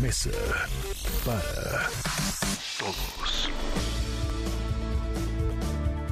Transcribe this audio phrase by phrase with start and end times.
[0.00, 0.30] Mesa
[1.24, 1.88] para
[2.78, 3.50] Todos.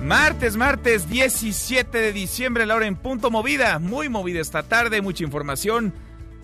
[0.03, 5.25] Martes, martes 17 de diciembre, la hora en punto movida, muy movida esta tarde, mucha
[5.25, 5.93] información.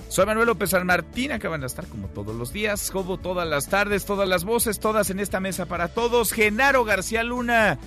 [0.09, 3.69] Soy Manuel López San Martín, acaban de estar como todos los días, como todas las
[3.69, 6.33] tardes, todas las voces, todas en esta mesa para todos.
[6.33, 7.79] Genaro García Luna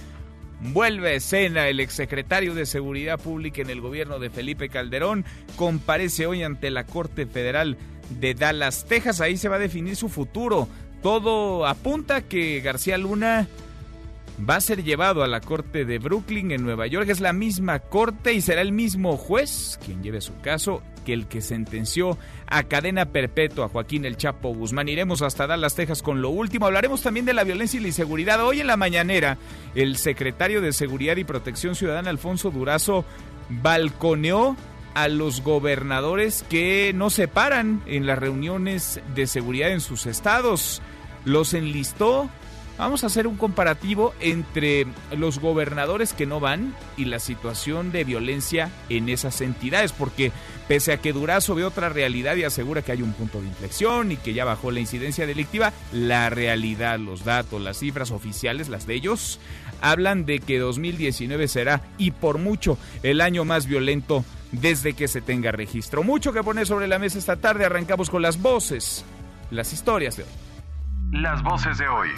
[0.61, 5.25] vuelve a escena, el exsecretario de Seguridad Pública en el gobierno de Felipe Calderón,
[5.57, 7.77] comparece hoy ante la Corte Federal
[8.09, 10.67] de Dallas, Texas, ahí se va a definir su futuro.
[11.01, 13.47] Todo apunta que García Luna
[14.49, 17.09] va a ser llevado a la corte de Brooklyn en Nueva York.
[17.09, 21.27] Es la misma corte y será el mismo juez quien lleve su caso que el
[21.27, 24.87] que sentenció a cadena perpetua a Joaquín El Chapo Guzmán.
[24.87, 26.65] Iremos hasta Dallas, Texas con lo último.
[26.65, 28.43] Hablaremos también de la violencia y la inseguridad.
[28.43, 29.37] Hoy en la mañanera,
[29.75, 33.05] el secretario de Seguridad y Protección Ciudadana, Alfonso Durazo,
[33.49, 34.55] balconeó
[34.93, 40.81] a los gobernadores que no se paran en las reuniones de seguridad en sus estados.
[41.25, 42.29] Los enlistó
[42.77, 48.03] Vamos a hacer un comparativo entre los gobernadores que no van y la situación de
[48.03, 50.31] violencia en esas entidades, porque
[50.67, 54.11] pese a que Durazo ve otra realidad y asegura que hay un punto de inflexión
[54.11, 58.87] y que ya bajó la incidencia delictiva, la realidad, los datos, las cifras oficiales, las
[58.87, 59.39] de ellos,
[59.79, 65.21] hablan de que 2019 será y por mucho el año más violento desde que se
[65.21, 66.03] tenga registro.
[66.03, 69.03] Mucho que poner sobre la mesa esta tarde, arrancamos con las voces,
[69.51, 70.29] las historias de hoy.
[71.11, 72.09] Las voces de hoy.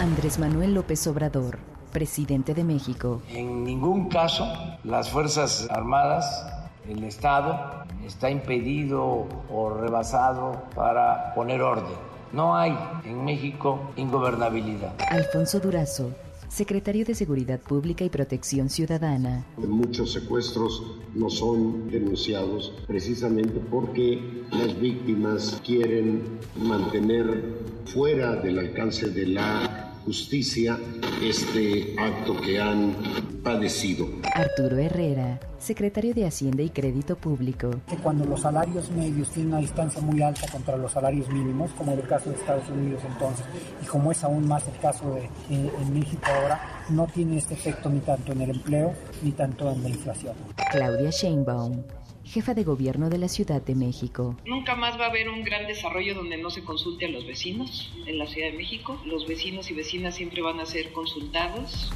[0.00, 1.58] Andrés Manuel López Obrador,
[1.92, 3.22] presidente de México.
[3.28, 4.46] En ningún caso
[4.84, 6.46] las Fuerzas Armadas,
[6.88, 11.96] el Estado, está impedido o rebasado para poner orden.
[12.32, 14.92] No hay en México ingobernabilidad.
[15.10, 16.12] Alfonso Durazo,
[16.48, 19.44] secretario de Seguridad Pública y Protección Ciudadana.
[19.56, 20.82] Muchos secuestros
[21.14, 26.22] no son denunciados precisamente porque las víctimas quieren
[26.56, 27.42] mantener
[27.86, 30.78] fuera del alcance de la justicia
[31.20, 32.94] este acto que han
[33.42, 34.06] padecido.
[34.34, 37.70] Arturo Herrera, secretario de Hacienda y Crédito Público.
[37.88, 41.92] que cuando los salarios medios tienen una distancia muy alta contra los salarios mínimos, como
[41.92, 43.44] en el caso de Estados Unidos entonces,
[43.82, 47.54] y como es aún más el caso de eh, en México ahora, no tiene este
[47.54, 50.34] efecto ni tanto en el empleo ni tanto en la inflación.
[50.70, 51.82] Claudia Sheinbaum,
[52.26, 54.36] jefa de gobierno de la Ciudad de México.
[54.44, 57.92] Nunca más va a haber un gran desarrollo donde no se consulte a los vecinos
[58.06, 59.00] en la Ciudad de México.
[59.06, 61.92] Los vecinos y vecinas siempre van a ser consultados.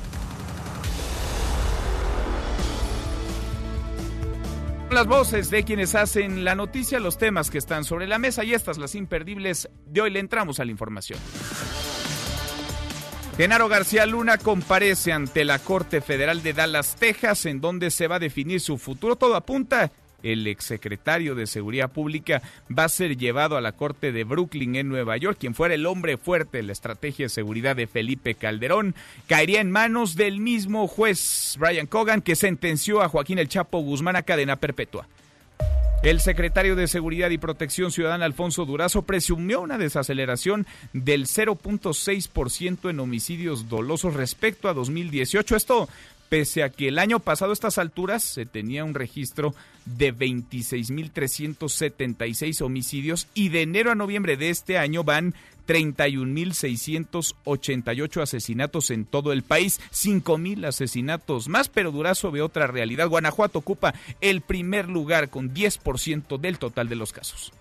[4.90, 8.54] Las voces de quienes hacen la noticia, los temas que están sobre la mesa y
[8.54, 11.18] estas las imperdibles de hoy le entramos a la información.
[13.36, 18.16] Genaro García Luna comparece ante la Corte Federal de Dallas, Texas, en donde se va
[18.16, 19.16] a definir su futuro.
[19.16, 19.92] Todo apunta.
[20.22, 22.42] El exsecretario de Seguridad Pública
[22.76, 25.86] va a ser llevado a la Corte de Brooklyn en Nueva York, quien fuera el
[25.86, 28.94] hombre fuerte de la estrategia de seguridad de Felipe Calderón,
[29.26, 34.16] caería en manos del mismo juez Brian Cogan, que sentenció a Joaquín El Chapo Guzmán
[34.16, 35.06] a cadena perpetua.
[36.02, 43.00] El secretario de Seguridad y Protección Ciudadana Alfonso Durazo presumió una desaceleración del 0.6% en
[43.00, 45.56] homicidios dolosos respecto a 2018.
[45.56, 45.90] Esto
[46.30, 49.54] pese a que el año pasado a estas alturas se tenía un registro
[49.84, 55.34] de 26.376 homicidios y de enero a noviembre de este año van
[55.66, 63.08] 31.688 asesinatos en todo el país, 5.000 asesinatos más, pero Durazo ve otra realidad.
[63.08, 67.52] Guanajuato ocupa el primer lugar con 10% del total de los casos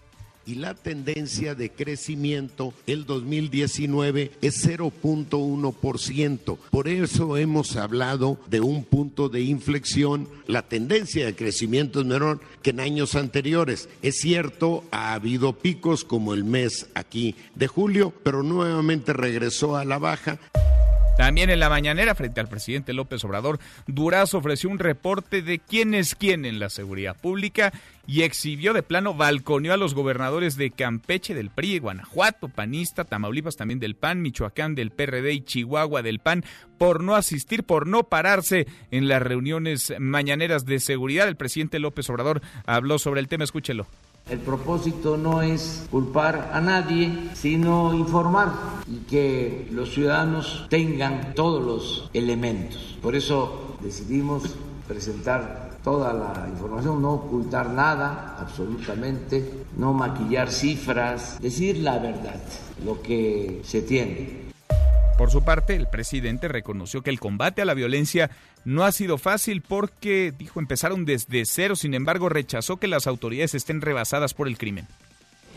[0.45, 6.57] y la tendencia de crecimiento el 2019 es 0.1%.
[6.71, 10.27] Por eso hemos hablado de un punto de inflexión.
[10.47, 13.89] La tendencia de crecimiento es menor que en años anteriores.
[14.01, 19.85] Es cierto, ha habido picos como el mes aquí de julio, pero nuevamente regresó a
[19.85, 20.39] la baja.
[21.19, 25.93] También en la mañanera, frente al presidente López Obrador, Durazo ofreció un reporte de quién
[25.93, 27.73] es quién en la seguridad pública
[28.07, 33.57] y exhibió de plano, balconeó a los gobernadores de Campeche del PRI, Guanajuato, Panista, Tamaulipas
[33.57, 36.45] también del PAN, Michoacán del PRD y Chihuahua del PAN
[36.77, 41.27] por no asistir, por no pararse en las reuniones mañaneras de seguridad.
[41.27, 43.87] El presidente López Obrador habló sobre el tema, escúchelo.
[44.29, 48.51] El propósito no es culpar a nadie, sino informar
[48.87, 52.97] y que los ciudadanos tengan todos los elementos.
[53.01, 54.55] Por eso decidimos
[54.87, 62.39] presentar toda la información, no ocultar nada, absolutamente, no maquillar cifras, decir la verdad,
[62.85, 64.49] lo que se tiene.
[65.19, 68.29] Por su parte, el presidente reconoció que el combate a la violencia
[68.65, 73.55] no ha sido fácil porque, dijo, empezaron desde cero, sin embargo, rechazó que las autoridades
[73.55, 74.87] estén rebasadas por el crimen.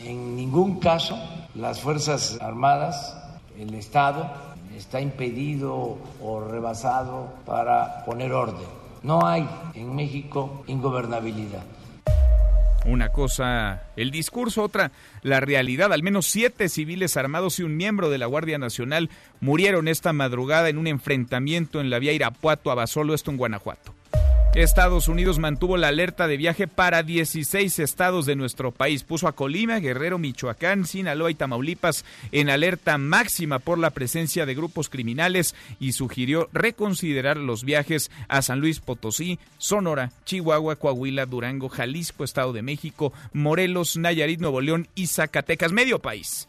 [0.05, 1.19] En ningún caso
[1.55, 3.17] las Fuerzas Armadas,
[3.59, 4.31] el Estado,
[4.77, 8.67] está impedido o rebasado para poner orden.
[9.03, 11.63] No hay en México ingobernabilidad.
[12.85, 14.91] Una cosa, el discurso, otra,
[15.23, 15.93] la realidad.
[15.93, 19.09] Al menos siete civiles armados y un miembro de la Guardia Nacional
[19.41, 23.95] murieron esta madrugada en un enfrentamiento en la vía Irapuato a Basolo, esto en Guanajuato.
[24.55, 29.03] Estados Unidos mantuvo la alerta de viaje para 16 estados de nuestro país.
[29.03, 34.55] Puso a Colima, Guerrero, Michoacán, Sinaloa y Tamaulipas en alerta máxima por la presencia de
[34.55, 41.71] grupos criminales y sugirió reconsiderar los viajes a San Luis Potosí, Sonora, Chihuahua, Coahuila, Durango,
[41.71, 46.47] Jalisco, Estado de México, Morelos, Nayarit, Nuevo León y Zacatecas, medio país.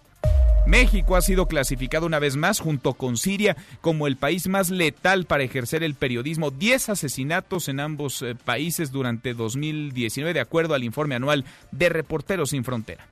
[0.65, 5.25] México ha sido clasificado una vez más junto con Siria como el país más letal
[5.25, 6.51] para ejercer el periodismo.
[6.51, 12.51] Diez asesinatos en ambos eh, países durante 2019 de acuerdo al informe anual de Reporteros
[12.51, 13.07] sin Frontera.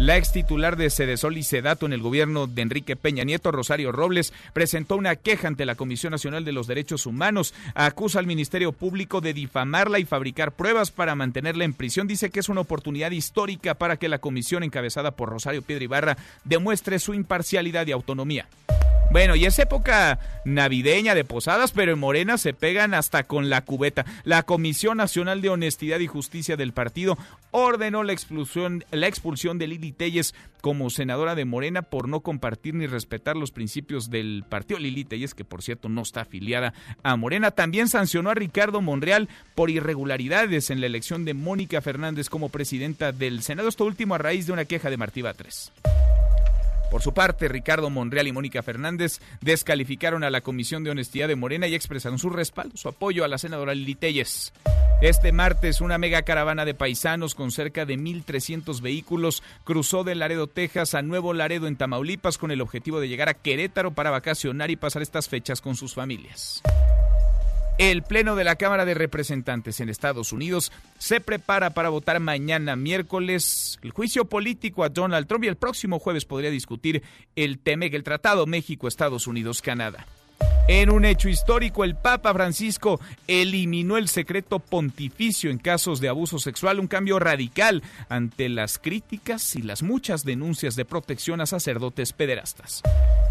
[0.00, 3.92] La ex titular de Sedesol y Sedato en el gobierno de Enrique Peña Nieto, Rosario
[3.92, 7.52] Robles, presentó una queja ante la Comisión Nacional de los Derechos Humanos.
[7.74, 12.08] Acusa al Ministerio Público de difamarla y fabricar pruebas para mantenerla en prisión.
[12.08, 16.16] Dice que es una oportunidad histórica para que la comisión encabezada por Rosario Piedra Ibarra
[16.44, 18.46] demuestre su imparcialidad y autonomía.
[19.10, 23.64] Bueno, y es época navideña de posadas, pero en Morena se pegan hasta con la
[23.64, 24.06] cubeta.
[24.22, 27.18] La Comisión Nacional de Honestidad y Justicia del partido
[27.50, 32.74] ordenó la expulsión, la expulsión de Lili Telles como senadora de Morena por no compartir
[32.74, 34.78] ni respetar los principios del partido.
[34.78, 36.72] Lili Telles, que por cierto no está afiliada
[37.02, 42.28] a Morena, también sancionó a Ricardo Monreal por irregularidades en la elección de Mónica Fernández
[42.28, 43.68] como presidenta del Senado.
[43.68, 45.72] Esto último a raíz de una queja de Martí Batres.
[46.90, 51.36] Por su parte, Ricardo Monreal y Mónica Fernández descalificaron a la Comisión de Honestidad de
[51.36, 54.52] Morena y expresaron su respaldo, su apoyo a la senadora Lili Telles.
[55.00, 60.48] Este martes, una mega caravana de paisanos con cerca de 1.300 vehículos cruzó de Laredo,
[60.48, 64.70] Texas a Nuevo Laredo en Tamaulipas con el objetivo de llegar a Querétaro para vacacionar
[64.70, 66.60] y pasar estas fechas con sus familias.
[67.80, 72.76] El Pleno de la Cámara de Representantes en Estados Unidos se prepara para votar mañana
[72.76, 77.02] miércoles el juicio político a Donald Trump y el próximo jueves podría discutir
[77.36, 80.04] el TEMEC, el Tratado México-Estados Unidos-Canadá.
[80.68, 86.38] En un hecho histórico, el Papa Francisco eliminó el secreto pontificio en casos de abuso
[86.38, 92.12] sexual, un cambio radical ante las críticas y las muchas denuncias de protección a sacerdotes
[92.12, 92.82] pederastas.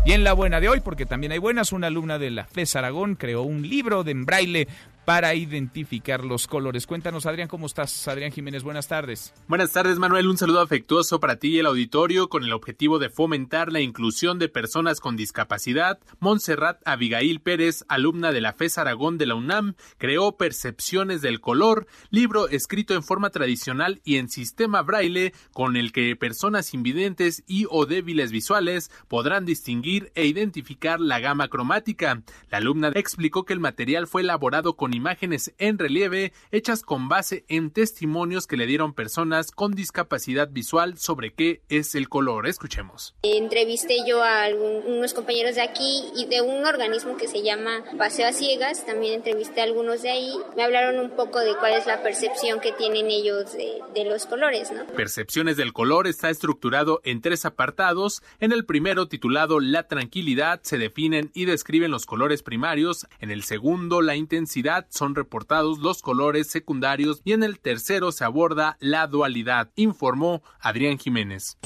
[0.06, 2.76] Y en la buena de hoy, porque también hay buenas, una alumna de la FES
[2.76, 4.68] Aragón creó un libro de braille
[5.10, 6.86] para identificar los colores.
[6.86, 8.08] Cuéntanos, Adrián, ¿cómo estás?
[8.08, 9.34] Adrián Jiménez, buenas tardes.
[9.48, 10.28] Buenas tardes, Manuel.
[10.28, 14.38] Un saludo afectuoso para ti y el auditorio con el objetivo de fomentar la inclusión
[14.38, 15.98] de personas con discapacidad.
[16.20, 21.88] Montserrat Abigail Pérez, alumna de la FES Aragón de la UNAM, creó Percepciones del Color,
[22.12, 27.66] libro escrito en forma tradicional y en sistema braille con el que personas invidentes y
[27.72, 32.22] o débiles visuales podrán distinguir e identificar la gama cromática.
[32.52, 37.46] La alumna explicó que el material fue elaborado con imágenes en relieve hechas con base
[37.48, 42.48] en testimonios que le dieron personas con discapacidad visual sobre qué es el color.
[42.48, 43.16] Escuchemos.
[43.24, 48.28] Entrevisté yo a algunos compañeros de aquí y de un organismo que se llama Paseo
[48.28, 48.86] a Ciegas.
[48.86, 50.34] También entrevisté a algunos de ahí.
[50.58, 54.26] Me hablaron un poco de cuál es la percepción que tienen ellos de, de los
[54.26, 54.72] colores.
[54.72, 54.86] ¿no?
[54.88, 58.22] Percepciones del color está estructurado en tres apartados.
[58.42, 63.08] En el primero, titulado La tranquilidad, se definen y describen los colores primarios.
[63.20, 68.24] En el segundo, la intensidad son reportados los colores secundarios y en el tercero se
[68.24, 71.58] aborda la dualidad, informó Adrián Jiménez.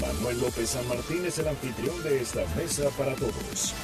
[0.00, 3.74] Manuel López San Martín es el anfitrión de esta mesa para todos.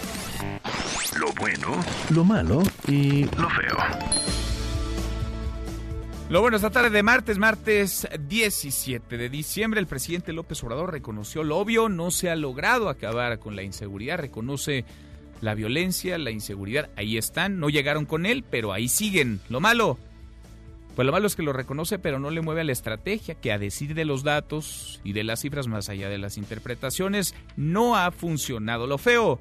[1.19, 3.77] Lo bueno, Lo malo y lo feo.
[6.31, 11.43] Lo bueno, esta tarde de martes, martes 17 de diciembre, el presidente López Obrador reconoció
[11.43, 14.85] lo obvio, no se ha logrado acabar con la inseguridad, reconoce
[15.41, 19.41] la violencia, la inseguridad, ahí están, no llegaron con él, pero ahí siguen.
[19.49, 19.99] Lo malo,
[20.97, 23.53] pues lo malo es que lo reconoce, pero no le mueve a la estrategia, que
[23.53, 27.97] a decir de los datos y de las cifras más allá de las interpretaciones, no
[27.97, 28.87] ha funcionado.
[28.87, 29.41] Lo feo,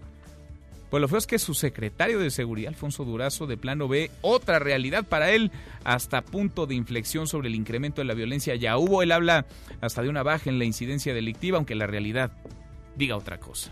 [0.89, 4.57] Pues lo feo es que su secretario de Seguridad, Alfonso Durazo, de plano ve otra
[4.57, 5.51] realidad para él,
[5.83, 8.55] hasta punto de inflexión sobre el incremento de la violencia.
[8.55, 9.45] Ya hubo, él habla
[9.81, 12.31] hasta de una baja en la incidencia delictiva, aunque la realidad
[12.95, 13.71] diga otra cosa.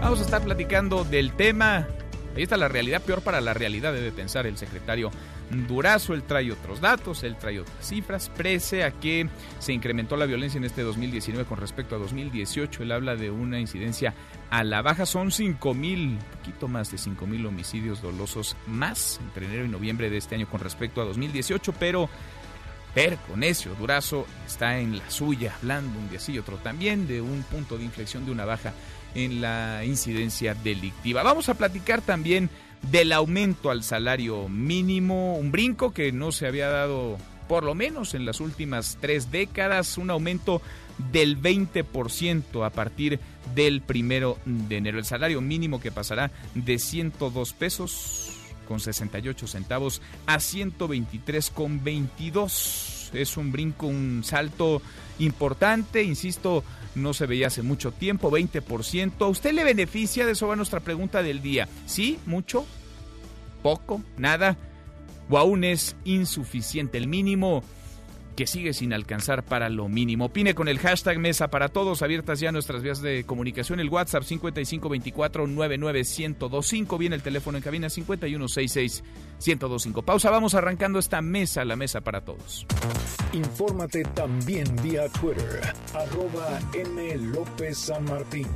[0.00, 1.86] Vamos a estar platicando del tema.
[2.36, 5.10] Ahí está la realidad, peor para la realidad, debe pensar el secretario
[5.50, 6.14] Durazo.
[6.14, 8.30] Él trae otros datos, él trae otras cifras.
[8.30, 9.28] Prese a que
[9.58, 12.84] se incrementó la violencia en este 2019 con respecto a 2018.
[12.84, 14.14] Él habla de una incidencia
[14.50, 15.04] a la baja.
[15.04, 20.10] Son 5 mil, poquito más de 5 mil homicidios dolosos más entre enero y noviembre
[20.10, 22.08] de este año con respecto a 2018, pero
[22.94, 27.20] perco, necio, Durazo está en la suya, hablando un día sí y otro también de
[27.20, 28.72] un punto de inflexión de una baja
[29.14, 31.22] en la incidencia delictiva.
[31.22, 32.50] Vamos a platicar también
[32.90, 38.14] del aumento al salario mínimo, un brinco que no se había dado por lo menos
[38.14, 40.60] en las últimas tres décadas, un aumento
[41.12, 43.18] del 20% a partir
[43.54, 44.98] del primero de enero.
[44.98, 48.30] El salario mínimo que pasará de 102 pesos
[48.66, 53.10] con 68 centavos a 123 con 22.
[53.14, 54.82] Es un brinco, un salto
[55.18, 56.62] importante, insisto,
[56.94, 59.12] no se veía hace mucho tiempo, 20%.
[59.20, 60.26] ¿A usted le beneficia?
[60.26, 61.68] De eso va nuestra pregunta del día.
[61.86, 62.18] ¿Sí?
[62.26, 62.66] ¿Mucho?
[63.62, 64.02] ¿Poco?
[64.16, 64.56] ¿Nada?
[65.30, 67.62] ¿O aún es insuficiente el mínimo?
[68.38, 70.26] Que sigue sin alcanzar para lo mínimo.
[70.26, 74.22] Opine con el hashtag Mesa para Todos, abiertas ya nuestras vías de comunicación, el WhatsApp
[74.22, 80.04] 5524-99125, viene el teléfono en cabina 5166-1025.
[80.04, 82.64] Pausa, vamos arrancando esta mesa, la Mesa para Todos.
[83.32, 87.16] Infórmate también vía Twitter, arroba M.
[87.16, 88.46] López San Martín.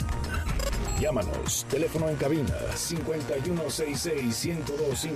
[1.02, 5.10] Llámanos, teléfono en cabina 5166-1025.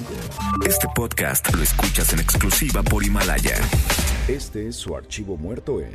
[0.67, 3.55] Este podcast lo escuchas en exclusiva por Himalaya.
[4.27, 5.95] Este es su archivo muerto en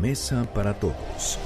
[0.00, 1.38] Mesa para Todos.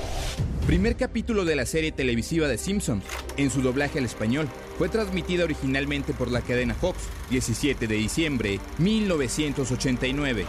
[0.66, 3.04] Primer capítulo de la serie televisiva de Simpsons,
[3.36, 4.48] en su doblaje al español.
[4.78, 10.44] Fue transmitida originalmente por la cadena Fox, 17 de diciembre 1989.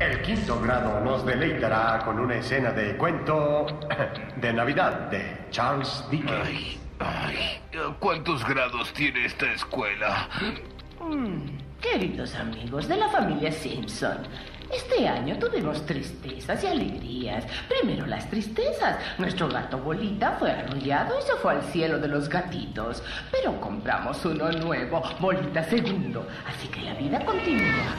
[0.00, 3.66] El quinto grado nos deleitará con una escena de cuento
[4.40, 6.78] de Navidad de Charles Dickens.
[6.98, 7.60] Ay,
[7.98, 10.28] ¿cuántos grados tiene esta escuela?
[11.00, 14.18] Mm, queridos amigos de la familia Simpson,
[14.72, 17.44] este año tuvimos tristezas y alegrías.
[17.68, 18.98] Primero las tristezas.
[19.18, 23.02] Nuestro gato Bolita fue arrullado y se fue al cielo de los gatitos.
[23.30, 26.26] Pero compramos uno nuevo, Bolita segundo.
[26.46, 27.94] Así que la vida continúa.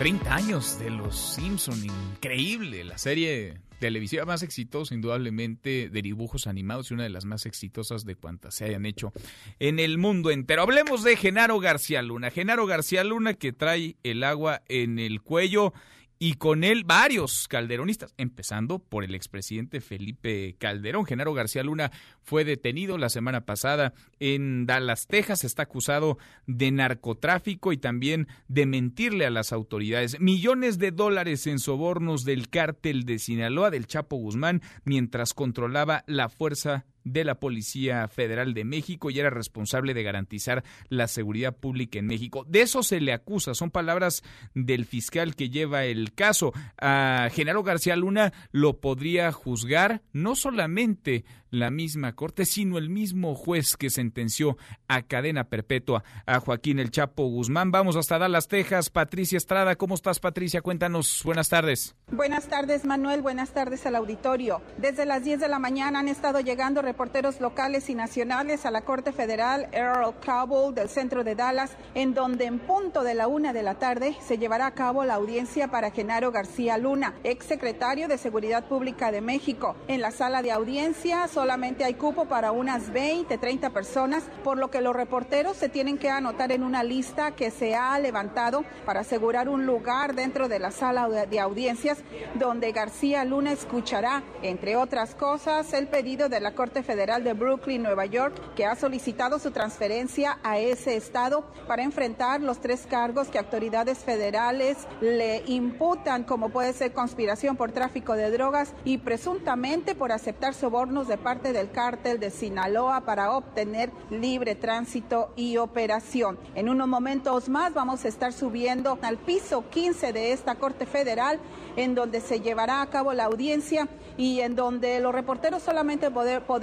[0.00, 6.90] 30 años de Los Simpson, increíble, la serie televisiva más exitosa, indudablemente, de dibujos animados
[6.90, 9.12] y una de las más exitosas de cuantas se hayan hecho
[9.58, 10.62] en el mundo entero.
[10.62, 12.30] Hablemos de Genaro García Luna.
[12.30, 15.74] Genaro García Luna que trae el agua en el cuello
[16.22, 21.06] y con él varios calderonistas, empezando por el expresidente Felipe Calderón.
[21.06, 25.44] Genaro García Luna fue detenido la semana pasada en Dallas, Texas.
[25.44, 30.20] Está acusado de narcotráfico y también de mentirle a las autoridades.
[30.20, 36.28] Millones de dólares en sobornos del cártel de Sinaloa del Chapo Guzmán mientras controlaba la
[36.28, 41.98] fuerza de la Policía Federal de México y era responsable de garantizar la seguridad pública
[41.98, 42.44] en México.
[42.48, 44.22] De eso se le acusa, son palabras
[44.54, 46.52] del fiscal que lleva el caso.
[46.80, 53.34] A Genaro García Luna lo podría juzgar no solamente la misma corte, sino el mismo
[53.34, 54.56] juez que sentenció
[54.88, 57.70] a cadena perpetua a Joaquín El Chapo Guzmán.
[57.70, 58.90] Vamos hasta Dallas, Texas.
[58.90, 60.62] Patricia Estrada, ¿cómo estás, Patricia?
[60.62, 61.22] Cuéntanos.
[61.24, 61.96] Buenas tardes.
[62.10, 63.22] Buenas tardes, Manuel.
[63.22, 64.62] Buenas tardes al auditorio.
[64.78, 68.80] Desde las 10 de la mañana han estado llegando reporteros locales y nacionales a la
[68.80, 73.52] Corte Federal Earl Cabell del centro de Dallas, en donde en punto de la una
[73.52, 78.08] de la tarde se llevará a cabo la audiencia para Genaro García Luna, ex secretario
[78.08, 79.76] de Seguridad Pública de México.
[79.86, 84.68] En la sala de audiencia solamente hay cupo para unas 20, 30 personas, por lo
[84.68, 89.02] que los reporteros se tienen que anotar en una lista que se ha levantado para
[89.02, 91.98] asegurar un lugar dentro de la sala de audiencias
[92.34, 97.82] donde García Luna escuchará, entre otras cosas, el pedido de la Corte Federal de Brooklyn,
[97.82, 103.28] Nueva York, que ha solicitado su transferencia a ese estado para enfrentar los tres cargos
[103.28, 109.94] que autoridades federales le imputan, como puede ser conspiración por tráfico de drogas y presuntamente
[109.94, 116.38] por aceptar sobornos de parte del cártel de Sinaloa para obtener libre tránsito y operación.
[116.54, 121.38] En unos momentos más vamos a estar subiendo al piso 15 de esta Corte Federal,
[121.76, 126.10] en donde se llevará a cabo la audiencia y en donde los reporteros solamente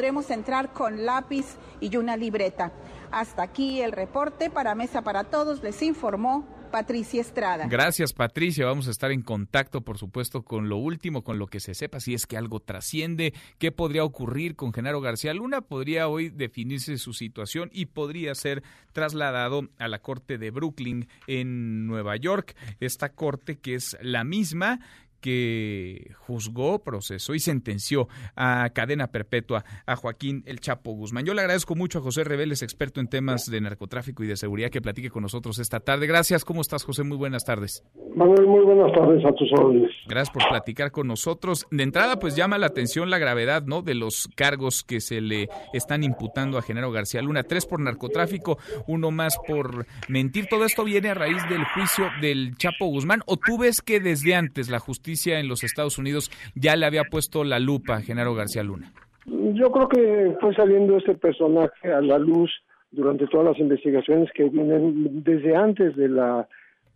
[0.08, 2.72] podremos entrar con lápiz y una libreta.
[3.12, 7.68] Hasta aquí el reporte para Mesa para Todos, les informó Patricia Estrada.
[7.68, 8.66] Gracias, Patricia.
[8.66, 12.00] Vamos a estar en contacto, por supuesto, con lo último, con lo que se sepa,
[12.00, 15.60] si es que algo trasciende, qué podría ocurrir con Genaro García Luna.
[15.60, 21.86] Podría hoy definirse su situación y podría ser trasladado a la Corte de Brooklyn en
[21.86, 22.56] Nueva York.
[22.80, 24.80] Esta corte que es la misma
[25.20, 31.26] que juzgó, procesó y sentenció a cadena perpetua a Joaquín El Chapo Guzmán.
[31.26, 34.70] Yo le agradezco mucho a José Reveles, experto en temas de narcotráfico y de seguridad,
[34.70, 36.08] que platique con nosotros esta tarde.
[36.08, 36.46] Gracias.
[36.46, 37.04] ¿Cómo estás, José?
[37.04, 37.84] Muy buenas tardes.
[38.16, 39.92] Manuel, muy buenas tardes a tus órdenes.
[40.08, 41.66] Gracias por platicar con nosotros.
[41.72, 43.82] De entrada, pues llama la atención la gravedad, ¿no?
[43.82, 47.44] De los cargos que se le están imputando a Genaro García Luna.
[47.44, 48.58] Tres por narcotráfico,
[48.88, 50.48] uno más por mentir.
[50.50, 53.22] Todo esto viene a raíz del juicio del Chapo Guzmán.
[53.26, 57.04] ¿O tú ves que desde antes la justicia en los Estados Unidos ya le había
[57.06, 58.92] puesto la lupa a Genaro García Luna?
[59.26, 62.52] Yo creo que fue saliendo este personaje a la luz
[62.92, 66.48] durante todas las investigaciones que vienen desde antes de la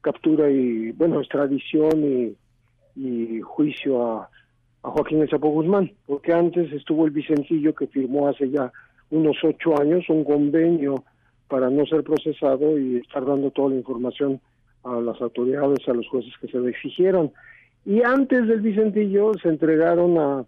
[0.02, 2.36] captura y, bueno, extradición
[2.96, 4.30] y, juicio a,
[4.84, 8.72] Joaquín El Chapo Guzmán, porque antes estuvo el Vicentillo que firmó hace ya
[9.12, 11.04] unos ocho años un convenio
[11.48, 14.42] para no ser procesado y estar dando toda la información
[14.84, 17.32] a las autoridades, a los jueces que se le exigieron.
[17.86, 20.46] Y antes del Vicentillo se entregaron a,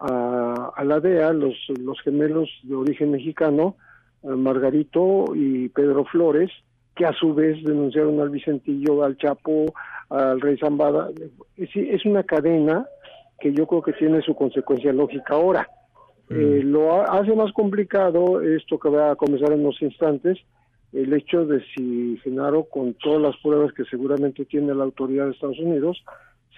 [0.00, 3.76] a, la DEA los, los gemelos de origen mexicano,
[4.22, 6.50] eh, Margarito y Pedro Flores,
[6.96, 9.66] que a su vez denunciaron al Vicentillo, al Chapo,
[10.08, 11.10] al Rey Zambada.
[11.56, 12.86] Es, es una cadena
[13.40, 15.68] que yo creo que tiene su consecuencia lógica ahora.
[16.28, 16.34] Mm.
[16.34, 20.38] Eh, lo hace más complicado esto que va a comenzar en unos instantes,
[20.92, 25.32] el hecho de si Genaro, con todas las pruebas que seguramente tiene la autoridad de
[25.32, 26.02] Estados Unidos,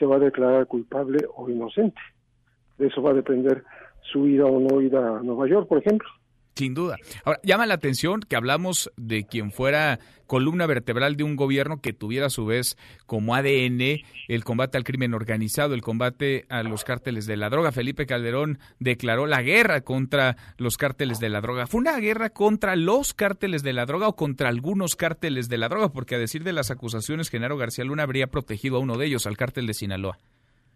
[0.02, 2.00] se va a declarar culpable o inocente.
[2.76, 3.62] De eso va a depender
[4.00, 6.08] su ida o no ida a Nueva York, por ejemplo.
[6.54, 6.96] Sin duda.
[7.24, 11.92] Ahora, llama la atención que hablamos de quien fuera columna vertebral de un gobierno que
[11.92, 16.84] tuviera a su vez como ADN el combate al crimen organizado, el combate a los
[16.84, 17.72] cárteles de la droga.
[17.72, 21.66] Felipe Calderón declaró la guerra contra los cárteles de la droga.
[21.66, 25.68] ¿Fue una guerra contra los cárteles de la droga o contra algunos cárteles de la
[25.68, 25.88] droga?
[25.90, 29.26] Porque a decir de las acusaciones, Genaro García Luna habría protegido a uno de ellos,
[29.26, 30.18] al cártel de Sinaloa.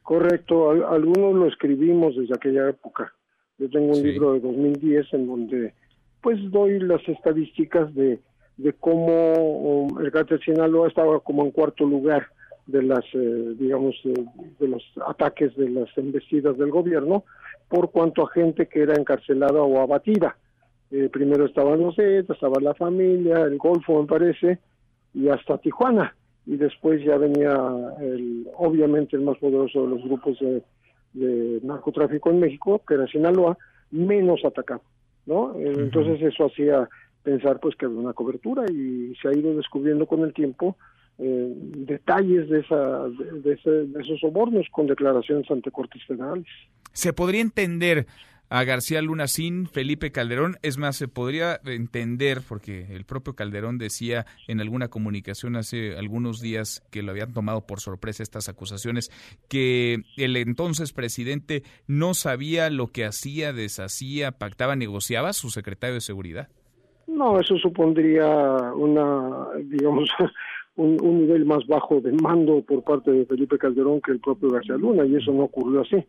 [0.03, 3.13] Correcto, algunos lo escribimos desde aquella época.
[3.59, 5.75] Yo tengo un libro de 2010 en donde
[6.21, 8.19] pues doy las estadísticas de,
[8.57, 12.27] de cómo el cártel Sinaloa estaba como en cuarto lugar
[12.67, 17.25] de las, eh, digamos, de, los ataques de las embestidas del gobierno
[17.69, 20.37] por cuanto a gente que era encarcelada o abatida.
[20.91, 24.59] Eh, primero estaban los Zetas, estaba la familia, el Golfo me parece,
[25.15, 26.15] y hasta Tijuana.
[26.45, 27.57] Y después ya venía,
[28.01, 30.63] el, obviamente, el más poderoso de los grupos de,
[31.17, 33.57] de narcotráfico en México, que era Sinaloa,
[33.91, 34.83] menos atacado,
[35.27, 35.55] ¿no?
[35.59, 36.89] Entonces eso hacía
[37.23, 40.77] pensar pues que había una cobertura y se ha ido descubriendo con el tiempo
[41.19, 43.53] eh, detalles de, esa, de,
[44.01, 46.47] esos sobornos con declaraciones ante cortes federales.
[46.93, 48.07] ¿Se podría entender
[48.49, 50.57] a García Luna sin Felipe Calderón.
[50.63, 56.41] Es más, se podría entender, porque el propio Calderón decía en alguna comunicación hace algunos
[56.41, 59.11] días que lo habían tomado por sorpresa estas acusaciones,
[59.49, 66.01] que el entonces presidente no sabía lo que hacía, deshacía, pactaba, negociaba su secretario de
[66.01, 66.49] Seguridad.
[67.07, 68.27] No, eso supondría
[68.75, 70.09] una, digamos,
[70.77, 74.51] un, un nivel más bajo de mando por parte de Felipe Calderón que el propio
[74.51, 76.05] García Luna, y eso no ocurrió así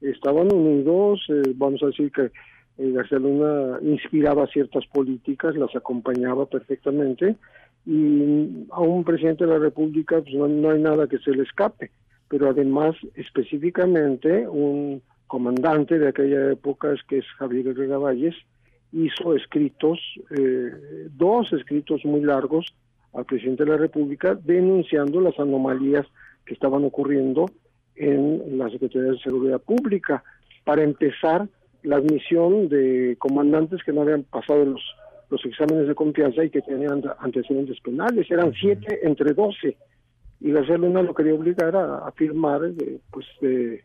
[0.00, 2.30] estaban unidos, eh, vamos a decir que
[2.78, 7.36] eh, García Luna inspiraba ciertas políticas, las acompañaba perfectamente
[7.86, 11.90] y a un presidente de la República pues, no, hay nada que se le escape,
[12.28, 18.34] pero además específicamente un comandante de aquella época, que es Javier Herrera Valles,
[18.92, 19.98] hizo escritos,
[20.36, 22.74] eh, dos escritos muy largos
[23.12, 26.06] al presidente de la República denunciando las anomalías
[26.44, 27.46] que estaban ocurriendo
[27.96, 30.22] en la Secretaría de Seguridad Pública.
[30.64, 31.48] Para empezar,
[31.82, 34.82] la admisión de comandantes que no habían pasado los,
[35.30, 38.30] los exámenes de confianza y que tenían antecedentes penales.
[38.30, 39.76] Eran siete entre doce.
[40.40, 43.82] Y García Luna lo quería obligar a, firmar de, pues de,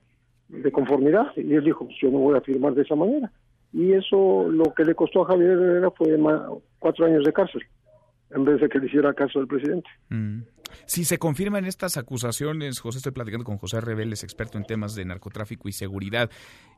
[0.50, 1.28] de, conformidad.
[1.36, 3.32] Y él dijo, pues yo no voy a firmar de esa manera.
[3.74, 6.18] Y eso lo que le costó a Javier Herrera fue
[6.80, 7.62] cuatro años de cárcel,
[8.32, 9.90] en vez de que le hiciera caso al presidente.
[10.10, 10.42] Mm.
[10.86, 15.06] Si se confirman estas acusaciones, José, estoy platicando con José Reveles, experto en temas de
[15.06, 16.30] narcotráfico y seguridad,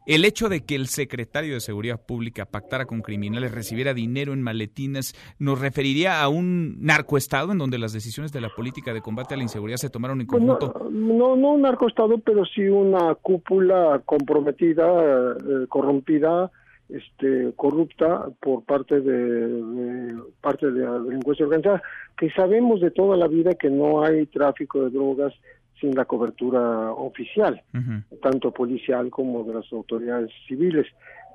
[0.06, 4.42] el hecho de que el secretario de Seguridad Pública pactara con criminales, recibiera dinero en
[4.42, 9.34] maletinas, ¿nos referiría a un narcoestado en donde las decisiones de la política de combate
[9.34, 10.90] a la inseguridad se tomaron en pues conjunto?
[10.92, 14.86] no, no, un narcoestado, pero sí una cúpula comprometida,
[15.34, 16.52] eh, corrompida,
[16.90, 21.82] este, corrupta por parte de, parte de la delincuencia organizada,
[22.18, 25.34] que sabemos de toda la vida que no hay tráfico de drogas
[25.80, 27.62] sin la cobertura oficial,
[28.22, 30.88] tanto policial como de las autoridades civiles,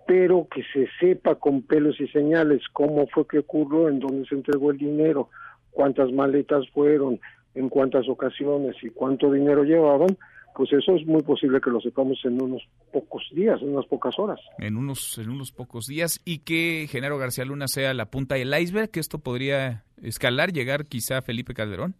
[0.07, 4.35] pero que se sepa con pelos y señales cómo fue que ocurrió, en dónde se
[4.35, 5.29] entregó el dinero,
[5.71, 7.21] cuántas maletas fueron,
[7.55, 10.17] en cuántas ocasiones y cuánto dinero llevaban,
[10.55, 12.63] pues eso es muy posible que lo sepamos en unos
[12.93, 14.41] pocos días, en unas pocas horas.
[14.59, 18.53] En unos, en unos pocos días y que Genaro García Luna sea la punta del
[18.59, 21.95] iceberg, que esto podría escalar, llegar quizá a Felipe Calderón.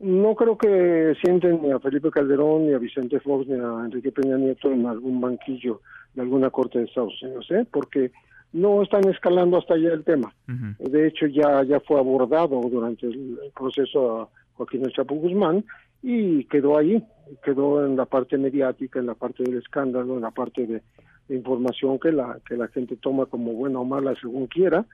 [0.00, 4.12] No creo que sienten ni a Felipe Calderón, ni a Vicente Fox, ni a Enrique
[4.12, 5.80] Peña Nieto en algún banquillo
[6.14, 7.64] de alguna corte de Estados Unidos, ¿eh?
[7.70, 8.10] porque
[8.52, 10.32] no están escalando hasta allá el tema.
[10.78, 15.64] De hecho, ya, ya fue abordado durante el proceso a Joaquín El Chapo Guzmán
[16.06, 17.02] y quedó ahí,
[17.42, 20.82] quedó en la parte mediática, en la parte del escándalo, en la parte de,
[21.30, 24.84] información que la que la gente toma como buena o mala según quiera,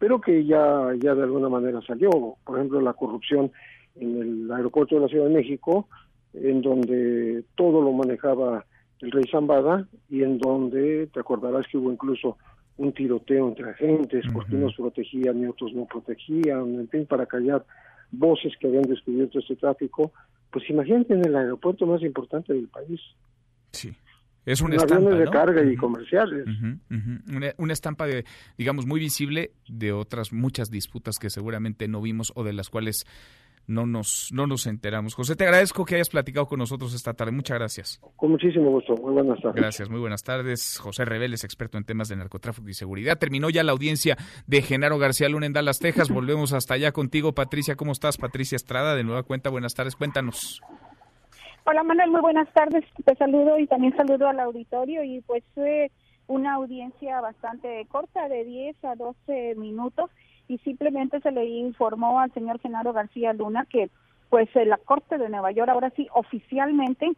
[0.00, 2.10] pero que ya ya de alguna manera salió,
[2.44, 3.52] por ejemplo, la corrupción
[3.94, 5.86] en el aeropuerto de la Ciudad de México,
[6.34, 8.66] en donde todo lo manejaba
[9.00, 12.36] el rey Zambada y en donde te acordarás que hubo incluso
[12.76, 17.64] un tiroteo entre agentes, porque unos protegían y otros no protegían, en fin, para callar
[18.10, 20.10] voces que habían descubierto este tráfico,
[20.50, 23.00] pues imagínate en el aeropuerto más importante del país.
[23.72, 23.94] Sí.
[24.46, 26.46] Es una estampa, de carga y comerciales.
[27.58, 28.24] una, estampa, de,
[28.56, 33.06] digamos, muy visible de otras muchas disputas que seguramente no vimos o de las cuales
[33.66, 35.14] no nos, no nos enteramos.
[35.14, 37.32] José, te agradezco que hayas platicado con nosotros esta tarde.
[37.32, 38.00] Muchas gracias.
[38.16, 38.94] Con muchísimo gusto.
[38.96, 39.56] Muy buenas tardes.
[39.56, 40.78] Gracias, muy buenas tardes.
[40.78, 43.18] José Reveles, experto en temas de narcotráfico y seguridad.
[43.18, 46.10] Terminó ya la audiencia de Genaro García Luna en Dallas, Texas.
[46.10, 47.76] Volvemos hasta allá contigo, Patricia.
[47.76, 48.18] ¿Cómo estás?
[48.18, 49.50] Patricia Estrada, de nueva cuenta.
[49.50, 49.96] Buenas tardes.
[49.96, 50.60] Cuéntanos.
[51.68, 52.84] Hola Manuel, muy buenas tardes.
[53.04, 55.90] Te saludo y también saludo al auditorio y pues fue
[56.28, 60.10] una audiencia bastante corta de 10 a 12 minutos
[60.48, 63.90] y simplemente se le informó al señor Genaro García Luna que
[64.28, 67.12] pues eh, la Corte de Nueva York, ahora sí, oficialmente,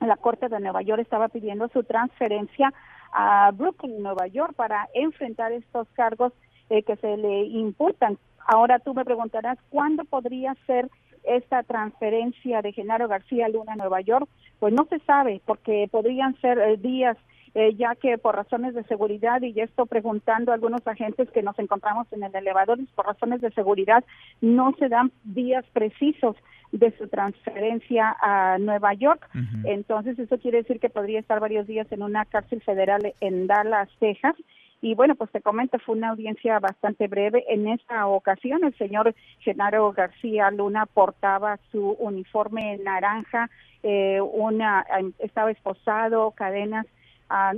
[0.00, 2.72] la Corte de Nueva York estaba pidiendo su transferencia
[3.12, 6.32] a Brooklyn, Nueva York, para enfrentar estos cargos
[6.70, 8.18] eh, que se le imputan.
[8.46, 10.88] Ahora tú me preguntarás, ¿cuándo podría ser
[11.22, 14.28] esta transferencia de Genaro García Luna a Nueva York?
[14.58, 17.16] Pues no se sabe, porque podrían ser eh, días
[17.54, 21.42] eh, ya que por razones de seguridad, y ya estoy preguntando a algunos agentes que
[21.42, 24.04] nos encontramos en el elevador, y por razones de seguridad
[24.40, 26.36] no se dan días precisos
[26.72, 29.28] de su transferencia a Nueva York.
[29.64, 33.90] Entonces, eso quiere decir que podría estar varios días en una cárcel federal en Dallas,
[34.00, 34.34] Texas.
[34.80, 37.44] Y bueno, pues te comento, fue una audiencia bastante breve.
[37.48, 43.48] En esta ocasión, el señor Genaro García Luna portaba su uniforme naranja,
[43.84, 44.84] eh, una,
[45.18, 46.86] estaba esposado, cadenas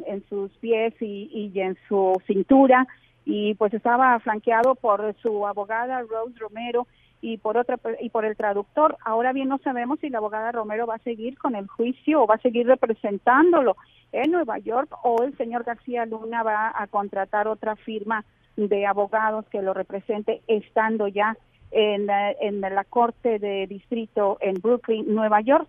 [0.07, 2.87] en sus pies y, y en su cintura
[3.25, 6.87] y pues estaba flanqueado por su abogada Rose Romero
[7.21, 8.99] y por otra y por el traductor.
[9.05, 12.27] Ahora bien no sabemos si la abogada Romero va a seguir con el juicio o
[12.27, 13.77] va a seguir representándolo
[14.13, 18.25] en Nueva York o el señor García Luna va a contratar otra firma
[18.57, 21.37] de abogados que lo represente estando ya
[21.71, 22.09] en,
[22.41, 25.67] en la corte de distrito en Brooklyn, Nueva York.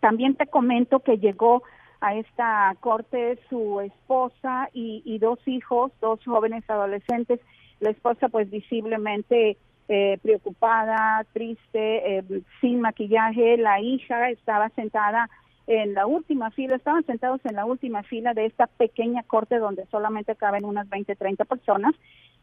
[0.00, 1.62] También te comento que llegó
[2.00, 7.40] a esta corte su esposa y, dos hijos, dos jóvenes adolescentes.
[7.80, 9.56] La esposa pues visiblemente
[9.88, 12.24] eh, preocupada, triste, eh,
[12.60, 13.56] sin maquillaje.
[13.56, 15.28] La hija estaba sentada
[15.66, 19.86] en la última fila, estaban sentados en la última fila de esta pequeña corte donde
[19.90, 21.94] solamente caben unas 20, 30 personas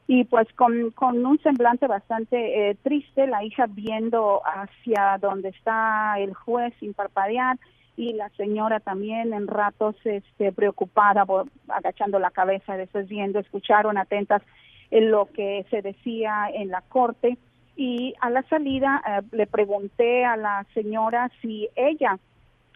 [0.08, 6.20] y pues con, con un semblante bastante eh, triste, la hija viendo hacia donde está
[6.20, 7.58] el juez sin parpadear,
[7.98, 11.26] y la señora también en ratos este, preocupada,
[11.70, 14.42] agachando la cabeza, después viendo, escucharon atentas
[14.92, 17.38] en lo que se decía en la corte.
[17.78, 22.20] Y a la salida eh, le pregunté a la señora si ella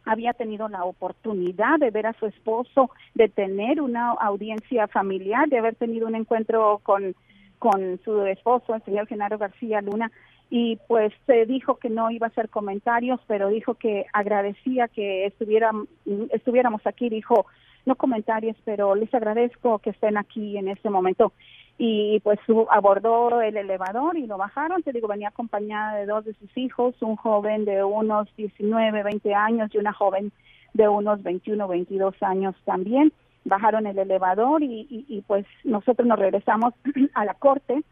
[0.06, 5.60] había tenido la oportunidad de ver a su esposo, de tener una audiencia familiar, de
[5.60, 7.16] haber tenido un encuentro con,
[7.60, 10.12] con su esposo, el señor Genaro García Luna,
[10.50, 15.26] y pues se dijo que no iba a hacer comentarios, pero dijo que agradecía que
[15.26, 15.88] estuvieran,
[16.32, 17.46] estuviéramos aquí, dijo
[17.86, 21.34] no comentarios, pero les agradezco que estén aquí en este momento.
[21.78, 22.40] Y pues
[22.72, 26.94] abordó el elevador y lo bajaron, te digo, venía acompañada de dos de sus hijos,
[27.02, 30.32] un joven de unos 19, 20 años y una joven
[30.74, 33.14] de unos 21, 22 años también.
[33.46, 36.74] Bajaron el elevador y, y pues nosotros nos regresamos
[37.14, 37.84] a la corte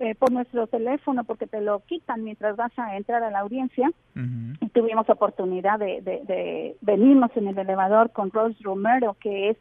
[0.00, 3.90] eh, por nuestro teléfono porque te lo quitan mientras vas a entrar a la audiencia.
[4.16, 9.56] y tuvimos oportunidad de, de, venirnos en el elevador con Rose Romero, que es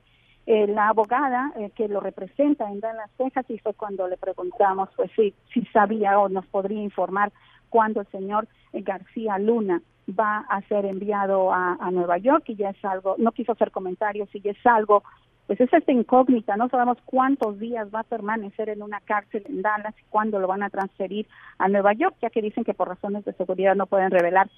[0.47, 4.89] eh, la abogada eh, que lo representa en Dallas, Texas, y fue cuando le preguntamos
[4.95, 7.31] pues si, si sabía o nos podría informar
[7.69, 12.71] cuándo el señor García Luna va a ser enviado a, a Nueva York y ya
[12.71, 15.03] es algo, no quiso hacer comentarios y ya es algo
[15.47, 19.61] pues es esta incógnita, no sabemos cuántos días va a permanecer en una cárcel en
[19.61, 21.27] Dallas y cuándo lo van a transferir
[21.57, 24.49] a Nueva York, ya que dicen que por razones de seguridad no pueden revelar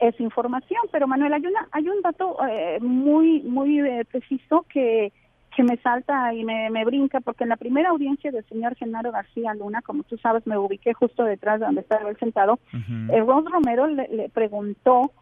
[0.00, 0.80] esa información.
[0.90, 5.12] Pero Manuel, hay, una, hay un dato eh, muy, muy eh, preciso que,
[5.54, 9.12] que me salta y me, me brinca, porque en la primera audiencia del señor Genaro
[9.12, 13.42] García Luna, como tú sabes, me ubiqué justo detrás de donde estaba él sentado, uh
[13.44, 15.12] Romero le, le preguntó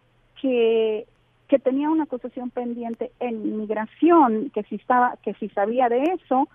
[0.40, 1.06] que
[1.50, 6.48] que tenía una acusación pendiente en inmigración, que si estaba, que si sabía de eso,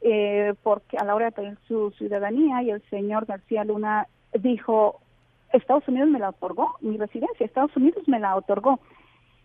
[0.00, 5.00] eh, porque a la hora de pedir su ciudadanía y el señor García Luna dijo,
[5.52, 8.80] Estados Unidos me la otorgó, mi residencia, Estados Unidos me la otorgó.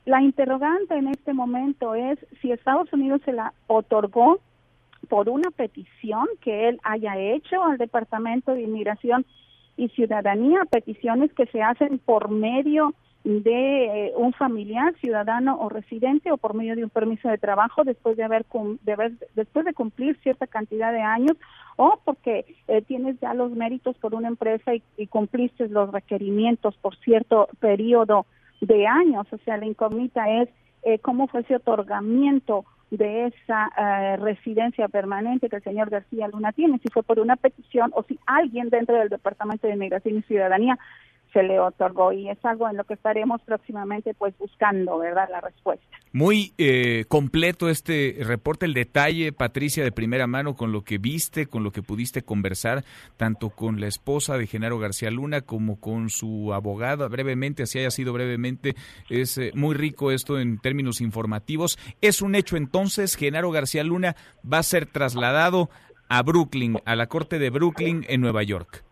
[0.05, 4.39] La interrogante en este momento es si Estados Unidos se la otorgó
[5.09, 9.25] por una petición que él haya hecho al Departamento de Inmigración
[9.75, 16.31] y Ciudadanía, peticiones que se hacen por medio de eh, un familiar, ciudadano o residente
[16.31, 18.45] o por medio de un permiso de trabajo después de haber,
[19.33, 21.37] después de cumplir cierta cantidad de años
[21.77, 26.97] o porque eh, tienes ya los méritos por una empresa y, cumpliste los requerimientos por
[26.97, 28.25] cierto periodo
[28.59, 29.25] de años.
[29.31, 30.49] O sea, la incógnita es
[30.83, 33.71] eh, cómo fue ese otorgamiento de esa
[34.17, 38.19] residencia permanente que el señor García Luna tiene, si fue por una petición o si
[38.27, 40.77] alguien dentro del Departamento de Inmigración y Ciudadanía
[41.33, 45.27] se le otorgó y es algo en lo que estaremos próximamente pues buscando, ¿verdad?
[45.31, 45.85] La respuesta.
[46.11, 51.47] Muy eh, completo este reporte, el detalle, Patricia, de primera mano con lo que viste,
[51.47, 52.83] con lo que pudiste conversar,
[53.17, 57.91] tanto con la esposa de Genaro García Luna como con su abogada, brevemente, así haya
[57.91, 58.75] sido brevemente,
[59.09, 61.79] es eh, muy rico esto en términos informativos.
[62.01, 64.15] Es un hecho entonces, Genaro García Luna
[64.49, 65.69] va a ser trasladado
[66.09, 68.83] a Brooklyn, a la corte de Brooklyn en Nueva York.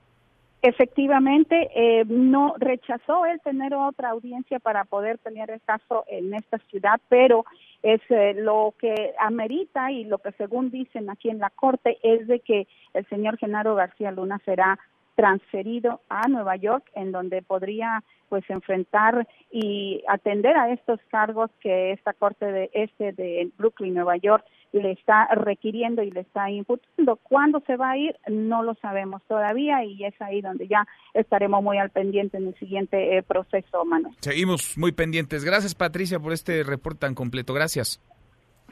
[0.64, 6.60] Efectivamente, eh, no rechazó él tener otra audiencia para poder tener el caso en esta
[6.70, 7.46] ciudad, pero
[7.82, 12.28] es eh, lo que amerita y lo que según dicen aquí en la corte es
[12.28, 14.78] de que el señor Genaro García Luna será
[15.16, 21.92] transferido a Nueva York, en donde podría pues enfrentar y atender a estos cargos que
[21.92, 27.18] esta corte de este de Brooklyn, Nueva York, le está requiriendo y le está imputando.
[27.18, 28.16] ¿Cuándo se va a ir?
[28.28, 32.56] No lo sabemos todavía y es ahí donde ya estaremos muy al pendiente en el
[32.56, 34.16] siguiente eh, proceso, Manuel.
[34.20, 35.44] Seguimos muy pendientes.
[35.44, 37.54] Gracias, Patricia, por este reporte tan completo.
[37.54, 38.02] Gracias.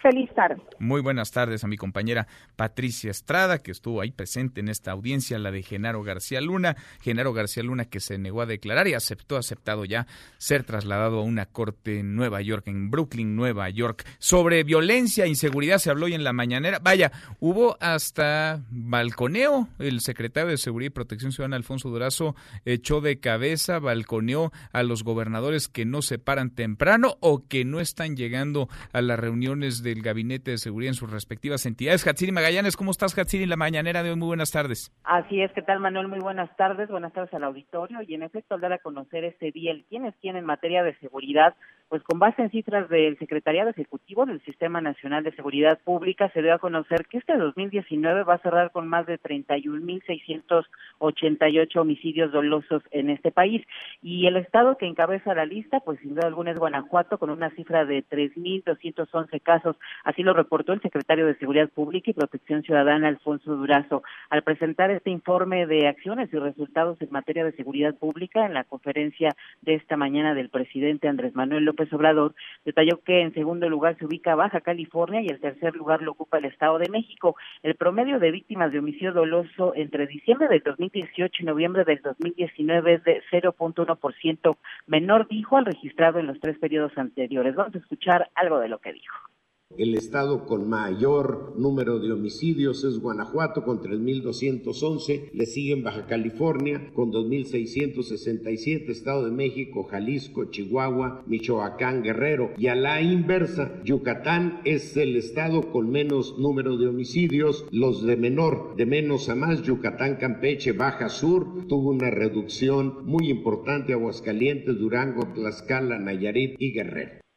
[0.02, 0.62] Feliz tarde.
[0.80, 5.38] Muy buenas tardes a mi compañera Patricia Estrada, que estuvo ahí presente en esta audiencia,
[5.40, 6.78] la de Genaro García Luna.
[7.02, 10.08] Genaro García Luna que se negó a declarar y aceptó, aceptado ya
[10.38, 14.06] ser trasladado a una corte en Nueva York, en Brooklyn, Nueva York.
[14.20, 16.80] Sobre violencia e inseguridad se habló hoy en la mañanera.
[16.80, 19.68] Vaya, hubo hasta balconeo.
[19.80, 25.04] El secretario de Seguridad y Protección Ciudadana, Alfonso Durazo, echó de cabeza, balconeó a los
[25.04, 29.89] gobernadores que no se paran temprano o que no están llegando a las reuniones de
[29.90, 32.06] del Gabinete de Seguridad en sus respectivas entidades.
[32.08, 34.16] Hatsiri Magallanes, ¿cómo estás, Hatsiri, la mañanera de hoy?
[34.16, 34.92] Muy buenas tardes.
[35.04, 36.08] Así es, ¿qué tal, Manuel?
[36.08, 38.02] Muy buenas tardes, buenas tardes al auditorio.
[38.02, 40.84] Y en efecto, al dar a conocer este día el quién es quién en materia
[40.84, 41.56] de seguridad,
[41.90, 46.42] pues con base en cifras del Secretariado Ejecutivo del Sistema Nacional de Seguridad Pública, se
[46.42, 52.82] dio a conocer que este 2019 va a cerrar con más de 31.688 homicidios dolosos
[52.92, 53.66] en este país.
[54.02, 57.50] Y el estado que encabeza la lista, pues sin duda alguna es Guanajuato, con una
[57.52, 63.08] cifra de 3.211 casos Así lo reportó el secretario de Seguridad Pública y Protección Ciudadana,
[63.08, 68.46] Alfonso Durazo, al presentar este informe de acciones y resultados en materia de seguridad pública
[68.46, 72.36] en la conferencia de esta mañana del presidente Andrés Manuel López Obrador.
[72.66, 76.38] Detalló que en segundo lugar se ubica Baja California y el tercer lugar lo ocupa
[76.38, 77.36] el Estado de México.
[77.64, 82.94] El promedio de víctimas de homicidio doloso entre diciembre del 2018 y noviembre del 2019
[82.96, 87.56] es de 0.1% menor, dijo, al registrado en los tres periodos anteriores.
[87.56, 89.29] Vamos a escuchar algo de lo que dijo.
[89.78, 96.92] El estado con mayor número de homicidios es Guanajuato con 3.211, le siguen Baja California
[96.94, 102.52] con 2.667, Estado de México, Jalisco, Chihuahua, Michoacán, Guerrero.
[102.58, 108.18] Y a la inversa, Yucatán es el estado con menos número de homicidios, los de
[108.18, 114.78] menor, de menos a más, Yucatán, Campeche, Baja Sur, tuvo una reducción muy importante, Aguascalientes,
[114.78, 117.29] Durango, Tlaxcala, Nayarit y Guerrero.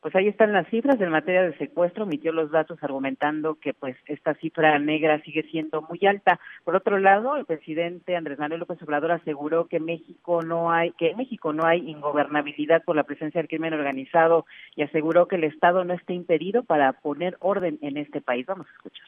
[0.00, 3.96] Pues ahí están las cifras en materia de secuestro, emitió los datos argumentando que pues
[4.06, 6.38] esta cifra negra sigue siendo muy alta.
[6.64, 11.10] Por otro lado, el presidente Andrés Manuel López Obrador aseguró que México no hay que
[11.10, 15.44] en México no hay ingobernabilidad por la presencia del crimen organizado y aseguró que el
[15.44, 18.46] Estado no está impedido para poner orden en este país.
[18.46, 19.06] Vamos a escuchar.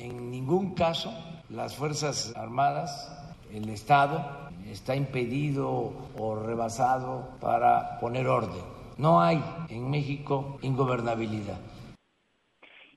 [0.00, 1.12] En ningún caso
[1.50, 9.90] las Fuerzas Armadas, el Estado está impedido o rebasado para poner orden no hay en
[9.90, 11.58] México ingobernabilidad.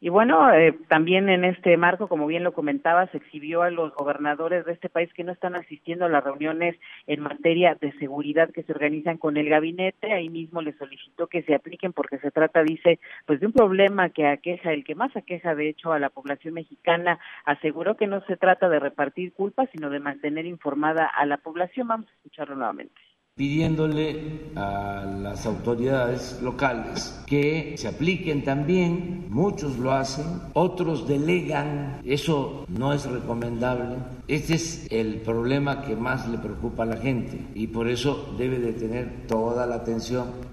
[0.02, 3.94] Y bueno, eh, también en este marco, como bien lo comentaba, se exhibió a los
[3.94, 8.50] gobernadores de este país que no están asistiendo a las reuniones en materia de seguridad
[8.50, 10.14] que se organizan con el gabinete.
[10.14, 14.10] Ahí mismo le solicitó que se apliquen porque se trata, dice, pues de un problema
[14.10, 17.20] que aqueja, el que más aqueja de hecho a la población mexicana.
[17.44, 21.90] Aseguró que no se trata de repartir culpas, sino de mantener informada a la población.
[21.90, 23.09] Vamos a escucharlo nuevamente
[23.40, 32.66] pidiéndole a las autoridades locales que se apliquen también, muchos lo hacen, otros delegan, eso
[32.68, 33.96] no es recomendable.
[34.28, 38.60] Este es el problema que más le preocupa a la gente y por eso debe
[38.60, 40.49] de tener toda la atención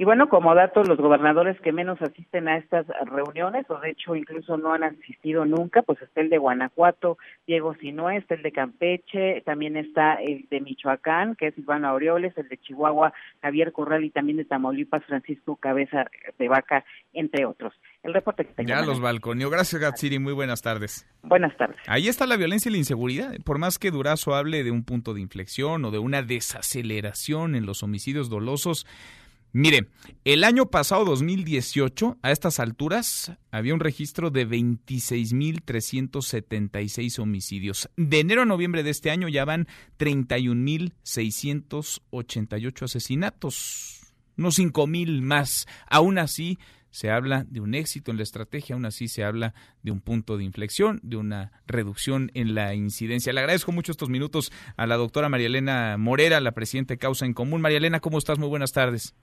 [0.00, 4.14] y bueno, como dato, los gobernadores que menos asisten a estas reuniones, o de hecho
[4.14, 8.52] incluso no han asistido nunca, pues está el de Guanajuato, Diego Sinue, está el de
[8.52, 14.04] Campeche, también está el de Michoacán, que es Iván Aureoles, el de Chihuahua, Javier Corral
[14.04, 16.06] y también de Tamaulipas, Francisco Cabeza
[16.38, 17.74] de Vaca, entre otros.
[18.04, 19.50] El reporte que Ya los balconió.
[19.50, 20.20] Gracias, Gatsiri.
[20.20, 21.08] Muy buenas tardes.
[21.24, 21.78] Buenas tardes.
[21.88, 23.34] Ahí está la violencia y la inseguridad.
[23.44, 27.66] Por más que Durazo hable de un punto de inflexión o de una desaceleración en
[27.66, 28.86] los homicidios dolosos,
[29.52, 29.88] Mire,
[30.24, 37.88] el año pasado, 2018, a estas alturas, había un registro de 26.376 homicidios.
[37.96, 39.66] De enero a noviembre de este año ya van
[39.98, 44.02] 31.688 asesinatos,
[44.36, 45.66] unos 5.000 más.
[45.88, 46.58] Aún así,
[46.98, 50.36] se habla de un éxito en la estrategia, aún así se habla de un punto
[50.36, 53.32] de inflexión, de una reducción en la incidencia.
[53.32, 57.24] Le agradezco mucho estos minutos a la doctora María Elena Morera, la presidenta de Causa
[57.24, 57.60] en Común.
[57.60, 58.40] María Elena, ¿cómo estás?
[58.40, 59.14] Muy buenas tardes.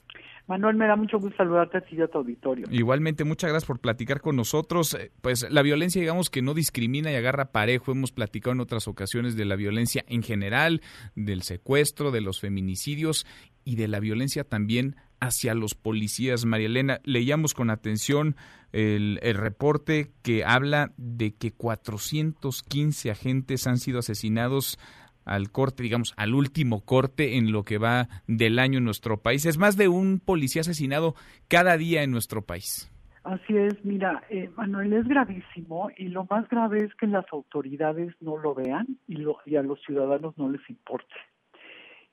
[0.47, 2.65] Manuel, me da mucho gusto saludarte a ti y a tu auditorio.
[2.71, 4.93] Igualmente, muchas gracias por platicar con nosotros.
[4.93, 7.91] Eh, pues la violencia, digamos que no discrimina y agarra parejo.
[7.91, 10.81] Hemos platicado en otras ocasiones de la violencia en general,
[11.15, 13.27] del secuestro, de los feminicidios
[13.65, 16.45] y de la violencia también hacia los policías.
[16.45, 18.35] María Elena, leíamos con atención
[18.71, 24.77] el, reporte que habla de que 415 agentes han sido asesinados
[25.23, 29.45] al corte, digamos, al último corte en lo que va del año en nuestro país.
[29.45, 31.15] Es más de un policía asesinado
[31.47, 32.91] cada día en nuestro país.
[33.23, 38.13] Así es, mira, eh, Manuel, es gravísimo y lo más grave es que las autoridades
[38.21, 41.15] no lo vean y, lo, y a los ciudadanos no les importe.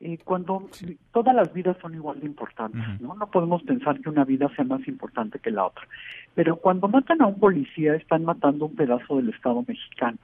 [0.04, 0.68] Eh, cuando
[1.12, 3.14] todas las vidas son igual de importantes, ¿no?
[3.14, 5.86] No podemos pensar que una vida sea más importante que la otra.
[6.34, 10.18] Pero cuando matan a un policía, están matando un pedazo del Estado mexicano.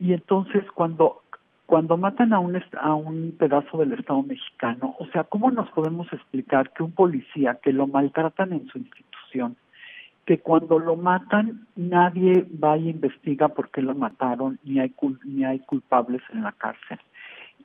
[0.00, 1.22] Y entonces, cuando
[1.66, 6.12] cuando matan a un, a un pedazo del Estado mexicano, o sea, ¿cómo nos podemos
[6.12, 9.56] explicar que un policía que lo maltratan en su institución,
[10.26, 14.92] que cuando lo matan nadie va y investiga por qué lo mataron, ni hay,
[15.24, 16.98] ni hay culpables en la cárcel?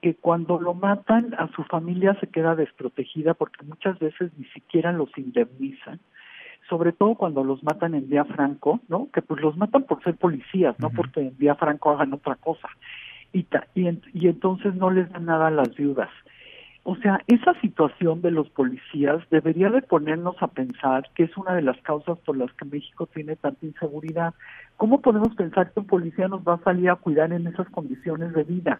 [0.07, 4.93] Que cuando lo matan a su familia se queda desprotegida porque muchas veces ni siquiera
[4.93, 5.99] los indemnizan,
[6.69, 9.09] sobre todo cuando los matan en día franco, ¿no?
[9.11, 12.69] Que pues los matan por ser policías, no porque en día franco hagan otra cosa
[13.33, 16.09] y, y, entonces no les dan nada a las viudas.
[16.89, 21.53] O sea, esa situación de los policías debería de ponernos a pensar que es una
[21.53, 24.33] de las causas por las que México tiene tanta inseguridad.
[24.77, 28.31] ¿Cómo podemos pensar que un policía nos va a salir a cuidar en esas condiciones
[28.31, 28.79] de vida?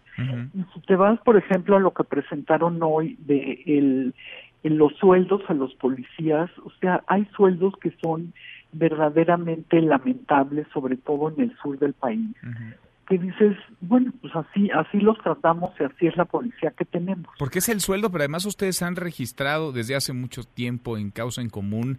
[0.54, 4.14] Y si te vas, por ejemplo, a lo que presentaron hoy de el,
[4.62, 8.32] en los sueldos a los policías, o sea, hay sueldos que son
[8.72, 12.34] verdaderamente lamentables, sobre todo en el sur del país
[13.08, 17.26] que dices, bueno, pues así, así los tratamos y así es la policía que tenemos.
[17.38, 21.40] Porque es el sueldo, pero además ustedes han registrado desde hace mucho tiempo en causa
[21.40, 21.98] en común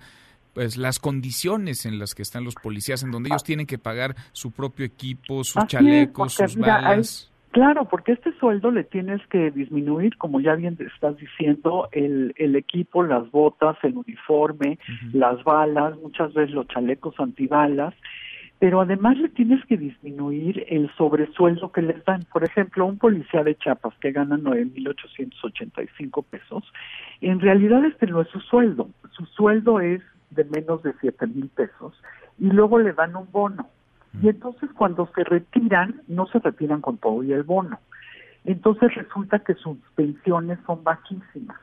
[0.54, 4.16] pues las condiciones en las que están los policías, en donde ellos tienen que pagar
[4.32, 7.32] su propio equipo, sus chalecos, sus balas.
[7.52, 12.56] claro, porque este sueldo le tienes que disminuir, como ya bien estás diciendo, el, el
[12.56, 14.80] equipo, las botas, el uniforme,
[15.14, 17.94] las balas, muchas veces los chalecos antibalas,
[18.60, 22.26] pero además le tienes que disminuir el sobresueldo que les dan.
[22.32, 26.64] Por ejemplo, un policía de Chiapas que gana 9.885 pesos,
[27.22, 32.00] en realidad este no es su sueldo, su sueldo es de menos de $7,000 pesos
[32.38, 33.70] y luego le dan un bono.
[34.22, 37.80] Y entonces cuando se retiran, no se retiran con todo y el bono.
[38.44, 41.60] Entonces resulta que sus pensiones son bajísimas.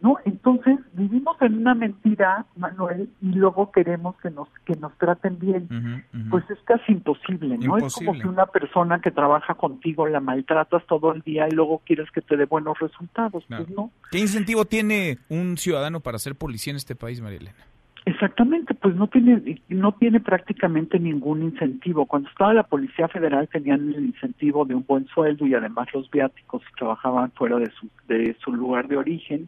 [0.00, 0.16] ¿No?
[0.24, 6.04] Entonces vivimos en una mentira, Manuel, y luego queremos que nos que nos traten bien.
[6.30, 7.76] Pues es casi imposible, ¿no?
[7.78, 11.82] Es como que una persona que trabaja contigo la maltratas todo el día y luego
[11.84, 13.90] quieres que te dé buenos resultados, pues no.
[14.10, 17.64] ¿Qué incentivo tiene un ciudadano para ser policía en este país, María Elena?
[18.08, 22.06] Exactamente, pues no tiene no tiene prácticamente ningún incentivo.
[22.06, 26.10] Cuando estaba la Policía Federal tenían el incentivo de un buen sueldo y además los
[26.10, 29.46] viáticos trabajaban fuera de su de su lugar de origen.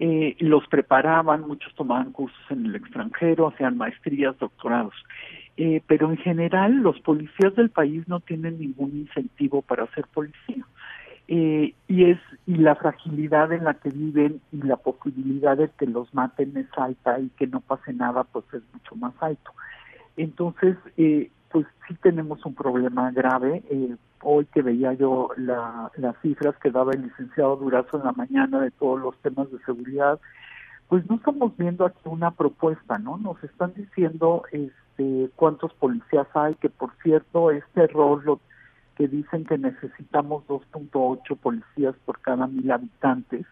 [0.00, 4.94] eh, los preparaban, muchos tomaban cursos en el extranjero, hacían maestrías, doctorados.
[5.56, 10.66] Eh, pero en general los policías del país no tienen ningún incentivo para ser policía
[11.28, 15.86] eh, y es y la fragilidad en la que viven y la posibilidad de que
[15.86, 19.52] los maten es alta y que no pase nada pues es mucho más alto.
[20.16, 23.62] Entonces eh, pues sí tenemos un problema grave.
[23.70, 28.12] Eh, hoy que veía yo la, las cifras que daba el licenciado Durazo en la
[28.12, 30.18] mañana de todos los temas de seguridad
[30.88, 36.54] pues no estamos viendo aquí una propuesta no nos están diciendo este cuántos policías hay
[36.54, 38.40] que por cierto este error lo
[38.96, 43.46] que dicen que necesitamos 2.8 policías por cada mil habitantes,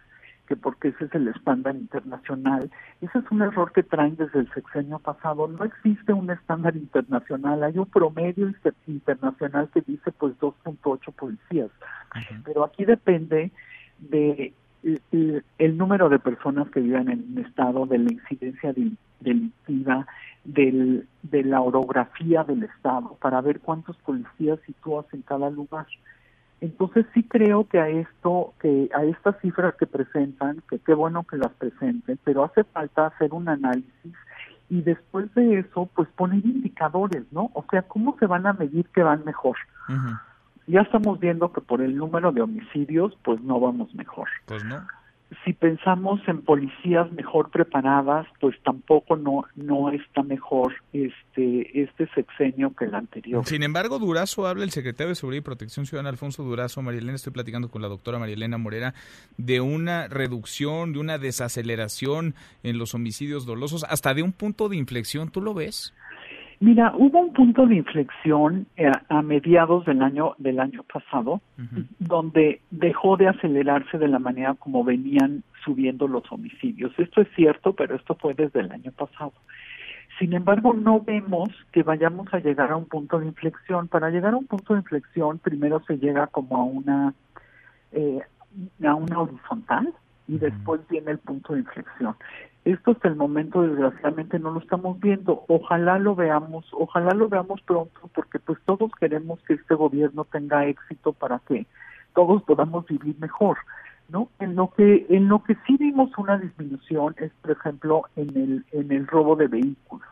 [0.47, 2.71] que porque ese es el estándar internacional.
[3.01, 5.49] Ese es un error que traen desde el sexenio pasado.
[5.49, 8.53] No existe un estándar internacional, hay un promedio
[8.87, 11.71] internacional que dice pues 2.8 policías,
[12.45, 13.51] pero aquí depende
[13.99, 18.73] de el, el, número de personas que viven en un estado, de la incidencia
[19.23, 20.07] delictiva,
[20.45, 25.87] del, de la orografía del Estado para ver cuántos policías sitúas en cada lugar.
[26.61, 31.25] Entonces sí creo que a esto, que a estas cifras que presentan, que qué bueno
[31.25, 34.15] que las presenten, pero hace falta hacer un análisis
[34.71, 37.51] y después de eso, pues poner indicadores, ¿no?
[37.55, 39.57] O sea, ¿cómo se van a medir que van mejor?
[40.69, 44.29] Ya estamos viendo que por el número de homicidios, pues no vamos mejor.
[44.47, 44.83] Pues no
[45.45, 52.75] si pensamos en policías mejor preparadas, pues tampoco no no está mejor este este sexenio
[52.75, 53.45] que el anterior.
[53.47, 57.33] Sin embargo, Durazo habla el secretario de Seguridad y Protección Ciudadana Alfonso Durazo, Marielena, estoy
[57.33, 58.95] platicando con la doctora Marielena Morera
[59.37, 64.77] de una reducción, de una desaceleración en los homicidios dolosos, hasta de un punto de
[64.77, 65.95] inflexión, ¿tú lo ves?
[66.63, 71.41] Mira, hubo un punto de inflexión eh, a, mediados del año del año pasado,
[71.99, 76.93] donde dejó de acelerarse de la manera como venían subiendo los homicidios.
[76.99, 79.33] Esto es cierto, pero esto fue desde el año pasado.
[80.21, 83.89] Sin embargo, no vemos que vayamos a llegar a un punto de inflexión.
[83.89, 87.15] Para llegar a un punto de inflexión, primero se llega como a una
[87.91, 88.21] eh,
[88.87, 89.93] a una horizontal
[90.29, 92.15] y después viene el punto de inflexión.
[92.65, 95.45] Esto hasta el momento desgraciadamente no lo estamos viendo.
[95.49, 100.67] Ojalá lo veamos, ojalá lo veamos pronto porque pues todos queremos que este gobierno tenga
[100.67, 101.67] éxito para que
[102.15, 103.59] todos podamos vivir mejor,
[104.09, 104.29] ¿no?
[104.39, 108.65] En lo que en lo que sí vimos una disminución es por ejemplo en el
[108.71, 110.07] en el robo de vehículos.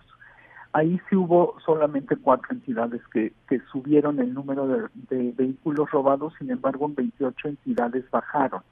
[0.73, 6.33] Ahí sí hubo solamente cuatro entidades que, que subieron el número de, de vehículos robados,
[6.39, 8.63] sin embargo en 28 entidades bajaron.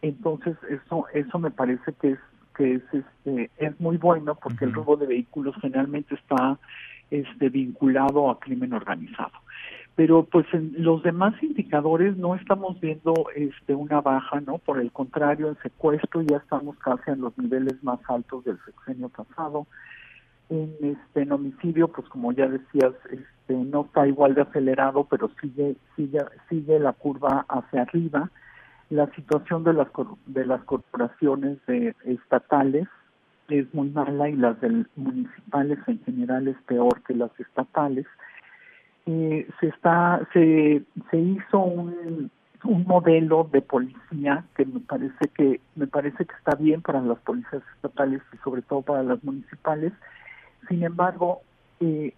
[0.00, 2.18] Entonces eso eso me parece que es
[2.60, 6.58] que es este es muy bueno porque el robo de vehículos generalmente está
[7.10, 9.32] este vinculado a crimen organizado.
[9.96, 14.92] Pero pues en los demás indicadores no estamos viendo este una baja no por el
[14.92, 19.66] contrario en secuestro ya estamos casi en los niveles más altos del sexenio pasado.
[20.50, 25.30] En este en homicidio pues como ya decías este no está igual de acelerado pero
[25.40, 26.18] sigue sigue
[26.50, 28.30] sigue la curva hacia arriba
[28.90, 29.88] la situación de las
[30.26, 31.58] de las corporaciones
[32.04, 32.88] estatales
[33.48, 38.06] es muy mala y las del municipales en general es peor que las estatales.
[39.06, 42.30] Eh, se está se se hizo un
[42.64, 47.18] un modelo de policía que me parece que me parece que está bien para las
[47.20, 49.92] policías estatales y sobre todo para las municipales.
[50.68, 51.40] Sin embargo
[51.80, 52.12] eh,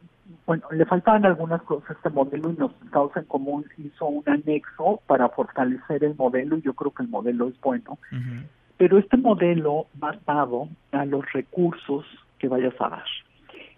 [0.47, 4.25] bueno, le faltaban algunas cosas a este modelo y los Estados en Común hizo un
[4.27, 7.99] anexo para fortalecer el modelo y yo creo que el modelo es bueno.
[8.77, 12.05] Pero este modelo va dado a los recursos
[12.39, 13.05] que vayas a dar.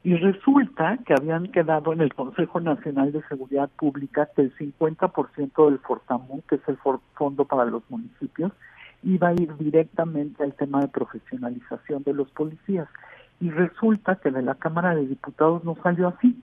[0.03, 5.71] Y resulta que habían quedado en el Consejo Nacional de Seguridad Pública que el 50%
[5.71, 6.79] del Fortamu, que es el
[7.15, 8.53] fondo para los municipios,
[9.03, 12.89] iba a ir directamente al tema de profesionalización de los policías
[13.41, 16.41] y resulta que de la Cámara de Diputados no salió así.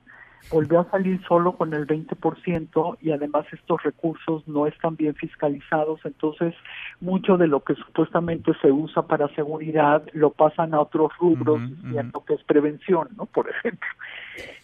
[0.50, 6.00] Volvió a salir solo con el 20% y además estos recursos no están bien fiscalizados,
[6.04, 6.54] entonces
[7.00, 12.24] mucho de lo que supuestamente se usa para seguridad lo pasan a otros rubros, diciendo
[12.26, 13.26] que es prevención, ¿no?
[13.26, 13.88] Por ejemplo.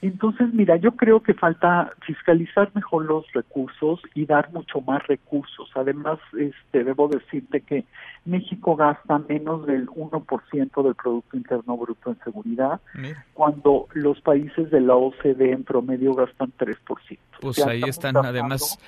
[0.01, 5.69] Entonces, mira, yo creo que falta fiscalizar mejor los recursos y dar mucho más recursos.
[5.75, 7.85] Además, este, debo decirte que
[8.25, 12.79] México gasta menos del 1% del Producto Interno Bruto en seguridad,
[13.33, 17.19] cuando los países de la OCDE promedio gastan 3%.
[17.41, 18.79] Pues ahí están, además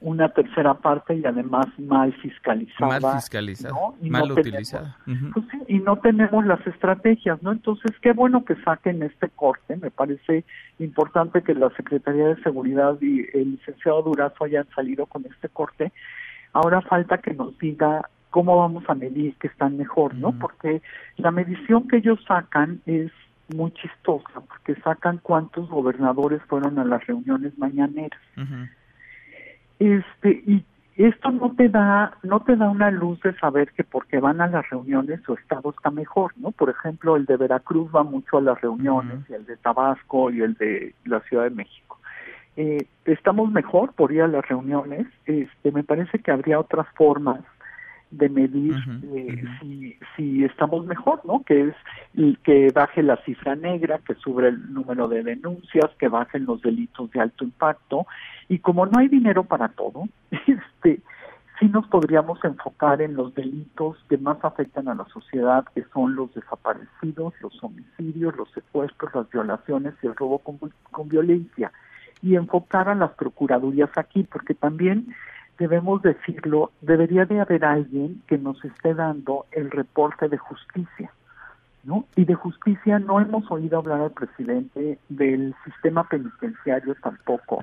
[0.00, 3.00] una tercera parte y además mal fiscalizada.
[3.00, 4.98] Mal fiscalizada, mal utilizada.
[5.32, 7.52] Pues y no tenemos las estrategias, ¿no?
[7.52, 9.76] Entonces, qué bueno que saquen este corte.
[9.76, 10.44] Me parece
[10.78, 15.92] importante que la Secretaría de Seguridad y el licenciado Durazo hayan salido con este corte.
[16.52, 20.38] Ahora falta que nos diga cómo vamos a medir que están mejor, ¿no?
[20.38, 20.82] Porque
[21.16, 23.10] la medición que ellos sacan es
[23.54, 28.20] muy chistosa, porque sacan cuántos gobernadores fueron a las reuniones mañaneras.
[29.78, 30.64] Este y
[30.96, 34.46] esto no te da no te da una luz de saber que porque van a
[34.46, 38.40] las reuniones su estado está mejor no por ejemplo el de Veracruz va mucho a
[38.40, 41.98] las reuniones y el de Tabasco y el de la Ciudad de México.
[42.56, 47.40] Eh, estamos mejor por ir a las reuniones este me parece que habría otras formas
[48.10, 48.74] de medir
[49.14, 51.42] eh, si, si estamos mejor, ¿no?
[51.44, 51.72] Que
[52.14, 56.62] es que baje la cifra negra, que sube el número de denuncias, que bajen los
[56.62, 58.06] delitos de alto impacto.
[58.48, 61.00] Y como no hay dinero para todo, este,
[61.58, 66.14] sí nos podríamos enfocar en los delitos que más afectan a la sociedad, que son
[66.14, 70.58] los desaparecidos, los homicidios, los secuestros, las violaciones y el robo con,
[70.90, 71.72] con violencia.
[72.22, 75.14] Y enfocar a las procuradurías aquí, porque también
[75.58, 81.10] debemos decirlo, debería de haber alguien que nos esté dando el reporte de justicia,
[81.84, 82.06] ¿no?
[82.16, 87.60] Y de justicia no hemos oído hablar al presidente del sistema penitenciario tampoco.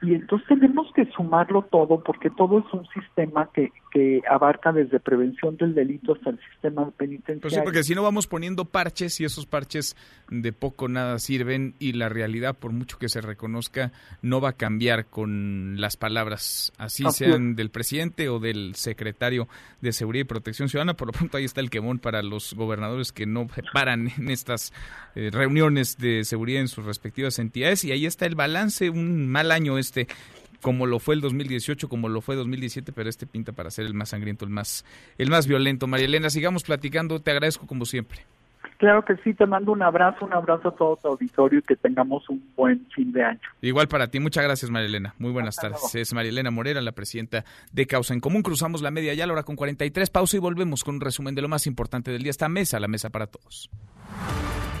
[0.00, 5.00] Y entonces tenemos que sumarlo todo porque todo es un sistema que, que abarca desde
[5.00, 7.40] prevención del delito hasta el sistema penitenciario.
[7.40, 9.96] Pues sí, porque si no vamos poniendo parches y esos parches
[10.30, 13.90] de poco nada sirven y la realidad, por mucho que se reconozca,
[14.22, 19.48] no va a cambiar con las palabras, así, sean del presidente o del secretario
[19.80, 20.94] de Seguridad y Protección Ciudadana.
[20.94, 24.72] Por lo pronto ahí está el quemón para los gobernadores que no paran en estas
[25.16, 29.50] eh, reuniones de seguridad en sus respectivas entidades y ahí está el balance, un mal
[29.50, 30.06] año es este
[30.62, 33.94] como lo fue el 2018, como lo fue 2017, pero este pinta para ser el
[33.94, 34.84] más sangriento, el más,
[35.16, 35.86] el más violento.
[35.86, 38.20] María Elena, sigamos platicando, te agradezco como siempre.
[38.78, 41.74] Claro que sí, te mando un abrazo, un abrazo a todo tu auditorio y que
[41.74, 43.40] tengamos un buen fin de año.
[43.60, 45.94] Igual para ti, muchas gracias María Elena, muy buenas tardes.
[45.94, 48.42] Es María Elena Morera, la presidenta de Causa en Común.
[48.42, 51.42] Cruzamos la media ya, la hora con 43, pausa y volvemos con un resumen de
[51.42, 52.30] lo más importante del día.
[52.30, 53.68] Esta mesa, la mesa para todos.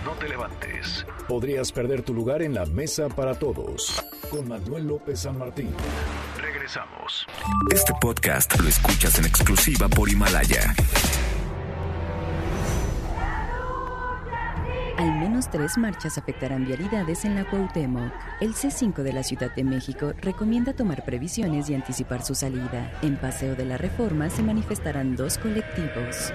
[0.08, 1.04] No te levantes.
[1.28, 4.02] Podrías perder tu lugar en la mesa para todos.
[4.30, 5.68] Con Manuel López San Martín.
[6.40, 7.26] Regresamos.
[7.70, 10.74] Este podcast lo escuchas en exclusiva por Himalaya.
[14.96, 18.10] Al menos tres marchas afectarán vialidades en la Cuauhtémoc.
[18.40, 22.98] El C5 de la Ciudad de México recomienda tomar previsiones y anticipar su salida.
[23.02, 26.32] En Paseo de la Reforma se manifestarán dos colectivos.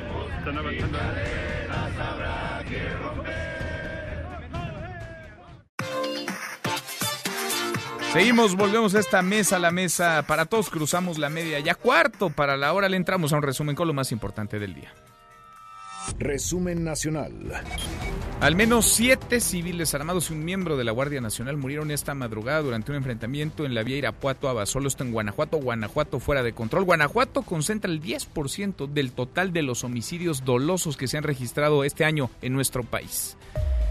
[8.14, 12.56] Seguimos, volvemos a esta mesa, la mesa para todos, cruzamos la media ya cuarto para
[12.58, 14.94] la hora, le entramos a un resumen con lo más importante del día.
[16.20, 17.34] Resumen nacional.
[18.40, 22.62] Al menos siete civiles armados y un miembro de la Guardia Nacional murieron esta madrugada
[22.62, 25.58] durante un enfrentamiento en la vía Irapuato a Basolo, esto en Guanajuato.
[25.58, 26.84] Guanajuato fuera de control.
[26.84, 32.06] Guanajuato concentra el 10% del total de los homicidios dolosos que se han registrado este
[32.06, 33.38] año en nuestro país.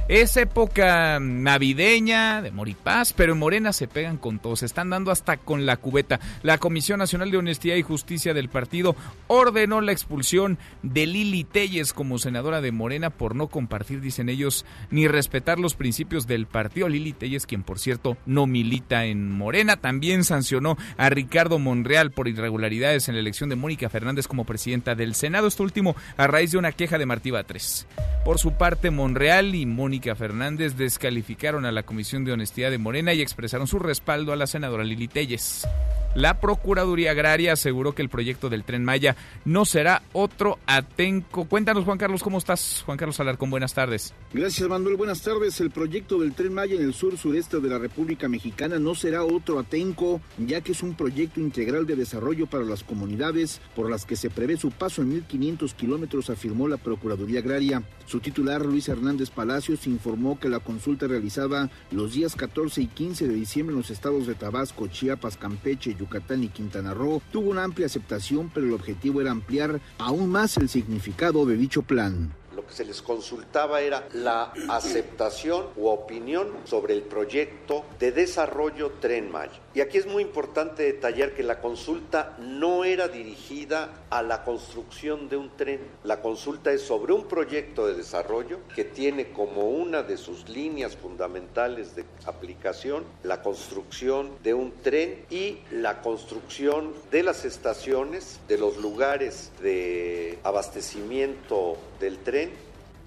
[0.09, 5.13] Es época navideña, de moripaz, pero en Morena se pegan con todo, se están dando
[5.13, 6.19] hasta con la cubeta.
[6.43, 8.97] La Comisión Nacional de Honestidad y Justicia del partido
[9.29, 14.67] ordenó la expulsión de Lili Telles como senadora de Morena por no compartir, dicen ellos,
[14.91, 16.89] ni respetar los principios del partido.
[16.89, 22.27] Lili Telles, quien por cierto no milita en Morena, también sancionó a Ricardo Monreal por
[22.27, 25.47] irregularidades en la elección de Mónica Fernández como presidenta del Senado.
[25.47, 27.87] Esto último a raíz de una queja de Martí Batres.
[28.25, 33.13] Por su parte, Monreal y Mónica Fernández descalificaron a la Comisión de Honestidad de Morena
[33.13, 35.67] y expresaron su respaldo a la senadora Lili Telles.
[36.15, 39.17] La Procuraduría Agraria aseguró que el proyecto del Tren Maya
[39.47, 41.47] no será otro Atenco.
[41.47, 42.83] Cuéntanos, Juan Carlos, ¿cómo estás?
[42.85, 44.13] Juan Carlos Alarcón, buenas tardes.
[44.31, 44.97] Gracias, Manuel.
[44.97, 45.59] Buenas tardes.
[45.61, 49.25] El proyecto del Tren Maya en el sur sureste de la República Mexicana no será
[49.25, 54.05] otro Atenco, ya que es un proyecto integral de desarrollo para las comunidades por las
[54.05, 57.83] que se prevé su paso en 1.500 kilómetros, afirmó la Procuraduría Agraria.
[58.13, 63.27] Su titular, Luis Hernández Palacios, informó que la consulta realizada los días 14 y 15
[63.27, 67.65] de diciembre en los estados de Tabasco, Chiapas, Campeche, Yucatán y Quintana Roo tuvo una
[67.65, 72.67] amplia aceptación, pero el objetivo era ampliar aún más el significado de dicho plan lo
[72.67, 79.31] que se les consultaba era la aceptación u opinión sobre el proyecto de desarrollo Tren
[79.31, 79.62] Maya.
[79.75, 85.31] Y aquí es muy importante detallar que la consulta no era dirigida a la construcción
[85.31, 85.81] de un tren.
[86.05, 90.97] La consulta es sobre un proyecto de desarrollo que tiene como una de sus líneas
[90.97, 98.59] fundamentales de aplicación la construcción de un tren y la construcción de las estaciones, de
[98.59, 102.51] los lugares de abastecimiento del tren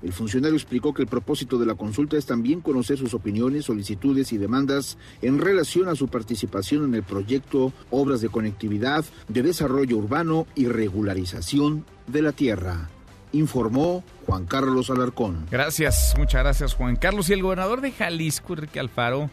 [0.04, 4.32] el funcionario explicó que el propósito de la consulta es también conocer sus opiniones, solicitudes
[4.34, 9.98] y demandas en relación a su participación en el proyecto Obras de Conectividad, de Desarrollo
[9.98, 12.90] Urbano y Regularización de la Tierra.
[13.32, 15.46] Informó Juan Carlos Alarcón.
[15.52, 17.30] Gracias, muchas gracias Juan Carlos.
[17.30, 19.30] Y el gobernador de Jalisco, Enrique Alfaro,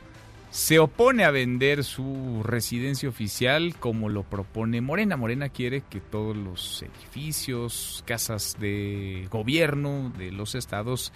[0.53, 5.17] se opone a vender su residencia oficial como lo propone Morena.
[5.17, 11.11] Morena quiere que todos los edificios, casas de gobierno de los estados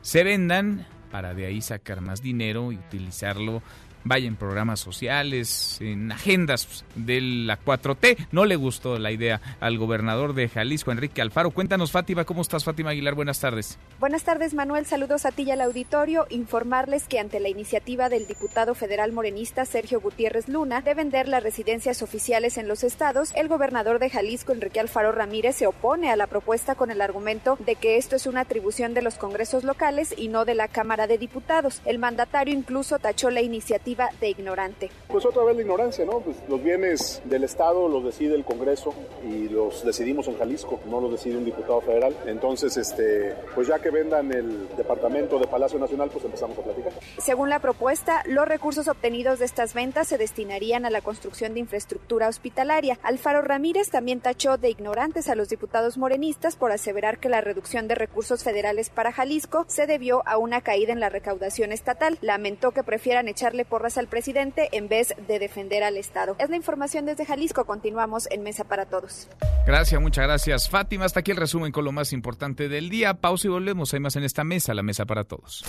[0.00, 3.62] se vendan para de ahí sacar más dinero y utilizarlo
[4.08, 8.28] vaya en programas sociales, en agendas de la 4T.
[8.32, 11.50] No le gustó la idea al gobernador de Jalisco, Enrique Alfaro.
[11.50, 13.14] Cuéntanos, Fátima, ¿cómo estás, Fátima Aguilar?
[13.14, 13.78] Buenas tardes.
[14.00, 14.86] Buenas tardes, Manuel.
[14.86, 16.26] Saludos a ti y al auditorio.
[16.30, 21.42] Informarles que ante la iniciativa del diputado federal morenista Sergio Gutiérrez Luna de vender las
[21.42, 26.16] residencias oficiales en los estados, el gobernador de Jalisco, Enrique Alfaro Ramírez, se opone a
[26.16, 30.14] la propuesta con el argumento de que esto es una atribución de los congresos locales
[30.16, 31.82] y no de la Cámara de Diputados.
[31.84, 34.90] El mandatario incluso tachó la iniciativa de ignorante.
[35.08, 36.20] Pues otra vez la ignorancia, ¿no?
[36.20, 38.94] Pues los bienes del Estado los decide el Congreso
[39.24, 42.16] y los decidimos en Jalisco, no los decide un diputado federal.
[42.26, 46.92] Entonces, este, pues ya que vendan el departamento de Palacio Nacional, pues empezamos a platicar.
[47.18, 51.60] Según la propuesta, los recursos obtenidos de estas ventas se destinarían a la construcción de
[51.60, 52.98] infraestructura hospitalaria.
[53.02, 57.88] Alfaro Ramírez también tachó de ignorantes a los diputados morenistas por aseverar que la reducción
[57.88, 62.18] de recursos federales para Jalisco se debió a una caída en la recaudación estatal.
[62.20, 66.36] Lamentó que prefieran echarle por al presidente en vez de defender al Estado.
[66.38, 67.64] Es la información desde Jalisco.
[67.64, 69.28] Continuamos en Mesa para Todos.
[69.66, 70.68] Gracias, muchas gracias.
[70.68, 73.14] Fátima, hasta aquí el resumen con lo más importante del día.
[73.14, 73.94] Pausa y volvemos.
[73.94, 75.64] Hay más en esta mesa, la Mesa para Todos.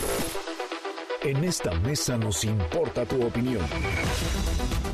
[1.21, 3.61] En esta mesa nos importa tu opinión.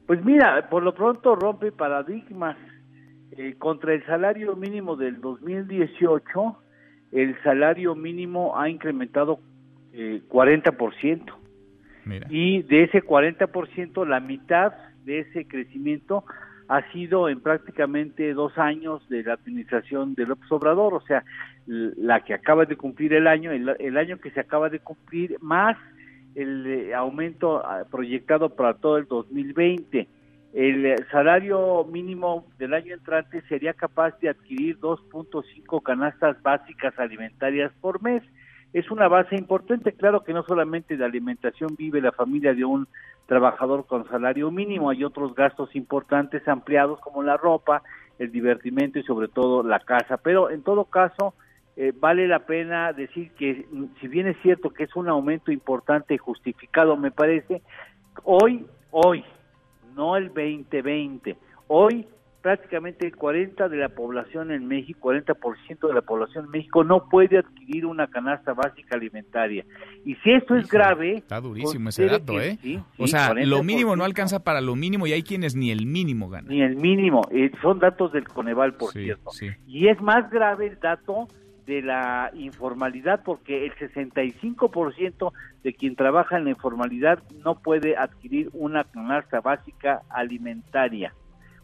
[0.09, 2.57] Pues mira, por lo pronto rompe paradigmas.
[3.35, 6.62] Eh, contra el salario mínimo del 2018,
[7.13, 9.39] el salario mínimo ha incrementado
[9.93, 11.35] eh, 40%.
[12.31, 14.73] Y de ese 40%, la mitad
[15.05, 16.25] de ese crecimiento
[16.69, 21.23] ha sido en prácticamente dos años de la administración de López Obrador, o sea,
[21.67, 25.77] la que acaba de cumplir el año, el, año que se acaba de cumplir, más
[26.35, 30.09] el eh, aumento ah, proyectado para todo el 2020.
[30.53, 38.03] El salario mínimo del año entrante sería capaz de adquirir 2.5 canastas básicas alimentarias por
[38.03, 38.23] mes
[38.73, 39.93] es una base importante.
[39.93, 42.89] Claro que no solamente de alimentación vive la familia de un
[43.27, 47.83] trabajador con salario mínimo, hay otros gastos importantes ampliados como la ropa,
[48.19, 50.17] el divertimento y sobre todo la casa.
[50.19, 51.35] Pero en todo caso,
[51.77, 55.53] eh, vale la pena decir que mm, si bien es cierto que es un aumento
[55.53, 57.63] importante y justificado, me parece,
[58.25, 59.25] hoy, hoy,
[59.95, 61.37] no el 2020,
[61.69, 62.07] hoy
[62.43, 67.09] prácticamente el 40 de la población en México, 40% de la población en México no
[67.09, 69.65] puede adquirir una canasta básica alimentaria.
[70.05, 71.19] Y si esto es grave...
[71.19, 72.59] Está durísimo ese dato, ¿eh?
[72.99, 76.29] o sea, lo mínimo no alcanza para lo mínimo y hay quienes ni el mínimo
[76.29, 76.51] ganan.
[76.51, 77.23] Ni el mínimo.
[77.31, 79.31] Eh, son datos del Coneval, por cierto.
[79.67, 81.29] Y es más grave el dato
[81.67, 85.33] de la informalidad porque el 65%
[85.63, 91.15] de quien trabaja en la informalidad no puede adquirir una canasta básica alimentaria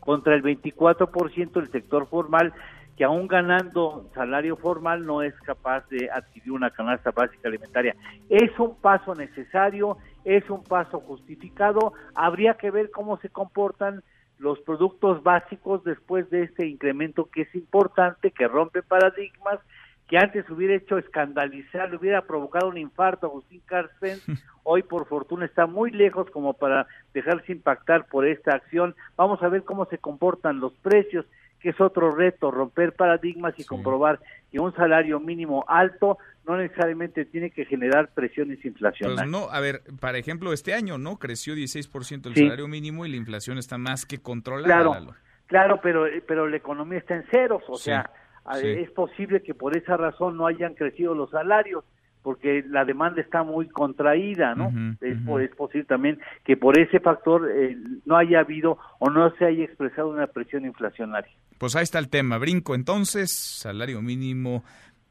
[0.00, 2.52] contra el 24% del sector formal
[2.96, 7.94] que aún ganando salario formal no es capaz de adquirir una canasta básica alimentaria.
[8.28, 14.02] Es un paso necesario, es un paso justificado, habría que ver cómo se comportan
[14.38, 19.60] los productos básicos después de este incremento que es importante, que rompe paradigmas
[20.08, 24.18] que antes hubiera hecho escandalizar, le hubiera provocado un infarto a Agustín Carsten,
[24.64, 28.96] hoy por fortuna está muy lejos como para dejarse impactar por esta acción.
[29.16, 31.26] Vamos a ver cómo se comportan los precios,
[31.60, 34.18] que es otro reto, romper paradigmas y comprobar
[34.50, 39.20] que un salario mínimo alto no necesariamente tiene que generar presiones inflacionarias.
[39.20, 41.18] Pues no, a ver, por ejemplo, este año, ¿no?
[41.18, 44.66] Creció 16% el salario mínimo y la inflación está más que controlada.
[44.66, 45.14] Claro,
[45.46, 48.10] claro pero, pero la economía está en ceros, o sea
[48.56, 51.84] es posible que por esa razón no hayan crecido los salarios
[52.22, 54.70] porque la demanda está muy contraída, ¿no?
[55.00, 59.64] es, posible también que por ese factor eh, no haya habido o no se haya
[59.64, 61.32] expresado una presión inflacionaria.
[61.58, 62.38] Pues ahí está el tema.
[62.38, 64.62] Brinco entonces, salario mínimo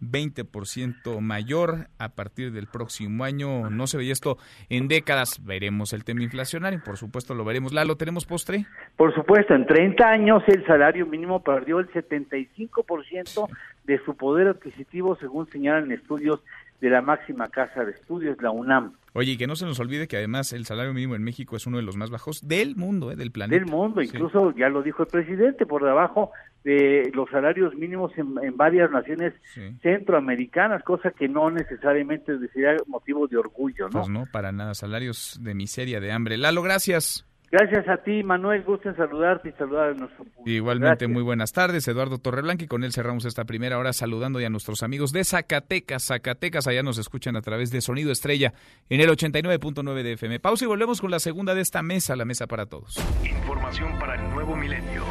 [0.01, 3.69] 20% mayor a partir del próximo año.
[3.69, 4.37] No se veía esto
[4.69, 5.43] en décadas.
[5.45, 7.73] Veremos el tema inflacionario, por supuesto lo veremos.
[7.73, 8.65] ¿Lalo, tenemos postre?
[8.95, 13.49] Por supuesto, en 30 años el salario mínimo perdió el 75%
[13.85, 16.41] de su poder adquisitivo, según señalan estudios
[16.81, 18.93] de la máxima casa de estudios, la UNAM.
[19.13, 21.65] Oye, y que no se nos olvide que además el salario mínimo en México es
[21.65, 23.15] uno de los más bajos del mundo, ¿eh?
[23.15, 23.59] del planeta.
[23.59, 26.31] Del mundo, incluso ya lo dijo el presidente, por debajo
[26.67, 29.33] de los salarios mínimos en, varias naciones
[29.81, 33.99] centroamericanas, cosa que no necesariamente sería motivo de orgullo, ¿no?
[34.01, 36.35] Pues no, para nada, salarios de miseria, de hambre.
[36.35, 37.25] Lalo, gracias.
[37.49, 38.63] Gracias a ti, Manuel.
[38.63, 40.49] Gusto en saludarte y saludar a nuestro público.
[40.49, 41.87] Igualmente, muy buenas tardes.
[41.87, 45.23] Eduardo Torreblanca y con él cerramos esta primera hora saludando ya a nuestros amigos de
[45.23, 46.07] Zacatecas.
[46.07, 48.53] Zacatecas, allá nos escuchan a través de Sonido Estrella
[48.89, 50.41] en el 89.9 de FM.
[50.41, 52.97] Pausa y volvemos con la segunda de esta mesa, la mesa para todos.
[53.23, 55.05] Información para el nuevo milenio.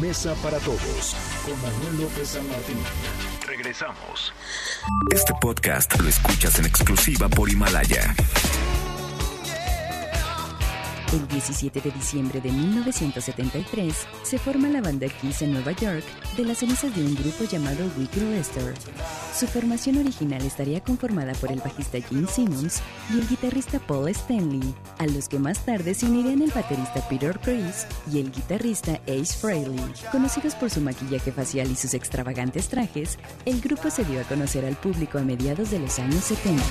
[0.00, 2.76] Mesa para todos con Manuel López San Martín.
[3.46, 4.32] Regresamos.
[5.14, 8.14] Este podcast lo escuchas en exclusiva por Himalaya.
[11.12, 13.94] El 17 de diciembre de 1973
[14.24, 16.04] se forma la banda Kiss en Nueva York
[16.36, 18.74] de las cenizas de un grupo llamado Wicked Lester.
[19.34, 22.82] Su formación original estaría conformada por el bajista Gene Simmons
[23.14, 27.38] y el guitarrista Paul Stanley, a los que más tarde se unirían el baterista Peter
[27.38, 29.80] Chris y el guitarrista Ace Frehley.
[30.10, 34.64] Conocidos por su maquillaje facial y sus extravagantes trajes, el grupo se dio a conocer
[34.64, 36.64] al público a mediados de los años 70.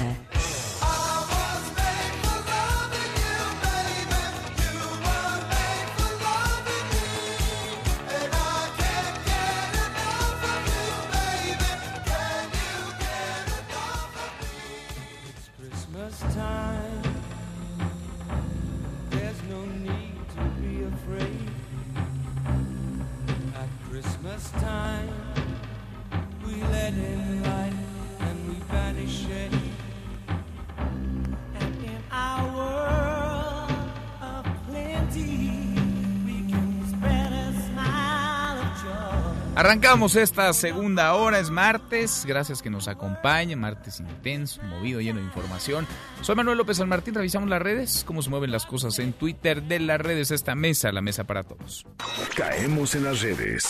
[39.66, 45.26] Arrancamos esta segunda hora, es martes, gracias que nos acompañe, martes intenso, movido, lleno de
[45.26, 45.88] información.
[46.22, 49.64] Soy Manuel López San Martín, revisamos las redes, cómo se mueven las cosas en Twitter
[49.64, 51.84] de las redes, esta mesa, la mesa para todos.
[52.36, 53.68] Caemos en las redes.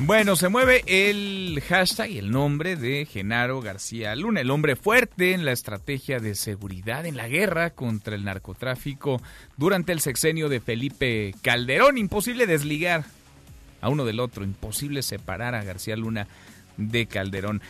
[0.00, 5.32] Bueno, se mueve el hashtag y el nombre de Genaro García Luna, el hombre fuerte
[5.32, 9.22] en la estrategia de seguridad en la guerra contra el narcotráfico
[9.56, 11.96] durante el sexenio de Felipe Calderón.
[11.96, 13.04] Imposible desligar
[13.80, 16.26] a uno del otro, imposible separar a García Luna
[16.76, 17.62] de Calderón.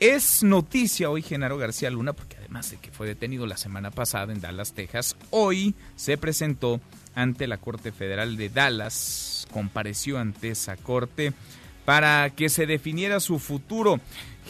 [0.00, 4.32] Es noticia hoy Genaro García Luna, porque además de que fue detenido la semana pasada
[4.32, 6.80] en Dallas, Texas, hoy se presentó
[7.16, 11.32] ante la Corte Federal de Dallas, compareció ante esa corte
[11.84, 13.98] para que se definiera su futuro.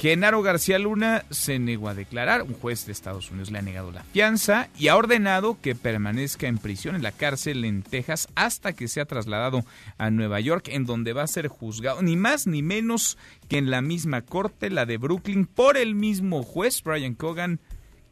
[0.00, 3.90] Genaro García Luna se negó a declarar, un juez de Estados Unidos le ha negado
[3.90, 8.74] la fianza y ha ordenado que permanezca en prisión en la cárcel en Texas hasta
[8.74, 9.64] que sea trasladado
[9.96, 13.18] a Nueva York, en donde va a ser juzgado, ni más ni menos
[13.48, 17.58] que en la misma corte, la de Brooklyn, por el mismo juez, Brian Cogan,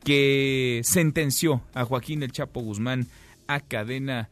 [0.02, 3.06] que sentenció a Joaquín El Chapo Guzmán
[3.46, 4.28] a cadena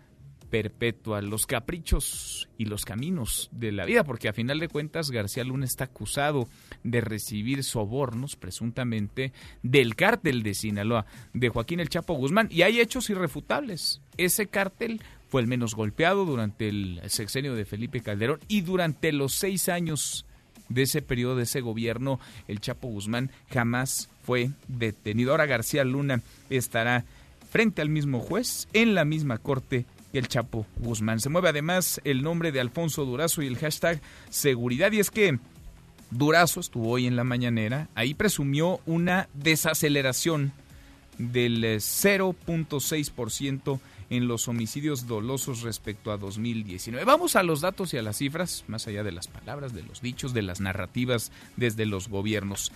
[0.50, 5.44] perpetua, los caprichos y los caminos de la vida, porque a final de cuentas García
[5.44, 6.48] Luna está acusado
[6.82, 9.32] de recibir sobornos, presuntamente,
[9.62, 14.00] del cártel de Sinaloa, de Joaquín El Chapo Guzmán, y hay hechos irrefutables.
[14.16, 19.34] Ese cártel fue el menos golpeado durante el sexenio de Felipe Calderón y durante los
[19.34, 20.26] seis años
[20.68, 25.32] de ese periodo, de ese gobierno, el Chapo Guzmán jamás fue detenido.
[25.32, 27.04] Ahora García Luna estará
[27.50, 31.20] frente al mismo juez en la misma corte el Chapo Guzmán.
[31.20, 34.00] Se mueve además el nombre de Alfonso Durazo y el hashtag
[34.30, 34.92] seguridad.
[34.92, 35.38] Y es que
[36.10, 40.52] Durazo estuvo hoy en la mañanera, ahí presumió una desaceleración
[41.18, 47.04] del 0.6% en los homicidios dolosos respecto a 2019.
[47.04, 50.02] Vamos a los datos y a las cifras, más allá de las palabras, de los
[50.02, 52.70] dichos, de las narrativas desde los gobiernos.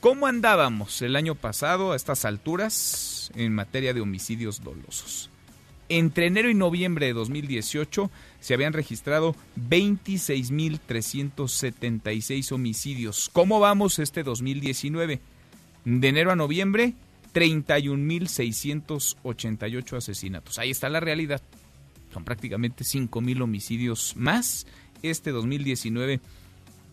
[0.00, 5.30] ¿Cómo andábamos el año pasado a estas alturas en materia de homicidios dolosos?
[5.88, 8.08] Entre enero y noviembre de 2018
[8.40, 9.34] se habían registrado
[9.68, 13.28] 26.376 homicidios.
[13.32, 15.20] ¿Cómo vamos este 2019?
[15.84, 16.94] De enero a noviembre,
[17.34, 20.58] 31.688 asesinatos.
[20.58, 21.42] Ahí está la realidad.
[22.12, 24.66] Son prácticamente 5.000 homicidios más
[25.02, 26.20] este 2019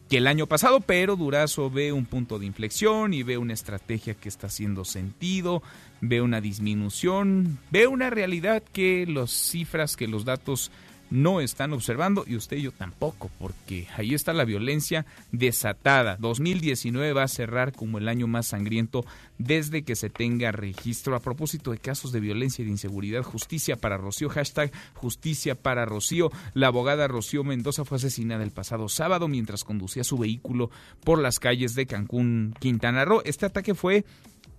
[0.09, 4.15] que el año pasado, pero Durazo ve un punto de inflexión y ve una estrategia
[4.15, 5.61] que está haciendo sentido,
[6.01, 10.71] ve una disminución, ve una realidad que las cifras, que los datos
[11.09, 16.17] no están observando y usted y yo tampoco, porque ahí está la violencia desatada.
[16.19, 19.05] 2019 va a cerrar como el año más sangriento
[19.37, 21.15] desde que se tenga registro.
[21.15, 25.85] A propósito de casos de violencia y de inseguridad, justicia para Rocío, hashtag justicia para
[25.85, 26.31] Rocío.
[26.53, 30.69] La abogada Rocío Mendoza fue asesinada el pasado sábado mientras conducía su vehículo
[31.03, 33.21] por las calles de Cancún, Quintana Roo.
[33.25, 34.05] Este ataque fue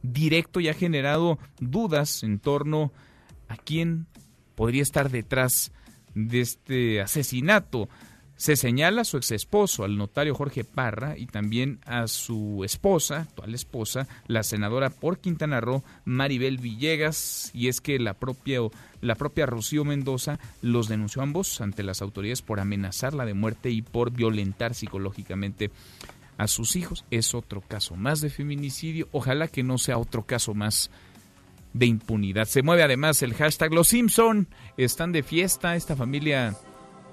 [0.03, 2.93] directo y ha generado dudas en torno
[3.49, 4.07] a quién
[4.55, 5.73] podría estar detrás
[6.15, 7.89] de este asesinato.
[8.37, 13.21] Se señala a su ex esposo, al notario Jorge Parra, y también a su esposa,
[13.21, 18.61] actual esposa, la senadora por Quintana Roo, Maribel Villegas, y es que la propia,
[19.03, 23.83] la propia Rocío Mendoza los denunció ambos ante las autoridades por amenazarla de muerte y
[23.83, 25.71] por violentar psicológicamente
[26.41, 27.05] a sus hijos.
[27.11, 29.09] Es otro caso más de feminicidio.
[29.13, 30.91] Ojalá que no sea otro caso más
[31.75, 32.47] de impunidad.
[32.47, 34.49] Se mueve además el hashtag Los Simpson.
[34.79, 36.57] Están de fiesta, esta familia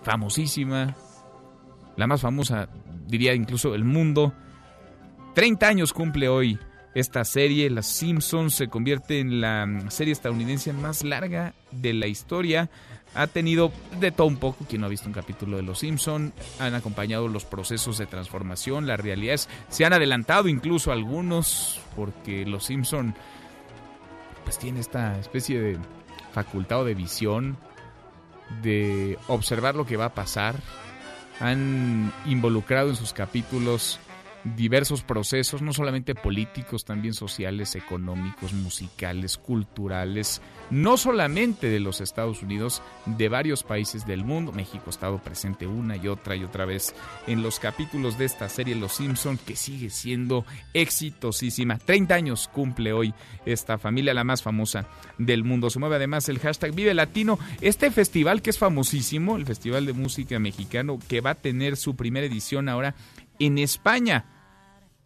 [0.01, 0.95] famosísima,
[1.97, 2.69] la más famosa,
[3.05, 4.33] diría incluso el mundo.
[5.35, 6.57] 30 años cumple hoy
[6.95, 7.69] esta serie.
[7.69, 12.69] Los Simpsons se convierte en la serie estadounidense más larga de la historia.
[13.17, 16.33] Ha tenido de todo un poco, quien no ha visto un capítulo de Los Simpson,
[16.59, 22.65] han acompañado los procesos de transformación, las realidades, se han adelantado incluso algunos, porque Los
[22.65, 23.15] Simpson
[24.43, 25.77] pues tiene esta especie de
[26.31, 27.57] facultad o de visión
[28.61, 30.55] de observar lo que va a pasar.
[31.39, 33.99] Han involucrado en sus capítulos
[34.43, 42.43] diversos procesos, no solamente políticos, también sociales, económicos, musicales, culturales, no solamente de los Estados
[42.43, 44.51] Unidos, de varios países del mundo.
[44.51, 46.93] México ha estado presente una y otra y otra vez
[47.25, 51.77] en los capítulos de esta serie Los Simpson, que sigue siendo exitosísima.
[51.77, 53.13] 30 años cumple hoy
[53.45, 55.69] esta familia, la más famosa del mundo.
[55.69, 59.93] Se mueve además el hashtag Vive Latino, este festival que es famosísimo, el Festival de
[59.93, 62.95] Música Mexicano, que va a tener su primera edición ahora
[63.39, 64.25] en España.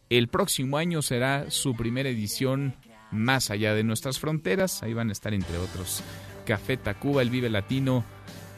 [0.09, 2.75] El próximo año será su primera edición
[3.11, 4.83] más allá de nuestras fronteras.
[4.83, 6.03] Ahí van a estar entre otros
[6.45, 8.03] Café Tacuba, el Vive Latino,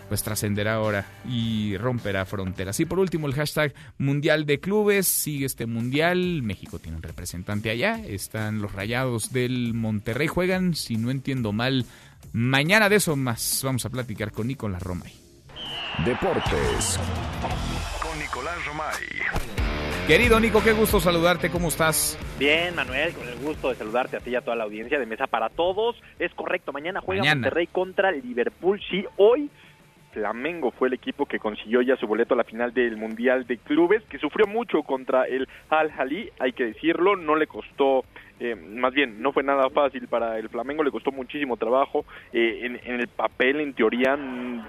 [0.09, 2.79] pues trascenderá ahora y romperá fronteras.
[2.79, 7.69] Y por último el hashtag Mundial de Clubes, sigue este Mundial, México tiene un representante
[7.69, 11.85] allá, están los Rayados del Monterrey, juegan, si no entiendo mal,
[12.31, 15.13] mañana de eso más vamos a platicar con Nicolás Romay.
[16.05, 16.99] Deportes
[18.01, 19.62] con Nicolás Romay.
[20.07, 22.19] Querido Nico, qué gusto saludarte, ¿cómo estás?
[22.37, 25.05] Bien, Manuel, con el gusto de saludarte a ti y a toda la audiencia de
[25.05, 25.95] Mesa para Todos.
[26.19, 27.39] Es correcto, mañana juega Mañana.
[27.39, 28.81] Monterrey contra Liverpool.
[28.89, 29.49] Sí, hoy
[30.11, 33.57] Flamengo fue el equipo que consiguió ya su boleto a la final del Mundial de
[33.59, 38.03] Clubes, que sufrió mucho contra el Al Jalí, hay que decirlo, no le costó,
[38.39, 42.79] eh, más bien, no fue nada fácil para el Flamengo, le costó muchísimo trabajo, eh,
[42.83, 44.17] en, el papel, en teoría,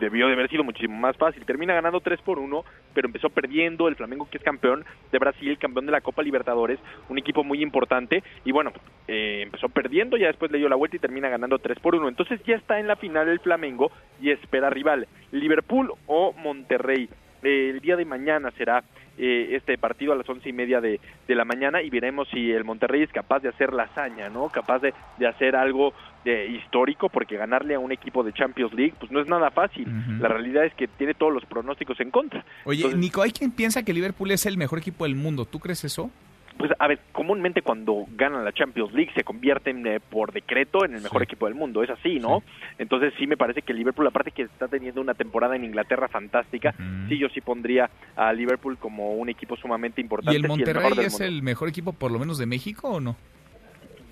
[0.00, 3.88] debió de haber sido muchísimo más fácil, termina ganando 3 por 1, pero empezó perdiendo
[3.88, 7.62] el Flamengo, que es campeón de Brasil, campeón de la Copa Libertadores, un equipo muy
[7.62, 8.72] importante, y bueno,
[9.08, 12.08] eh, empezó perdiendo, ya después le dio la vuelta y termina ganando 3 por 1,
[12.08, 13.90] entonces ya está en la final el Flamengo
[14.20, 17.08] y espera rival, Liverpool o Monterrey.
[17.42, 18.84] Eh, el día de mañana será
[19.18, 22.50] eh, este partido a las once y media de, de la mañana y veremos si
[22.50, 24.48] el Monterrey es capaz de hacer la hazaña, ¿no?
[24.48, 25.92] Capaz de, de hacer algo
[26.24, 29.86] de histórico, porque ganarle a un equipo de Champions League, pues no es nada fácil.
[30.20, 32.44] La realidad es que tiene todos los pronósticos en contra.
[32.64, 35.44] Oye, Entonces, Nico, hay quien piensa que Liverpool es el mejor equipo del mundo.
[35.44, 36.10] ¿Tú crees eso?
[36.56, 40.94] Pues a ver, comúnmente cuando ganan la Champions League se convierten eh, por decreto en
[40.94, 42.42] el mejor equipo del mundo, es así, ¿no?
[42.78, 46.72] Entonces sí me parece que Liverpool, aparte que está teniendo una temporada en Inglaterra fantástica,
[47.08, 50.32] sí yo sí pondría a Liverpool como un equipo sumamente importante.
[50.38, 51.24] ¿Y el Monterrey mejor es mundo.
[51.26, 53.16] el mejor equipo por lo menos de México o no?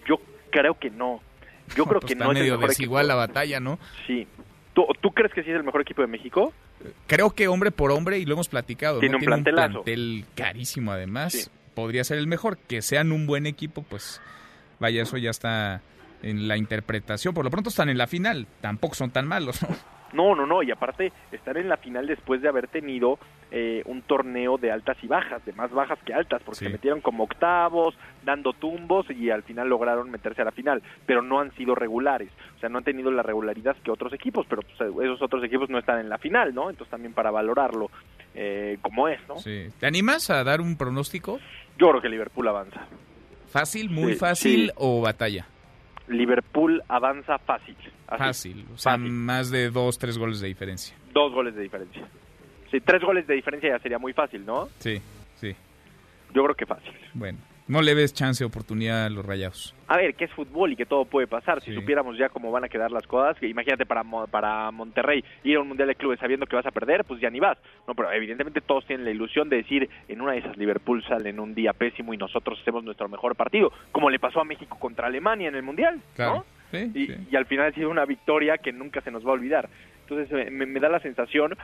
[0.06, 0.16] Yo
[0.50, 1.20] creo que no.
[1.76, 3.08] Yo creo Pues que está no es el medio mejor desigual equipo.
[3.08, 3.78] la batalla, ¿no?
[4.06, 4.26] Sí.
[4.74, 6.52] ¿Tú, ¿Tú crees que sí es el mejor equipo de México?
[7.06, 9.18] Creo que hombre por hombre, y lo hemos platicado, Tiene ¿no?
[9.18, 9.72] un plantelazo.
[9.84, 11.32] plantel carísimo además.
[11.34, 11.50] Sí.
[11.74, 12.58] Podría ser el mejor.
[12.58, 14.20] Que sean un buen equipo, pues
[14.80, 15.80] vaya, eso ya está
[16.22, 17.34] en la interpretación.
[17.34, 18.46] Por lo pronto están en la final.
[18.60, 19.68] Tampoco son tan malos, ¿no?
[20.12, 23.18] No, no, no, y aparte estar en la final después de haber tenido
[23.50, 26.64] eh, un torneo de altas y bajas, de más bajas que altas, porque Sí.
[26.66, 31.22] se metieron como octavos, dando tumbos y al final lograron meterse a la final, pero
[31.22, 34.60] no han sido regulares, o sea, no han tenido la regularidad que otros equipos, pero
[34.60, 36.68] pues, esos otros equipos no están en la final, ¿no?
[36.68, 37.90] Entonces también para valorarlo
[38.34, 39.38] eh, como es, ¿no?
[39.38, 39.66] Sí.
[39.78, 41.38] ¿Te animas a dar un pronóstico?
[41.78, 42.86] Yo creo que Liverpool avanza.
[43.48, 44.72] ¿Fácil, muy Sí, fácil sí.
[44.76, 45.46] o batalla?
[46.08, 47.76] Liverpool avanza fácil.
[48.08, 48.18] así.
[48.18, 48.66] Fácil.
[48.74, 50.94] O sea, más de dos, tres goles de diferencia.
[51.12, 52.02] Dos goles de diferencia.
[52.70, 54.68] Sí, tres goles de diferencia ya sería muy fácil, ¿no?
[54.78, 55.00] Sí,
[55.40, 55.54] sí.
[56.34, 56.92] Yo creo que fácil.
[57.14, 57.38] Bueno,
[57.72, 59.74] no le ves chance, oportunidad a los rayados.
[59.88, 61.60] A ver, que es fútbol y que todo puede pasar.
[61.62, 65.56] Si supiéramos ya cómo van a quedar las cosas, que imagínate para, para Monterrey ir
[65.56, 67.56] a un Mundial de Clubes sabiendo que vas a perder, pues ya ni vas.
[67.88, 71.30] No, pero evidentemente todos tienen la ilusión de decir, en una de esas Liverpool sale
[71.30, 74.78] en un día pésimo y nosotros hacemos nuestro mejor partido, como le pasó a México
[74.78, 76.34] contra Alemania en el Mundial, Claro.
[76.34, 76.44] ¿no?
[76.70, 77.14] Sí, y, sí.
[77.30, 79.68] y al final ha sido una victoria que nunca se nos va a olvidar.
[80.08, 81.54] Entonces eh, me, me da la sensación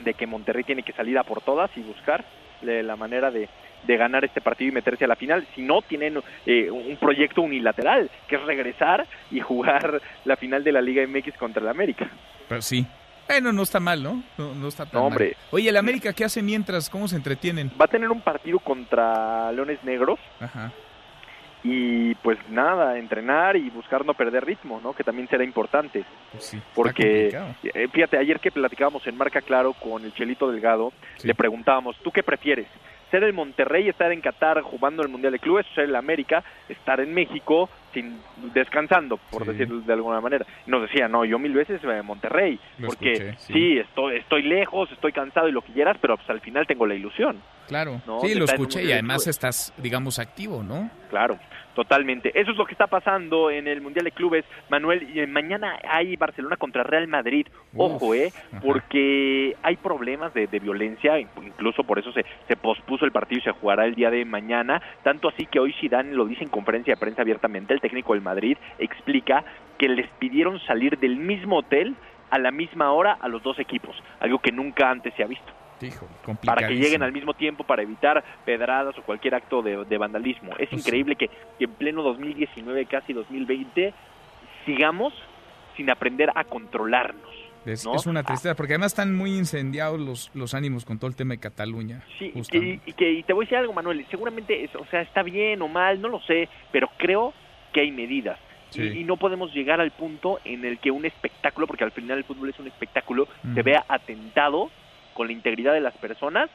[0.00, 2.24] de que Monterrey tiene que salir a por todas y buscar
[2.62, 3.48] la manera de,
[3.86, 5.46] de ganar este partido y meterse a la final.
[5.54, 10.72] Si no, tienen eh, un proyecto unilateral, que es regresar y jugar la final de
[10.72, 12.08] la Liga MX contra el América.
[12.48, 12.86] Pero sí.
[13.26, 14.22] Bueno, no está mal, ¿no?
[14.36, 15.28] No, no está tan No, hombre.
[15.28, 15.36] mal.
[15.52, 16.90] Oye, ¿el América qué hace mientras?
[16.90, 17.70] ¿Cómo se entretienen?
[17.80, 20.70] Va a tener un partido contra Leones Negros Ajá.
[21.64, 24.92] Y pues nada, entrenar y buscar no perder ritmo, ¿no?
[24.92, 26.04] Que también será importante.
[26.30, 26.60] Pues sí.
[26.74, 27.54] Porque, complicado.
[27.64, 30.92] eh, fíjate, ayer que platicábamos en Marca Claro con el Chelito Delgado,
[31.22, 32.66] le preguntábamos, ¿tú qué prefieres?
[33.10, 36.44] ¿Ser el Monterrey, estar en Qatar jugando el Mundial de Clubes, o ser el América,
[36.68, 38.18] estar en México sin
[38.52, 40.44] descansando, por decirlo de alguna manera?
[40.66, 43.52] Nos decía, no, yo mil veces eh, Monterrey, Lo porque escuché, sí.
[43.52, 43.78] sí.
[43.78, 46.94] estoy, estoy lejos, estoy cansado y lo que quieras, pero pues al final tengo la
[46.94, 47.40] ilusión.
[47.68, 48.02] Claro.
[48.06, 48.20] ¿no?
[48.20, 50.90] sí, lo escuché y además estás, digamos, activo, ¿no?
[51.08, 51.38] Claro,
[51.74, 52.32] totalmente.
[52.34, 55.08] Eso es lo que está pasando en el Mundial de Clubes, Manuel.
[55.14, 57.46] Y eh, mañana hay Barcelona contra Real Madrid.
[57.76, 58.32] Ojo, Uf, ¿eh?
[58.52, 58.60] ajá.
[58.60, 63.44] Porque hay problemas de, de violencia, incluso por eso se, se pospuso el partido y
[63.44, 64.82] se jugará el día de mañana.
[65.02, 68.22] Tanto así que hoy Zidane lo dice en conferencia de prensa abiertamente, el técnico del
[68.22, 69.44] Madrid explica
[69.78, 71.94] que les pidieron salir del mismo hotel
[72.30, 75.52] a la misma hora a los dos equipos, algo que nunca antes se ha visto
[75.82, 76.08] Hijo,
[76.46, 80.52] para que lleguen al mismo tiempo para evitar pedradas o cualquier acto de, de vandalismo.
[80.58, 81.28] Es Pues increíble que,
[81.58, 83.92] que en pleno 2019, casi 2020,
[84.64, 85.12] sigamos
[85.76, 87.30] sin aprender a controlarnos.
[87.66, 87.94] Es, ¿no?
[87.96, 91.34] es una tristeza, porque además están muy incendiados los, los ánimos con todo el tema
[91.34, 92.02] de Cataluña.
[92.18, 94.84] Sí, y, que, y que- y te voy a decir algo, Manuel, seguramente, es- o
[94.86, 97.32] sea, está bien o mal, no lo sé, pero creo
[97.74, 98.38] que hay medidas.
[98.70, 98.82] Sí.
[98.82, 102.16] Y, y no podemos llegar al punto en el que un espectáculo, porque al final
[102.16, 104.70] el fútbol es un espectáculo, se vea atentado
[105.12, 106.48] con la integridad de las personas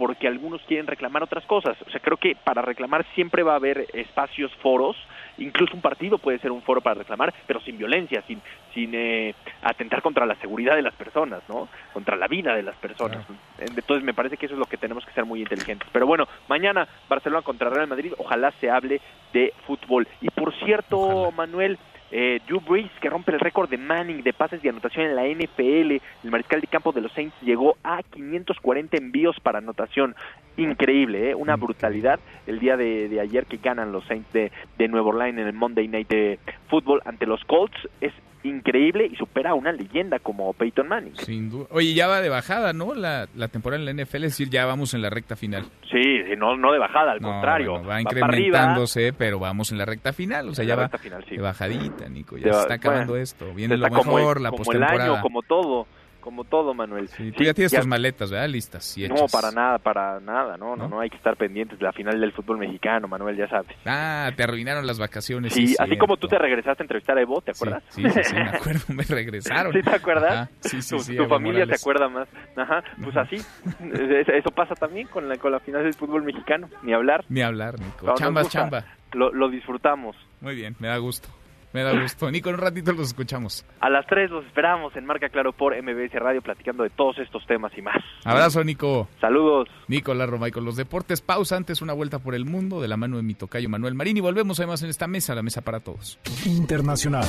[0.00, 1.76] porque algunos quieren reclamar otras cosas.
[1.86, 4.96] O sea, creo que para reclamar siempre va a haber espacios, foros,
[5.36, 8.40] incluso un partido puede ser un foro para reclamar, pero sin violencia, sin,
[8.72, 11.68] sin eh, atentar contra la seguridad de las personas, ¿no?
[11.92, 13.26] Contra la vida de las personas.
[13.58, 15.86] Entonces me parece que eso es lo que tenemos que ser muy inteligentes.
[15.92, 19.02] Pero bueno, mañana Barcelona contra Real Madrid, ojalá se hable
[19.34, 20.08] de fútbol.
[20.22, 21.78] Y por cierto, Manuel,
[22.12, 25.26] Eh, Drew Brees, que rompe el récord de Manning de pases de anotación en la
[25.26, 25.92] NFL.
[26.24, 30.14] El mariscal de campo de los Saints llegó a 540 envíos para anotación.
[30.56, 31.34] Increíble, ¿eh?
[31.34, 35.46] una brutalidad el día de, ayer que ganan los Saints de, de Nueva Orleans en
[35.46, 36.38] el Monday Night de
[36.68, 37.76] Football ante los Colts.
[38.00, 38.12] Es
[38.42, 41.16] increíble y supera a una leyenda como Peyton Manning.
[41.16, 41.66] Sin duda.
[41.70, 42.94] Oye, ya va de bajada, ¿no?
[42.94, 45.64] La, la temporada en la NFL, es decir, ya vamos en la recta final.
[45.90, 47.82] Sí, no, no de bajada, al contrario.
[47.84, 50.48] va incrementándose, pero vamos en la recta final.
[50.48, 52.36] O sea, ya va de bajadita, Nico.
[52.36, 53.52] Ya se está acabando esto.
[53.54, 54.96] Viene lo mejor, la postemporada.
[54.96, 55.86] Como el año, como todo
[56.20, 57.08] como todo, Manuel.
[57.08, 58.48] tú ya tienes tus maletas, ¿verdad?
[58.48, 61.92] Listas No, para nada, para nada, no, no, no, hay que estar pendientes de la
[61.92, 63.76] final del fútbol mexicano, Manuel, ya sabes.
[63.84, 65.52] Ah, te arruinaron las vacaciones.
[65.52, 67.82] Sí, así como tú te regresaste a entrevistar a Evo, ¿te acuerdas?
[67.88, 69.72] Sí, sí, me acuerdo, me regresaron.
[69.80, 70.48] ¿Sí te acuerdas?
[70.60, 71.16] sí, sí, sí.
[71.16, 72.28] Tu, familia te acuerda más.
[72.56, 76.92] Ajá, pues así, eso pasa también con la, con la final del fútbol mexicano, ni
[76.92, 77.24] hablar.
[77.28, 78.14] Ni hablar, Nico.
[78.14, 78.84] chamba, chamba.
[79.12, 80.16] Lo, lo disfrutamos.
[80.40, 81.28] Muy bien, me da gusto.
[81.72, 82.30] Me da gusto.
[82.30, 83.64] Nico, en un ratito los escuchamos.
[83.80, 87.46] A las 3 los esperamos en Marca Claro por MBS Radio platicando de todos estos
[87.46, 88.02] temas y más.
[88.24, 89.08] Abrazo, Nico.
[89.20, 89.68] Saludos.
[89.86, 91.20] Nico Larroma y con los deportes.
[91.20, 94.16] Pausa antes, una vuelta por el mundo de la mano de mi tocayo Manuel Marín.
[94.16, 96.18] Y volvemos además en esta mesa, la mesa para todos.
[96.44, 97.26] Internacional.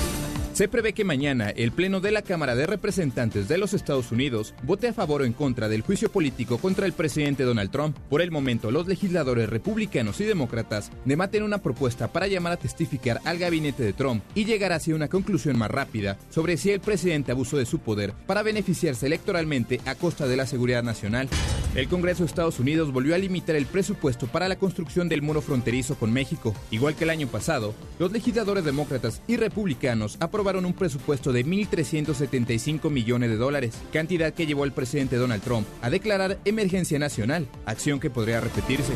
[0.53, 4.53] Se prevé que mañana el Pleno de la Cámara de Representantes de los Estados Unidos
[4.63, 7.97] vote a favor o en contra del juicio político contra el presidente Donald Trump.
[8.09, 13.19] Por el momento, los legisladores republicanos y demócratas debaten una propuesta para llamar a testificar
[13.23, 17.31] al gabinete de Trump y llegar hacia una conclusión más rápida sobre si el presidente
[17.31, 21.29] abusó de su poder para beneficiarse electoralmente a costa de la seguridad nacional.
[21.73, 25.41] El Congreso de Estados Unidos volvió a limitar el presupuesto para la construcción del muro
[25.41, 26.53] fronterizo con México.
[26.69, 32.89] Igual que el año pasado, los legisladores demócratas y republicanos aprobaron un presupuesto de 1.375
[32.89, 37.99] millones de dólares, cantidad que llevó al presidente Donald Trump a declarar emergencia nacional, acción
[37.99, 38.93] que podría repetirse.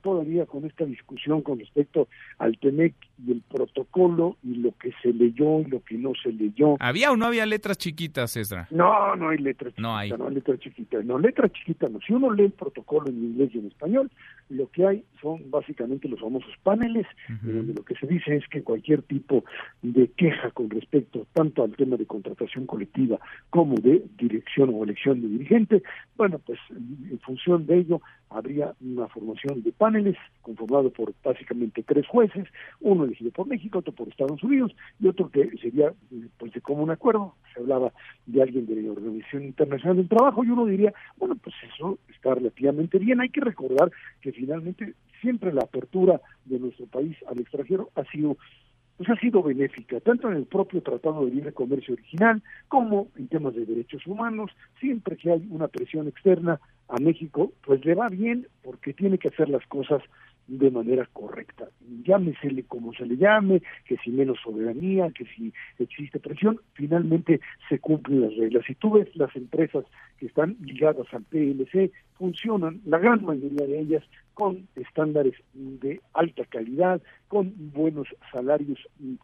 [0.00, 2.94] todavía con esta discusión con respecto al TEMEC
[3.26, 6.76] y el protocolo y lo que se leyó y lo que no se leyó.
[6.80, 8.66] ¿Había o no había letras chiquitas, Esdra?
[8.70, 9.82] No, no hay letras chiquitas.
[9.82, 10.10] No hay.
[10.10, 11.04] No letras chiquitas.
[11.04, 12.00] No, letras chiquitas no.
[12.00, 14.10] Si uno lee el protocolo en inglés y en español,
[14.48, 17.06] lo que hay son básicamente los famosos paneles,
[17.42, 19.44] donde lo que se dice es que cualquier tipo
[19.82, 23.18] de queja con respecto tanto al tema de contratación colectiva
[23.50, 25.82] como de dirección o elección de dirigente,
[26.16, 32.06] bueno, pues en función de ello habría una formación de paneles conformado por básicamente tres
[32.06, 32.46] jueces,
[32.80, 35.92] uno elegido por México, otro por Estados Unidos y otro que sería
[36.38, 37.92] pues de común acuerdo, se hablaba
[38.26, 42.34] de alguien de la Organización Internacional del Trabajo y uno diría, bueno, pues eso está
[42.34, 43.90] relativamente bien, hay que recordar
[44.20, 48.36] que finalmente siempre la apertura de nuestro país al extranjero ha sido
[48.96, 53.26] pues ha sido benéfica, tanto en el propio Tratado de Libre Comercio original como en
[53.26, 54.52] temas de derechos humanos.
[54.78, 59.28] Siempre que hay una presión externa a México, pues le va bien porque tiene que
[59.28, 60.02] hacer las cosas
[60.46, 61.68] de manera correcta.
[62.04, 67.78] Llámesele como se le llame, que si menos soberanía, que si existe presión, finalmente se
[67.78, 68.64] cumplen las reglas.
[68.66, 69.84] Si tú ves las empresas
[70.18, 74.04] que están ligadas al PLC, funcionan, la gran mayoría de ellas,
[74.34, 78.78] con estándares de alta calidad, con buenos salarios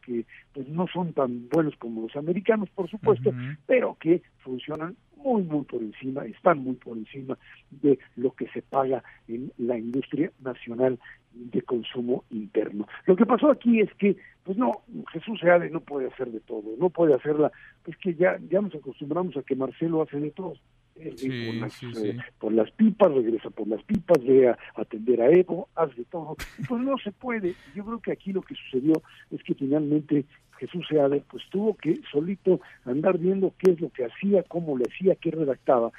[0.05, 3.33] que pues no son tan buenos como los americanos, por supuesto,
[3.67, 7.37] pero que funcionan muy, muy por encima, están muy por encima
[7.71, 10.99] de lo que se paga en la industria nacional
[11.33, 12.87] de consumo interno.
[13.07, 14.83] Lo que pasó aquí es que, pues no,
[15.13, 17.53] Jesús Seade no puede hacer de todo, no puede hacerla,
[17.87, 20.55] es que ya, ya nos acostumbramos a que Marcelo hace de todo.
[20.99, 25.69] Por, las, eh, por, las, pipas, regresa por las pipas, ve a atender a Evo,
[25.75, 26.37] hace de todo.
[26.69, 27.55] Pues no se puede.
[27.75, 30.25] Yo creo que aquí lo que sucedió es que finalmente
[30.59, 34.85] Jesús Seade, pues tuvo que solito andar viendo qué es lo que hacía, cómo le
[34.85, 35.91] hacía, qué redactaba.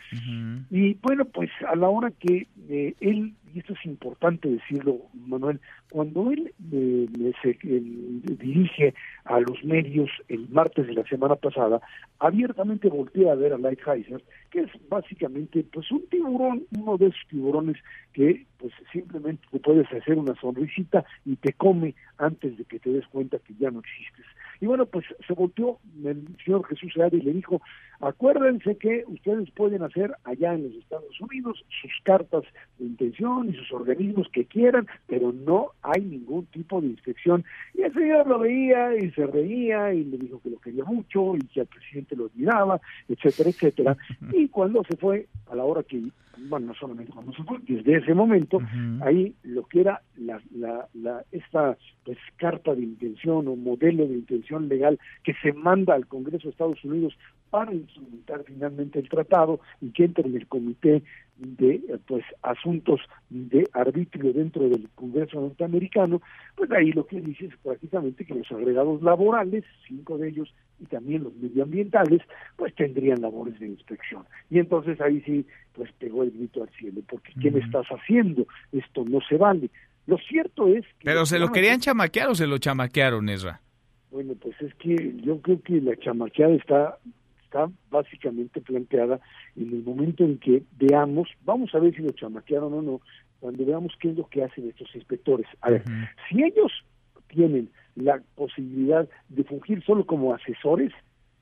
[0.69, 5.60] Y bueno, pues a la hora que eh, él, y esto es importante decirlo, Manuel,
[5.91, 8.94] cuando él eh, se, dirige
[9.26, 11.81] a los medios el martes de la semana pasada,
[12.19, 17.27] abiertamente voltea a ver a Lighthizer, que es básicamente pues un tiburón, uno de esos
[17.30, 17.77] tiburones
[18.14, 22.90] que pues simplemente te puedes hacer una sonrisita y te come antes de que te
[22.91, 24.26] des cuenta que ya no existes.
[24.61, 27.61] Y bueno, pues se volteó el señor Jesús Seade y le dijo,
[28.01, 32.43] acuérdense que ustedes pueden hacer allá en los Estados Unidos sus cartas
[32.77, 37.43] de intención y sus organismos que quieran, pero no hay ningún tipo de inspección.
[37.73, 41.35] Y el señor lo veía y se reía y le dijo que lo quería mucho
[41.35, 43.97] y que al presidente lo admiraba, etcétera, etcétera.
[44.34, 46.01] Y cuando se fue, a la hora que
[46.47, 48.59] bueno, no solamente cuando se fue, desde ese momento,
[49.01, 54.13] ahí lo que era la, la, la, esta pues, carta de intención o modelo de
[54.13, 57.17] intención legal que se manda al Congreso de Estados Unidos
[57.49, 61.03] para instrumentar finalmente el tratado y que entre en el comité
[61.38, 62.99] de pues asuntos
[63.30, 66.21] de arbitrio dentro del Congreso norteamericano,
[66.55, 70.85] pues ahí lo que dice es prácticamente que los agregados laborales, cinco de ellos y
[70.85, 72.21] también los medioambientales,
[72.55, 74.23] pues tendrían labores de inspección.
[74.49, 78.45] Y entonces ahí sí, pues pegó el grito al cielo, porque ¿qué me estás haciendo?
[78.71, 79.69] Esto no se vale.
[80.07, 81.05] Lo cierto es que...
[81.05, 83.61] Pero se lo querían chamaquear o se lo chamaquearon, Ezra.
[84.11, 86.97] Bueno, pues es que yo creo que la chamaqueada está
[87.49, 89.19] está básicamente planteada
[89.55, 93.01] en el momento en que veamos, vamos a ver si lo chamaquearon o no,
[93.39, 95.47] cuando veamos qué es lo que hacen estos inspectores.
[95.61, 95.84] A ver,
[96.30, 96.71] si ellos
[97.27, 100.91] tienen la posibilidad de fungir solo como asesores,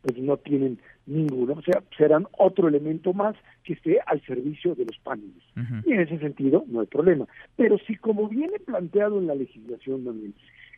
[0.02, 4.86] pues no tienen ninguno, o sea, serán otro elemento más que esté al servicio de
[4.86, 5.44] los paneles.
[5.86, 7.28] Y en ese sentido no hay problema.
[7.58, 10.34] Pero si como viene planteado en la legislación, Manuel,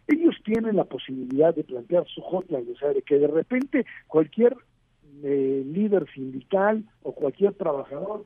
[0.07, 4.55] ellos tienen la posibilidad de plantear su hotline, o sea, de que de repente cualquier
[5.23, 8.25] eh, líder sindical o cualquier trabajador,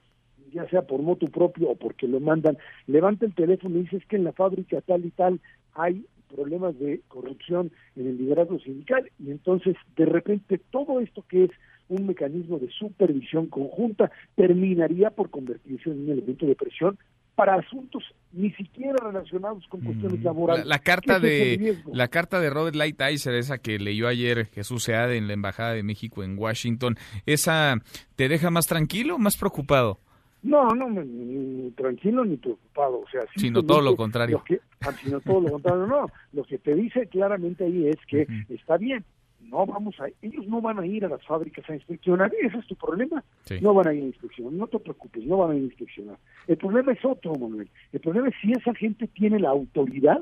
[0.52, 2.57] ya sea por moto propio o porque lo mandan,
[2.88, 5.40] levanta el teléfono y dice es que en la fábrica tal y tal
[5.74, 11.45] hay problemas de corrupción en el liderazgo sindical y entonces de repente todo esto que
[11.45, 11.52] es
[11.90, 16.98] un mecanismo de supervisión conjunta terminaría por convertirse en un elemento de presión
[17.35, 20.65] para asuntos ni siquiera relacionados con cuestiones mm, laborales.
[20.65, 25.27] La, carta de la carta de Robert Lighthizer, esa que leyó ayer Jesús Seade en
[25.27, 26.95] la embajada de México en Washington,
[27.26, 27.76] esa
[28.15, 29.99] te deja más tranquilo, o más preocupado.
[30.41, 34.43] No, no, ni, tranquilo ni preocupado, o sea, sino todo lo contrario.
[34.81, 36.07] Ah, sino todo lo contrario, no.
[36.34, 39.05] Lo que te dice claramente ahí es que está bien,
[39.53, 42.65] no vamos a, ellos no van a ir a las fábricas a inspeccionar, ese es
[42.65, 43.23] tu problema,
[43.61, 46.17] no van a ir a inspeccionar, no te preocupes, no van a ir a inspeccionar.
[46.47, 50.19] El problema es otro, Manuel, el problema es si esa gente tiene la autoridad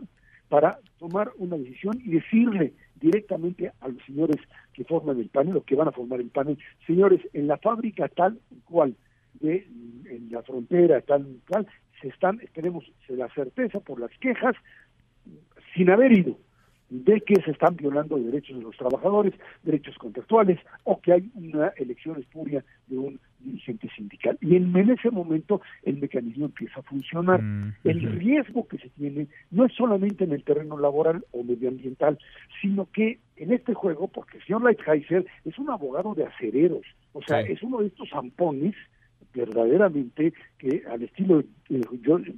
[0.49, 4.37] para tomar una decisión y decirle directamente a los señores
[4.73, 8.09] que forman el panel o que van a formar el panel, señores, en la fábrica
[8.09, 8.95] tal cual,
[9.39, 9.65] de,
[10.09, 11.65] en la frontera tal cual,
[12.01, 14.55] se están, tenemos la certeza por las quejas,
[15.73, 16.37] sin haber ido
[16.91, 21.69] de que se están violando derechos de los trabajadores, derechos contractuales, o que hay una
[21.77, 24.37] elección espuria de un dirigente sindical.
[24.41, 27.41] Y en, ese momento el mecanismo empieza a funcionar.
[27.41, 32.19] Mm, el riesgo que se tiene no es solamente en el terreno laboral o medioambiental,
[32.61, 37.21] sino que en este juego, porque el señor Lighthizer es un abogado de acereros, o
[37.23, 38.75] sea, es uno de estos zampones
[39.33, 41.81] verdaderamente que al estilo de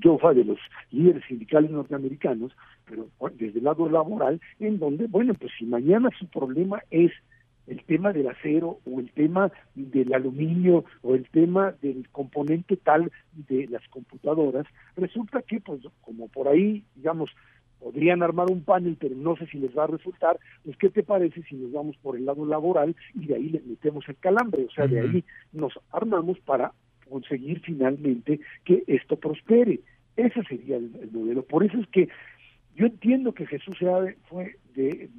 [0.03, 0.59] Jofa de los
[0.91, 2.51] líderes sindicales norteamericanos,
[2.85, 7.11] pero desde el lado laboral, en donde, bueno, pues si mañana su problema es
[7.67, 13.11] el tema del acero o el tema del aluminio o el tema del componente tal
[13.33, 14.65] de las computadoras,
[14.97, 17.29] resulta que, pues, como por ahí, digamos,
[17.83, 21.03] podrían armar un panel, pero no sé si les va a resultar, pues ¿qué te
[21.03, 24.65] parece si nos vamos por el lado laboral y de ahí les metemos el calambre?
[24.65, 26.71] O sea, de ahí nos armamos para
[27.13, 29.81] conseguir finalmente que esto prospere.
[30.15, 31.43] Ese sería el, modelo.
[31.43, 32.09] Por eso es que
[32.75, 35.09] yo entiendo que Jesús Seade fue de,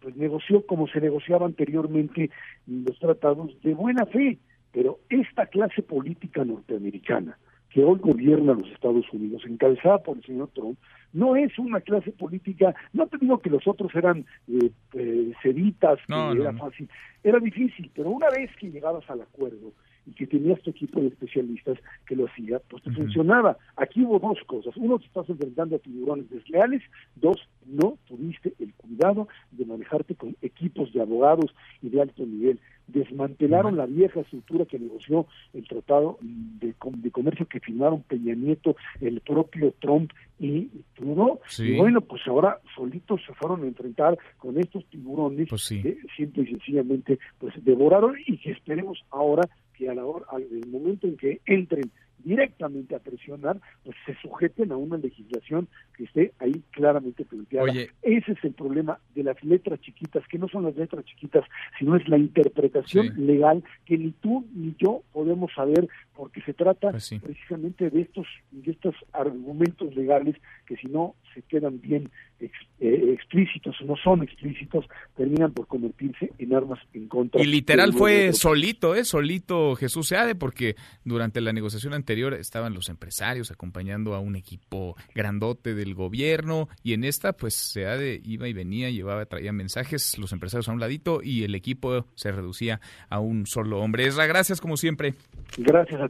[0.00, 2.28] pues negoció como se negociaba anteriormente
[2.66, 4.36] los tratados de buena fe,
[4.72, 7.38] pero esta clase política norteamericana
[7.70, 10.78] que hoy gobierna los Estados Unidos, encabezada por el señor Trump,
[11.12, 15.98] no es una clase política, no te digo que los otros eran eh, eh seditas,
[16.06, 16.88] que era fácil,
[17.22, 19.72] era difícil, pero una vez que llegabas al acuerdo,
[20.08, 23.58] y que tenías tu equipo de especialistas que lo hacía, pues te funcionaba.
[23.76, 24.74] Aquí hubo dos cosas.
[24.76, 26.82] Uno, te estás enfrentando a tiburones desleales.
[27.16, 27.36] Dos,
[27.66, 32.58] no tuviste el cuidado de manejarte con equipos de abogados y de alto nivel.
[32.86, 38.76] Desmantelaron la vieja estructura que negoció el tratado de, de comercio que firmaron Peña Nieto,
[39.00, 44.58] el propio Trump y Trudeau, Y bueno, pues ahora solitos se fueron a enfrentar con
[44.58, 49.48] estos tiburones pues que simple y sencillamente pues devoraron y que esperemos ahora
[49.78, 51.90] que a la hora, al momento en que entren
[52.24, 57.72] directamente a presionar, pues se sujeten a una legislación que esté ahí claramente planteada.
[58.02, 61.44] Ese es el problema de las letras chiquitas, que no son las letras chiquitas,
[61.78, 65.88] sino es la interpretación legal que ni tú ni yo podemos saber,
[66.18, 70.34] porque se trata Pues precisamente de estos, de estos argumentos legales
[70.66, 74.84] que si no se quedan bien ex- eh, explícitos o no son explícitos,
[75.16, 77.40] terminan por convertirse en armas en contra.
[77.40, 79.04] Y literal fue solito, ¿eh?
[79.04, 80.74] Solito Jesús Seade, porque
[81.04, 86.94] durante la negociación anterior estaban los empresarios acompañando a un equipo grandote del gobierno y
[86.94, 91.20] en esta, pues Seade iba y venía, llevaba, traía mensajes, los empresarios a un ladito
[91.22, 94.06] y el equipo se reducía a un solo hombre.
[94.06, 95.14] Esra, gracias como siempre.
[95.56, 96.07] Gracias a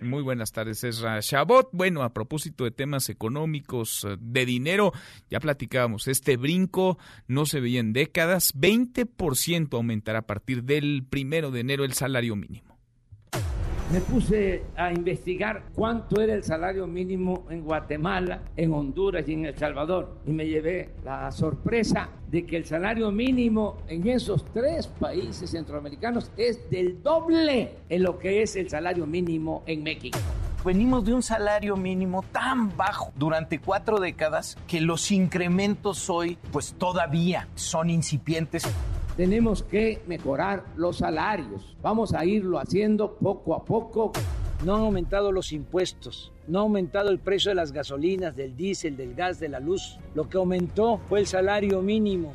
[0.00, 1.68] Muy buenas tardes, Esra Chabot.
[1.72, 4.92] Bueno, a propósito de temas económicos, eh, de dinero,
[5.30, 11.50] ya platicábamos, este brinco no se veía en décadas, 20% aumentará a partir del primero
[11.50, 12.75] de enero el salario mínimo.
[13.92, 19.46] Me puse a investigar cuánto era el salario mínimo en Guatemala, en Honduras y en
[19.46, 20.16] El Salvador.
[20.26, 26.32] Y me llevé la sorpresa de que el salario mínimo en esos tres países centroamericanos
[26.36, 30.18] es del doble en lo que es el salario mínimo en México.
[30.64, 36.74] Venimos de un salario mínimo tan bajo durante cuatro décadas que los incrementos hoy pues
[36.76, 38.64] todavía son incipientes.
[39.16, 41.74] Tenemos que mejorar los salarios.
[41.80, 44.12] Vamos a irlo haciendo poco a poco.
[44.62, 48.96] No han aumentado los impuestos, no ha aumentado el precio de las gasolinas, del diésel,
[48.96, 49.98] del gas, de la luz.
[50.14, 52.34] Lo que aumentó fue el salario mínimo.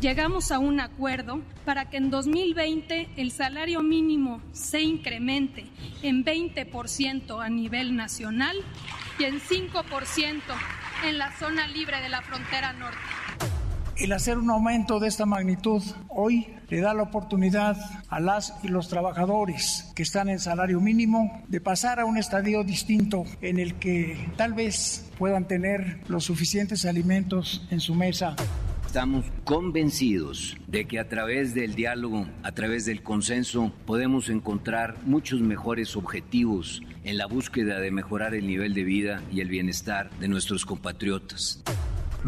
[0.00, 5.64] Llegamos a un acuerdo para que en 2020 el salario mínimo se incremente
[6.02, 8.56] en 20% a nivel nacional
[9.18, 10.42] y en 5%
[11.06, 13.17] en la zona libre de la frontera norte.
[13.98, 17.76] El hacer un aumento de esta magnitud hoy le da la oportunidad
[18.08, 22.62] a las y los trabajadores que están en salario mínimo de pasar a un estadio
[22.62, 28.36] distinto en el que tal vez puedan tener los suficientes alimentos en su mesa.
[28.86, 35.40] Estamos convencidos de que a través del diálogo, a través del consenso, podemos encontrar muchos
[35.40, 40.28] mejores objetivos en la búsqueda de mejorar el nivel de vida y el bienestar de
[40.28, 41.64] nuestros compatriotas.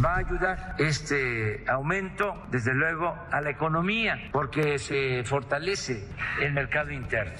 [0.02, 6.05] Va a ayudar este aumento, desde luego, a la economía, porque se fortalece
[6.40, 7.35] el mercado interno.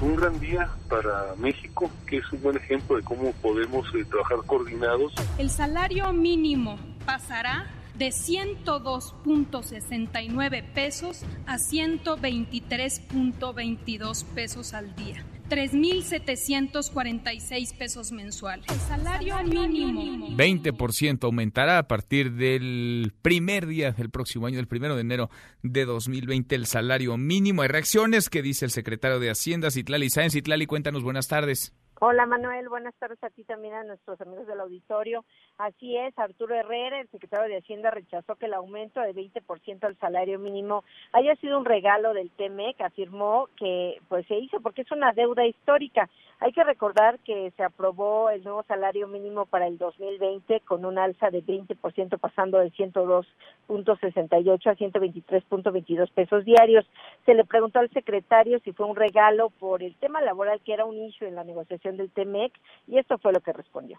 [0.00, 4.38] un gran día para México, que es un buen ejemplo de cómo podemos eh, trabajar
[4.46, 5.12] coordinados.
[5.36, 7.66] El salario mínimo pasará
[7.98, 15.22] de 102.69 pesos a 123.22 pesos al día.
[15.50, 18.64] 3.746 pesos mensuales.
[18.70, 20.28] El salario mínimo.
[20.36, 25.28] 20% aumentará a partir del primer día del próximo año, del primero de enero
[25.62, 27.62] de 2020, el salario mínimo.
[27.62, 30.34] Hay reacciones que dice el secretario de Hacienda, Citlali Sáenz.
[30.34, 31.74] Citlali, cuéntanos, buenas tardes.
[32.02, 35.26] Hola Manuel, buenas tardes a ti también a nuestros amigos del auditorio.
[35.60, 39.98] Así es, Arturo Herrera, el secretario de Hacienda, rechazó que el aumento de 20% al
[39.98, 42.80] salario mínimo haya sido un regalo del TEMEC.
[42.80, 46.08] Afirmó que pues se hizo porque es una deuda histórica.
[46.38, 50.96] Hay que recordar que se aprobó el nuevo salario mínimo para el 2020 con un
[50.96, 56.86] alza de 20% pasando de 102.68 a 123.22 pesos diarios.
[57.26, 60.86] Se le preguntó al secretario si fue un regalo por el tema laboral que era
[60.86, 62.50] un issue en la negociación del TEMEC
[62.88, 63.98] y esto fue lo que respondió.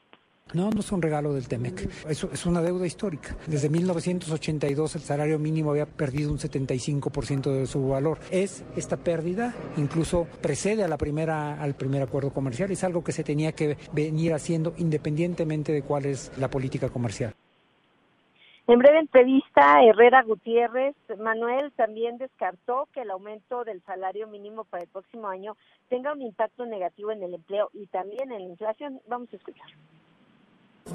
[0.54, 3.38] No, no es un regalo del TEMEC, es, una deuda histórica.
[3.48, 8.20] Desde 1982 el salario mínimo había perdido un 75% de su valor.
[8.32, 13.14] Es esta pérdida, incluso precede a la primera, al primer acuerdo comercial, es algo que
[13.14, 17.34] se tenía que venir haciendo independientemente de cuál es la política comercial.
[18.68, 24.84] En breve entrevista, Herrera Gutiérrez, Manuel también descartó que el aumento del salario mínimo para
[24.84, 25.58] el próximo año
[25.90, 29.02] tenga un impacto negativo en el empleo y también en la inflación.
[29.08, 29.68] Vamos a escuchar.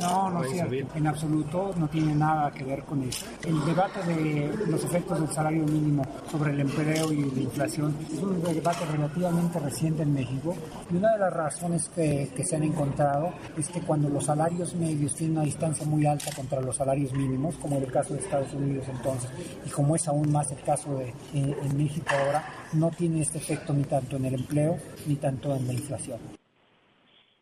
[0.00, 0.96] No, no es cierto.
[0.96, 3.24] En absoluto no tiene nada que ver con eso.
[3.44, 8.22] El debate de los efectos del salario mínimo sobre el empleo y la inflación es
[8.22, 10.54] un debate relativamente reciente en México.
[10.90, 14.74] Y una de las razones que, que se han encontrado es que cuando los salarios
[14.74, 18.20] medios tienen una distancia muy alta contra los salarios mínimos, como en el caso de
[18.20, 19.30] Estados Unidos entonces,
[19.64, 23.38] y como es aún más el caso de eh, en México ahora, no tiene este
[23.38, 24.76] efecto ni tanto en el empleo
[25.06, 26.45] ni tanto en la inflación.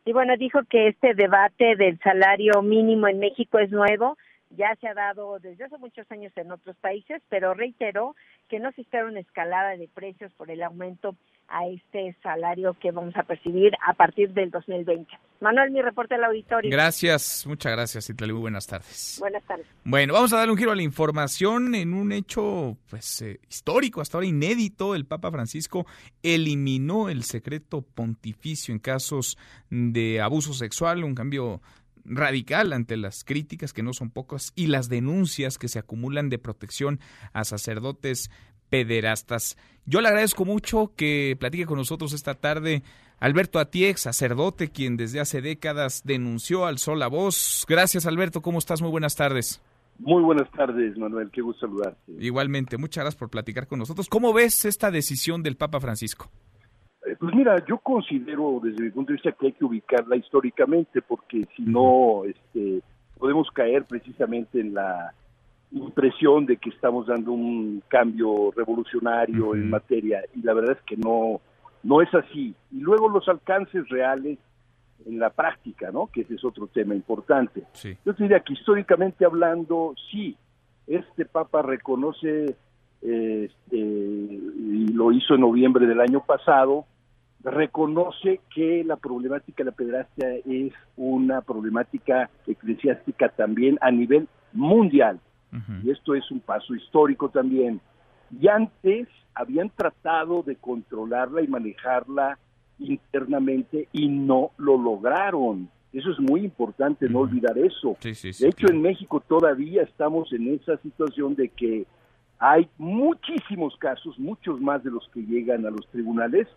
[0.04, 4.18] Y bueno, dijo que este debate del salario mínimo en México es nuevo,
[4.50, 8.14] ya se ha dado desde hace muchos años en otros países, pero reiteró
[8.48, 11.16] que no se espera una escalada de precios por el aumento
[11.48, 15.10] a este salario que vamos a percibir a partir del 2020.
[15.40, 16.70] Manuel, mi reporte al auditorio.
[16.70, 18.32] Gracias, muchas gracias, Itlali.
[18.32, 19.18] Muy buenas tardes.
[19.20, 19.66] Buenas tardes.
[19.84, 24.00] Bueno, vamos a darle un giro a la información en un hecho pues eh, histórico,
[24.00, 24.94] hasta ahora inédito.
[24.94, 25.86] El Papa Francisco
[26.22, 29.36] eliminó el secreto pontificio en casos
[29.70, 31.60] de abuso sexual, un cambio
[32.04, 36.38] radical ante las críticas, que no son pocas, y las denuncias que se acumulan de
[36.38, 37.00] protección
[37.32, 38.30] a sacerdotes
[38.70, 39.56] pederastas.
[39.86, 42.82] Yo le agradezco mucho que platique con nosotros esta tarde
[43.20, 47.64] Alberto Atiex, sacerdote, quien desde hace décadas denunció al sol la voz.
[47.68, 48.42] Gracias, Alberto.
[48.42, 48.82] ¿Cómo estás?
[48.82, 49.62] Muy buenas tardes.
[49.98, 51.30] Muy buenas tardes, Manuel.
[51.30, 52.12] Qué gusto saludarte.
[52.18, 54.08] Igualmente, muchas gracias por platicar con nosotros.
[54.08, 56.28] ¿Cómo ves esta decisión del Papa Francisco?
[57.06, 61.00] Eh, pues mira, yo considero desde mi punto de vista que hay que ubicarla históricamente
[61.00, 62.82] porque si no, este,
[63.18, 65.14] podemos caer precisamente en la
[65.72, 70.96] impresión de que estamos dando un cambio revolucionario en materia y la verdad es que
[70.96, 71.40] no
[71.84, 72.54] no es así.
[72.72, 74.38] Y luego los alcances reales
[75.06, 76.06] en la práctica, ¿no?
[76.06, 77.62] Que ese es otro tema importante.
[78.04, 80.36] Yo diría que históricamente hablando, sí,
[80.86, 82.56] este Papa reconoce,
[83.02, 86.86] este, y lo hizo en noviembre del año pasado,
[87.42, 95.20] reconoce que la problemática de la pederastia es una problemática eclesiástica también a nivel mundial.
[95.82, 97.80] Y esto es un paso histórico también.
[98.40, 102.38] Y antes habían tratado de controlarla y manejarla
[102.78, 105.68] internamente y no lo lograron.
[105.92, 107.96] Eso es muy importante, no olvidar eso.
[108.02, 111.86] de hecho, en México todavía estamos en esa situación de que
[112.38, 116.48] hay muchísimos casos, muchos más de los que llegan a los tribunales,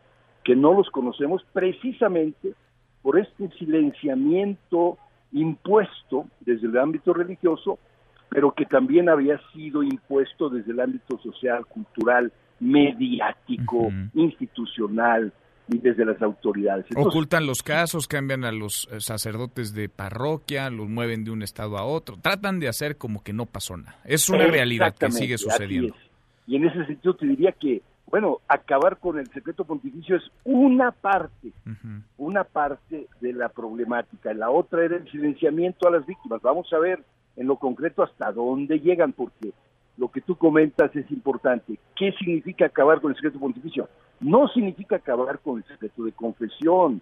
[0.44, 2.56] que no los conocemos precisamente
[3.04, 4.98] por este silenciamiento
[5.32, 7.78] impuesto desde el ámbito religioso
[8.30, 15.32] pero que también había sido impuesto desde el ámbito social, cultural, mediático, institucional
[15.70, 16.86] y desde las autoridades.
[16.96, 21.78] Ocultan los casos, cambian a los eh, sacerdotes de parroquia, los mueven de un estado
[21.78, 24.00] a otro, tratan de hacer como que no pasó nada.
[24.06, 25.96] Es una realidad que sigue sucediendo.
[26.46, 30.92] Y en ese sentido te diría que, bueno, acabar con el secreto pontificio es una
[30.92, 31.52] parte,
[32.18, 34.34] una parte de la problemática.
[34.34, 36.42] La otra era el silenciamiento a las víctimas.
[36.42, 37.04] Vamos a ver
[37.38, 39.54] en lo concreto hasta dónde llegan, porque
[39.98, 41.80] lo que tú comentas es importante.
[41.96, 43.88] ¿Qué significa acabar con el secreto pontificio?
[44.20, 47.02] No significa acabar con el secreto de confesión.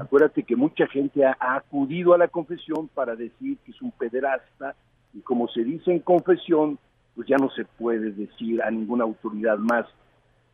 [0.00, 4.74] Acuérdate que mucha gente ha, acudido a la confesión para decir que es un pederasta
[5.12, 6.78] y como se dice en confesión,
[7.14, 9.86] pues ya no se puede decir a ninguna autoridad más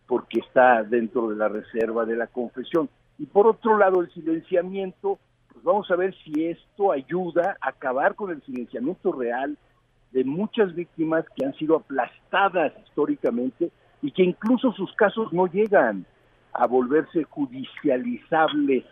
[0.06, 2.88] porque está dentro de la reserva de la confesión.
[3.18, 5.18] Y por otro lado, el silenciamiento
[5.52, 9.56] pues vamos a ver si esto ayuda a acabar con el silenciamiento real
[10.12, 13.70] de muchas víctimas que han sido aplastadas históricamente
[14.02, 16.06] y que incluso sus casos no llegan
[16.52, 18.84] a volverse judicializables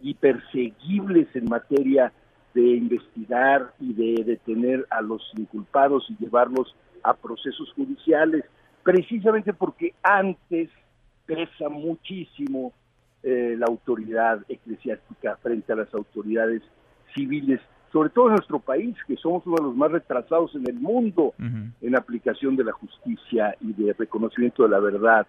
[0.00, 2.12] y perseguibles en materia
[2.54, 8.44] de investigar y de detener a los inculpados y llevarlos a procesos judiciales,
[8.82, 10.70] precisamente porque antes
[11.26, 12.72] pesa muchísimo
[13.22, 16.62] eh, la autoridad eclesiástica frente a las autoridades
[17.14, 17.60] civiles,
[17.92, 21.34] sobre todo en nuestro país, que somos uno de los más retrasados en el mundo
[21.38, 25.26] en aplicación de la justicia y de reconocimiento de la verdad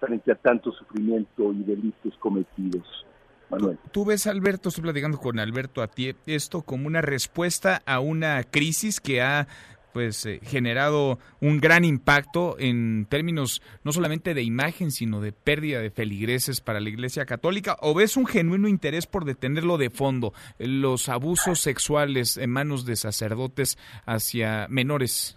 [0.00, 3.04] frente a tanto sufrimiento y delitos cometidos.
[3.50, 3.78] Manuel.
[3.92, 8.42] ¿Tú, ves, Alberto, estoy platicando con Alberto a ti, esto como una respuesta a una
[8.42, 9.48] crisis que ha
[9.92, 15.80] pues eh, generado un gran impacto en términos no solamente de imagen, sino de pérdida
[15.80, 17.76] de feligreses para la Iglesia Católica?
[17.80, 22.96] ¿O ves un genuino interés por detenerlo de fondo, los abusos sexuales en manos de
[22.96, 25.36] sacerdotes hacia menores?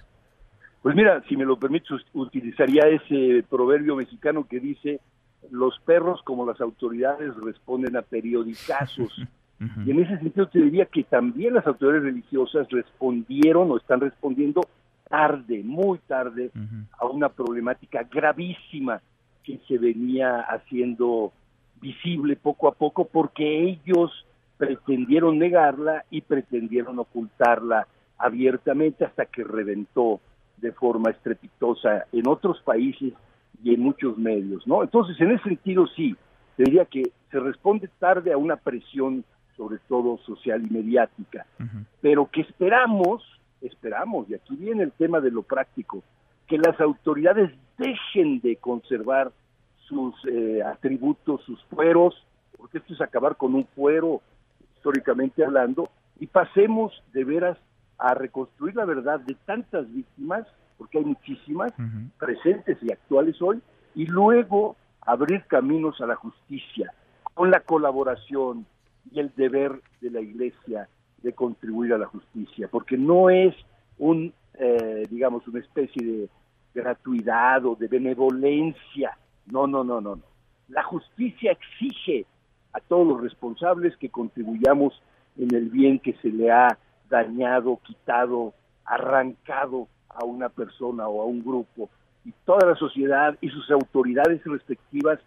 [0.82, 5.00] Pues mira, si me lo permites, utilizaría ese proverbio mexicano que dice,
[5.52, 9.22] los perros como las autoridades responden a periodicazos.
[9.86, 14.62] Y en ese sentido te diría que también las autoridades religiosas respondieron o están respondiendo
[15.08, 16.52] tarde, muy tarde,
[17.00, 19.02] a una problemática gravísima
[19.44, 21.32] que se venía haciendo
[21.80, 24.26] visible poco a poco porque ellos
[24.58, 30.22] pretendieron negarla y pretendieron ocultarla abiertamente hasta que reventó
[30.58, 33.14] de forma estrepitosa en otros países
[33.64, 34.84] y en muchos medios, ¿no?
[34.84, 36.16] Entonces, en ese sentido sí,
[36.56, 39.24] te diría que se responde tarde a una presión
[39.58, 41.46] sobre todo social y mediática,
[42.02, 43.24] pero que esperamos,
[43.62, 46.04] esperamos, y aquí viene el tema de lo práctico,
[46.48, 49.32] que las autoridades dejen de conservar
[49.88, 52.16] sus eh, atributos, sus fueros,
[52.58, 54.22] porque esto es acabar con un fuero,
[54.76, 57.58] históricamente hablando, y pasemos de veras
[57.98, 60.48] a reconstruir la verdad de tantas víctimas,
[60.78, 61.72] porque hay muchísimas,
[62.18, 63.62] presentes y actuales hoy,
[63.96, 66.94] y luego abrir caminos a la justicia
[67.34, 68.66] con la colaboración
[69.12, 70.88] y el deber de la Iglesia
[71.22, 73.56] de contribuir a la justicia, porque no es
[73.98, 76.30] un, eh, digamos, una especie de
[76.74, 79.18] gratuidad o de benevolencia.
[79.48, 80.24] No, no, no, no, no.
[80.70, 82.26] La justicia exige
[82.74, 85.02] a todos los responsables que contribuyamos
[85.38, 86.78] en el bien que se le ha
[87.10, 88.54] dañado, quitado,
[88.86, 91.90] arrancado a una persona o a un grupo.
[92.24, 95.20] Y toda la sociedad y sus autoridades respectivas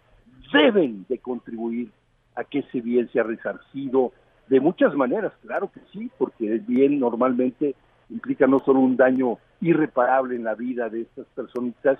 [0.51, 1.91] deben de contribuir
[2.35, 4.11] a que ese bien sea resarcido
[4.47, 7.75] de muchas maneras, claro que sí, porque el bien normalmente
[8.09, 11.97] implica no solo un daño irreparable en la vida de estas personitas,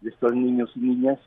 [0.00, 1.18] de estos niños y niñas,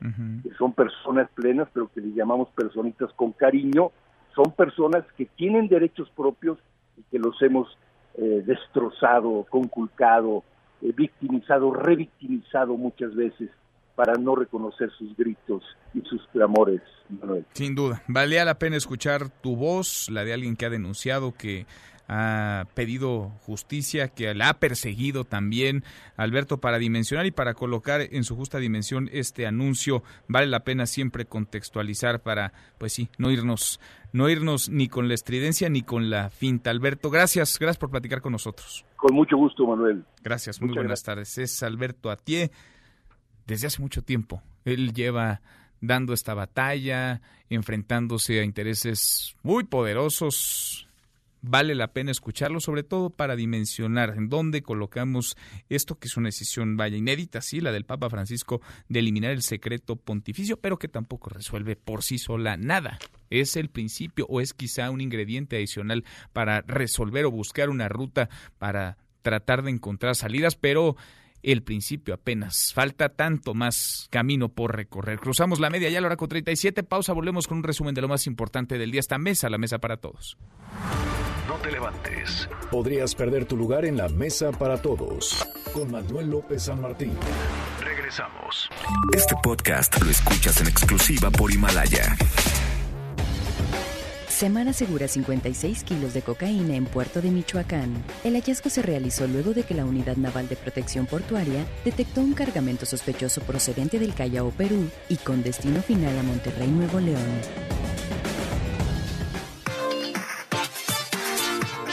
[0.44, 3.92] que son personas plenas, pero que les llamamos personitas con cariño,
[4.34, 6.58] son personas que tienen derechos propios
[6.98, 7.68] y que los hemos
[8.16, 10.44] eh, destrozado, conculcado,
[10.82, 13.50] eh, victimizado, revictimizado muchas veces
[13.96, 15.64] para no reconocer sus gritos
[15.94, 16.82] y sus clamores,
[17.54, 21.66] Sin duda, valía la pena escuchar tu voz, la de alguien que ha denunciado que
[22.14, 25.86] ha pedido justicia, que la ha perseguido también,
[26.18, 30.04] Alberto, para dimensionar y para colocar en su justa dimensión este anuncio.
[30.28, 33.80] Vale la pena siempre contextualizar para, pues sí, no irnos,
[34.12, 36.70] no irnos ni con la estridencia ni con la finta.
[36.70, 38.86] Alberto, gracias, gracias por platicar con nosotros.
[38.98, 40.04] Con mucho gusto, Manuel.
[40.22, 41.38] Gracias, muy buenas tardes.
[41.38, 42.52] Es Alberto Atié,
[43.48, 44.42] desde hace mucho tiempo.
[44.66, 45.42] Él lleva
[45.80, 50.88] dando esta batalla, enfrentándose a intereses muy poderosos
[51.42, 55.36] vale la pena escucharlo, sobre todo para dimensionar en dónde colocamos
[55.70, 59.42] esto que es una decisión, vaya, inédita, sí, la del Papa Francisco de eliminar el
[59.42, 63.00] secreto pontificio, pero que tampoco resuelve por sí sola nada.
[63.30, 68.30] Es el principio o es quizá un ingrediente adicional para resolver o buscar una ruta
[68.60, 70.96] para tratar de encontrar salidas, pero
[71.44, 72.72] el principio apenas.
[72.74, 75.20] Falta tanto más camino por recorrer.
[75.20, 76.84] Cruzamos la media ya a la hora con 37.
[76.84, 79.00] Pausa, volvemos con un resumen de lo más importante del día.
[79.00, 80.38] Esta mesa, la mesa para todos
[81.62, 82.50] te levantes.
[82.70, 85.46] Podrías perder tu lugar en la mesa para todos.
[85.74, 87.14] Con Manuel López San Martín.
[87.80, 88.70] Regresamos.
[89.14, 92.16] Este podcast lo escuchas en exclusiva por Himalaya.
[94.42, 97.94] Semana asegura 56 kilos de cocaína en Puerto de Michoacán.
[98.24, 102.34] El hallazgo se realizó luego de que la Unidad Naval de Protección Portuaria detectó un
[102.34, 107.22] cargamento sospechoso procedente del Callao, Perú, y con destino final a Monterrey, Nuevo León.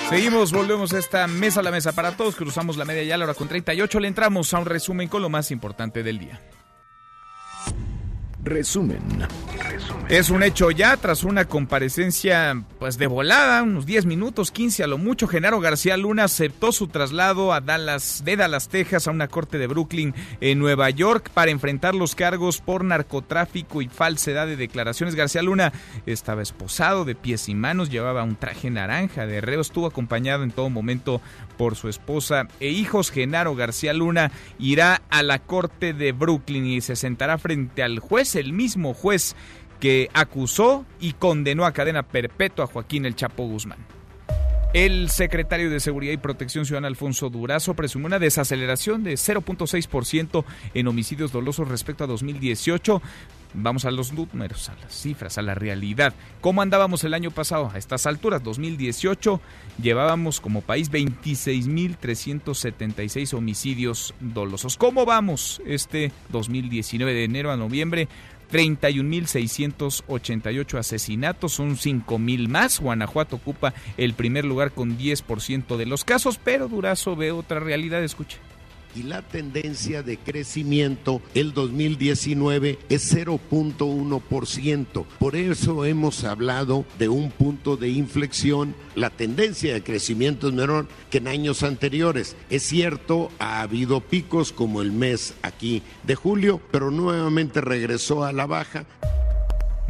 [0.09, 2.35] Seguimos, volvemos a esta mesa, la mesa para todos.
[2.35, 4.01] Cruzamos la media ya a la hora con 38.
[4.01, 6.41] Le entramos a un resumen con lo más importante del día.
[8.43, 9.03] Resumen.
[10.09, 14.87] Es un hecho ya, tras una comparecencia pues de volada, unos 10 minutos, 15 a
[14.87, 19.29] lo mucho, Genaro García Luna aceptó su traslado a Dallas, de Dallas, Texas, a una
[19.29, 24.57] corte de Brooklyn en Nueva York para enfrentar los cargos por narcotráfico y falsedad de
[24.57, 25.15] declaraciones.
[25.15, 25.75] García Luna
[26.07, 30.53] estaba esposado de pies y manos, llevaba un traje naranja de reo, estuvo acompañado en
[30.53, 31.21] todo momento
[31.59, 33.11] por su esposa e hijos.
[33.11, 38.28] Genaro García Luna irá a la corte de Brooklyn y se sentará frente al juez,
[38.37, 39.37] el mismo juez
[39.81, 43.79] que acusó y condenó a cadena perpetua a Joaquín El Chapo Guzmán.
[44.75, 50.45] El secretario de Seguridad y Protección Ciudadana, Alfonso Durazo, presumió una desaceleración de 0.6%
[50.75, 53.01] en homicidios dolosos respecto a 2018.
[53.55, 56.13] Vamos a los números, a las cifras, a la realidad.
[56.41, 57.71] ¿Cómo andábamos el año pasado?
[57.73, 59.41] A estas alturas, 2018,
[59.83, 64.77] llevábamos como país 26.376 homicidios dolosos.
[64.77, 68.09] ¿Cómo vamos este 2019 de enero a noviembre?
[68.53, 72.81] 31.688 asesinatos, son 5.000 más.
[72.81, 78.03] Guanajuato ocupa el primer lugar con 10% de los casos, pero Durazo ve otra realidad,
[78.03, 78.39] escuche
[78.95, 85.05] y la tendencia de crecimiento el 2019 es 0.1%.
[85.19, 88.75] Por eso hemos hablado de un punto de inflexión.
[88.95, 92.37] La tendencia de crecimiento es menor que en años anteriores.
[92.51, 98.33] Es cierto, ha habido picos como el mes aquí de julio, pero nuevamente regresó a
[98.33, 98.87] la baja.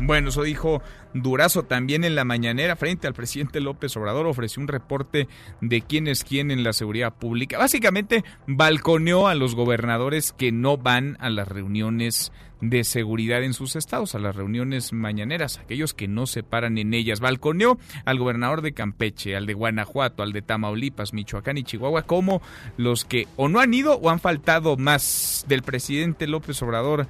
[0.00, 0.80] Bueno, eso dijo
[1.14, 5.28] Durazo también en la mañanera frente al presidente López Obrador ofreció un reporte
[5.60, 7.58] de quién es quién en la seguridad pública.
[7.58, 13.76] Básicamente balconeó a los gobernadores que no van a las reuniones de seguridad en sus
[13.76, 17.20] estados, a las reuniones mañaneras, aquellos que no se paran en ellas.
[17.20, 22.42] Balconeó al gobernador de Campeche, al de Guanajuato, al de Tamaulipas, Michoacán y Chihuahua como
[22.76, 27.06] los que o no han ido o han faltado más del presidente López Obrador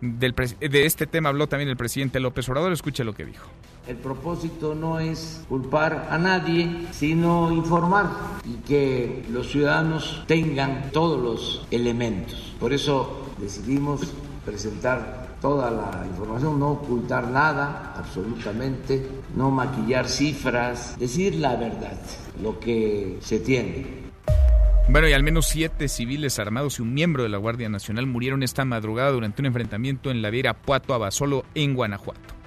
[0.00, 2.72] de este tema habló también el presidente López Obrador.
[2.72, 3.46] Escuche lo que dijo.
[3.86, 8.10] El propósito no es culpar a nadie, sino informar
[8.44, 12.54] y que los ciudadanos tengan todos los elementos.
[12.60, 14.02] Por eso decidimos
[14.44, 21.98] presentar toda la información, no ocultar nada, absolutamente, no maquillar cifras, decir la verdad,
[22.42, 24.08] lo que se tiene.
[24.90, 28.42] Bueno, y al menos siete civiles armados y un miembro de la Guardia Nacional murieron
[28.42, 32.38] esta madrugada durante un enfrentamiento en la vía Puato Abasolo, en Guanajuato.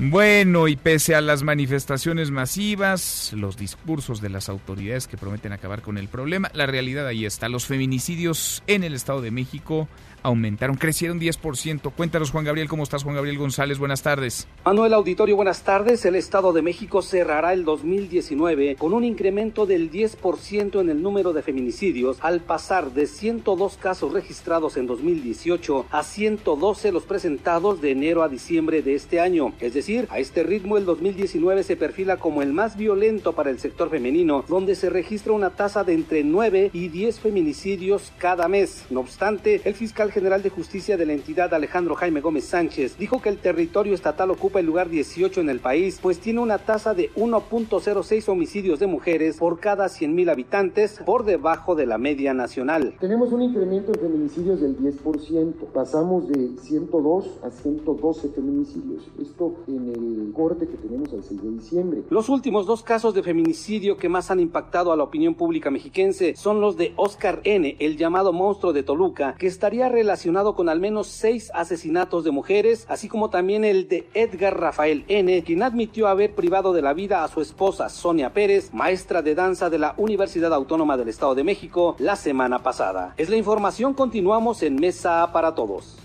[0.00, 5.80] Bueno, y pese a las manifestaciones masivas, los discursos de las autoridades que prometen acabar
[5.80, 7.48] con el problema, la realidad ahí está.
[7.48, 9.86] Los feminicidios en el Estado de México
[10.22, 11.92] aumentaron, crecieron 10%.
[11.94, 13.78] Cuéntanos, Juan Gabriel, ¿cómo estás, Juan Gabriel González?
[13.78, 14.48] Buenas tardes.
[14.64, 16.04] Manuel Auditorio, buenas tardes.
[16.04, 21.32] El Estado de México cerrará el 2019 con un incremento del 10% en el número
[21.32, 27.90] de feminicidios, al pasar de 102 casos registrados en 2018 a 112 los presentados de
[27.90, 29.52] enero a diciembre de este año.
[29.60, 33.58] Es decir, a este ritmo el 2019 se perfila como el más violento para el
[33.58, 38.84] sector femenino, donde se registra una tasa de entre 9 y 10 feminicidios cada mes.
[38.90, 43.20] No obstante, el fiscal general de justicia de la entidad Alejandro Jaime Gómez Sánchez dijo
[43.20, 46.94] que el territorio estatal ocupa el lugar 18 en el país, pues tiene una tasa
[46.94, 52.94] de 1.06 homicidios de mujeres por cada 100.000 habitantes, por debajo de la media nacional.
[53.00, 59.88] Tenemos un incremento en feminicidios del 10%, pasamos de 102 a 112 feminicidios, esto en
[59.88, 62.02] el corte que tenemos al 6 de diciembre.
[62.10, 66.36] Los últimos dos casos de feminicidio que más han impactado a la opinión pública mexiquense
[66.36, 70.80] son los de Oscar N., el llamado monstruo de Toluca, que estaría relacionado con al
[70.80, 76.08] menos seis asesinatos de mujeres, así como también el de Edgar Rafael N., quien admitió
[76.08, 79.94] haber privado de la vida a su esposa Sonia Pérez, maestra de danza de la
[79.96, 83.14] Universidad Autónoma del Estado de México, la semana pasada.
[83.16, 85.96] Es la información, continuamos en Mesa para Todos.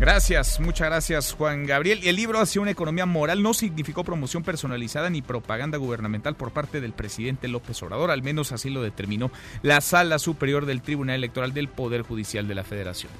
[0.00, 2.00] Gracias, muchas gracias Juan Gabriel.
[2.04, 6.80] El libro hacia una economía moral no significó promoción personalizada ni propaganda gubernamental por parte
[6.80, 11.52] del presidente López Obrador, al menos así lo determinó la Sala Superior del Tribunal Electoral
[11.52, 13.10] del Poder Judicial de la Federación.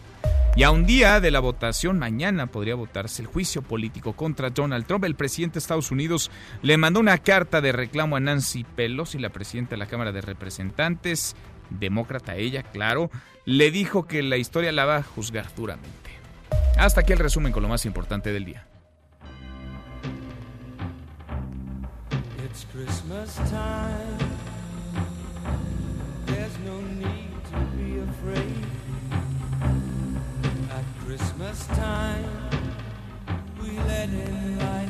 [0.55, 4.87] Y a un día de la votación, mañana podría votarse el juicio político contra Donald
[4.87, 5.05] Trump.
[5.05, 6.31] El presidente de Estados Unidos
[6.63, 10.21] le mandó una carta de reclamo a Nancy Pelosi, la presidenta de la Cámara de
[10.21, 11.35] Representantes,
[11.71, 13.11] demócrata ella, claro,
[13.45, 15.98] le dijo que la historia la va a juzgar duramente.
[16.79, 18.65] Hasta aquí el resumen con lo más importante del día.
[22.45, 24.19] It's Christmas time.
[26.27, 28.65] There's no need to be afraid.
[30.71, 32.29] At Christmas time,
[33.61, 34.88] we let in light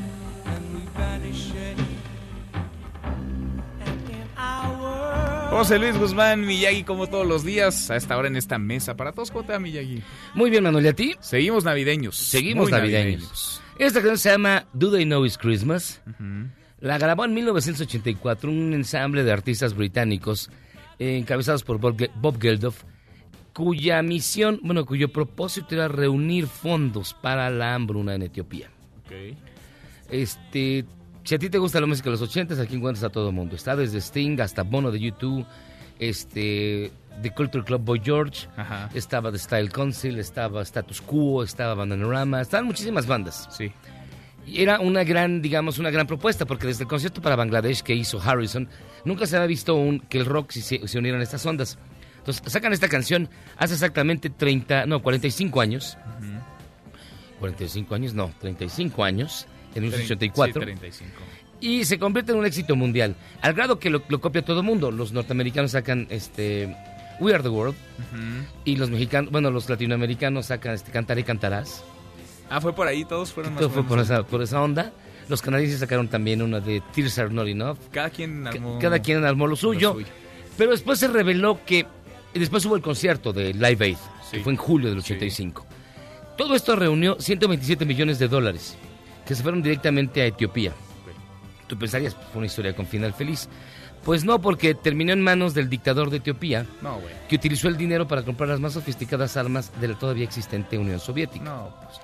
[5.50, 9.12] José Luis Guzmán, Miyagi, como todos los días, a esta hora en esta mesa para
[9.12, 9.30] todos.
[9.30, 10.02] ¿Cómo te va, Miyagi?
[10.34, 11.14] Muy bien, Manuel, ¿y a ti?
[11.20, 12.16] Seguimos navideños.
[12.16, 13.60] Seguimos navideños.
[13.78, 16.00] Esta canción se llama Do They Know It's Christmas.
[16.80, 20.50] La grabó en 1984 un ensamble de artistas británicos
[20.98, 22.84] eh, encabezados por Bob Ge- Bob Geldof,
[23.52, 28.70] cuya misión, bueno, cuyo propósito era reunir fondos para la hambruna en Etiopía.
[30.10, 30.84] Este,
[31.28, 33.34] si a ti te gusta la música de los 80, aquí encuentras a todo el
[33.34, 33.54] mundo.
[33.54, 35.44] Está desde Sting hasta Bono de YouTube,
[35.98, 36.90] este,
[37.20, 38.48] The Culture Club Boy George,
[38.94, 43.46] estaba The Style Council, estaba Status Quo, estaba Bananarama, estaban muchísimas bandas.
[43.50, 43.70] Sí.
[44.46, 47.94] Y era una gran, digamos, una gran propuesta, porque desde el concierto para Bangladesh que
[47.94, 48.66] hizo Harrison,
[49.04, 51.76] nunca se había visto un, que el rock se, se uniera en estas ondas.
[52.16, 53.28] Entonces, sacan esta canción
[53.58, 55.98] hace exactamente 30, no, 45 años.
[57.38, 60.60] 45 años, no, 35 años, en 1984.
[60.60, 61.10] Sí, 35.
[61.60, 64.66] Y se convierte en un éxito mundial, al grado que lo, lo copia todo el
[64.66, 64.90] mundo.
[64.90, 66.74] Los norteamericanos sacan este
[67.20, 67.76] We Are the World
[68.64, 71.84] y los mexicanos, bueno, los latinoamericanos sacan este Cantaré Cantarás.
[72.50, 74.92] Ah, fue por ahí, todos fueron más Todo fue por esa, por esa onda.
[75.28, 77.78] Los canadienses sacaron también una de Tears Are Not Enough.
[77.90, 78.78] Cada quien armó...
[78.78, 79.98] Cada quien armó lo suyo.
[80.56, 81.86] Pero después se reveló que.
[82.32, 83.96] Después hubo el concierto de Live Aid,
[84.30, 85.66] que fue en julio del 85.
[86.36, 88.76] Todo esto reunió 127 millones de dólares,
[89.28, 90.72] que se fueron directamente a Etiopía.
[91.66, 93.46] Tú pensarías, fue una historia con final feliz.
[94.02, 96.98] Pues no, porque terminó en manos del dictador de Etiopía, No,
[97.28, 100.98] que utilizó el dinero para comprar las más sofisticadas armas de la todavía existente Unión
[100.98, 101.44] Soviética.
[101.44, 102.00] No, pues,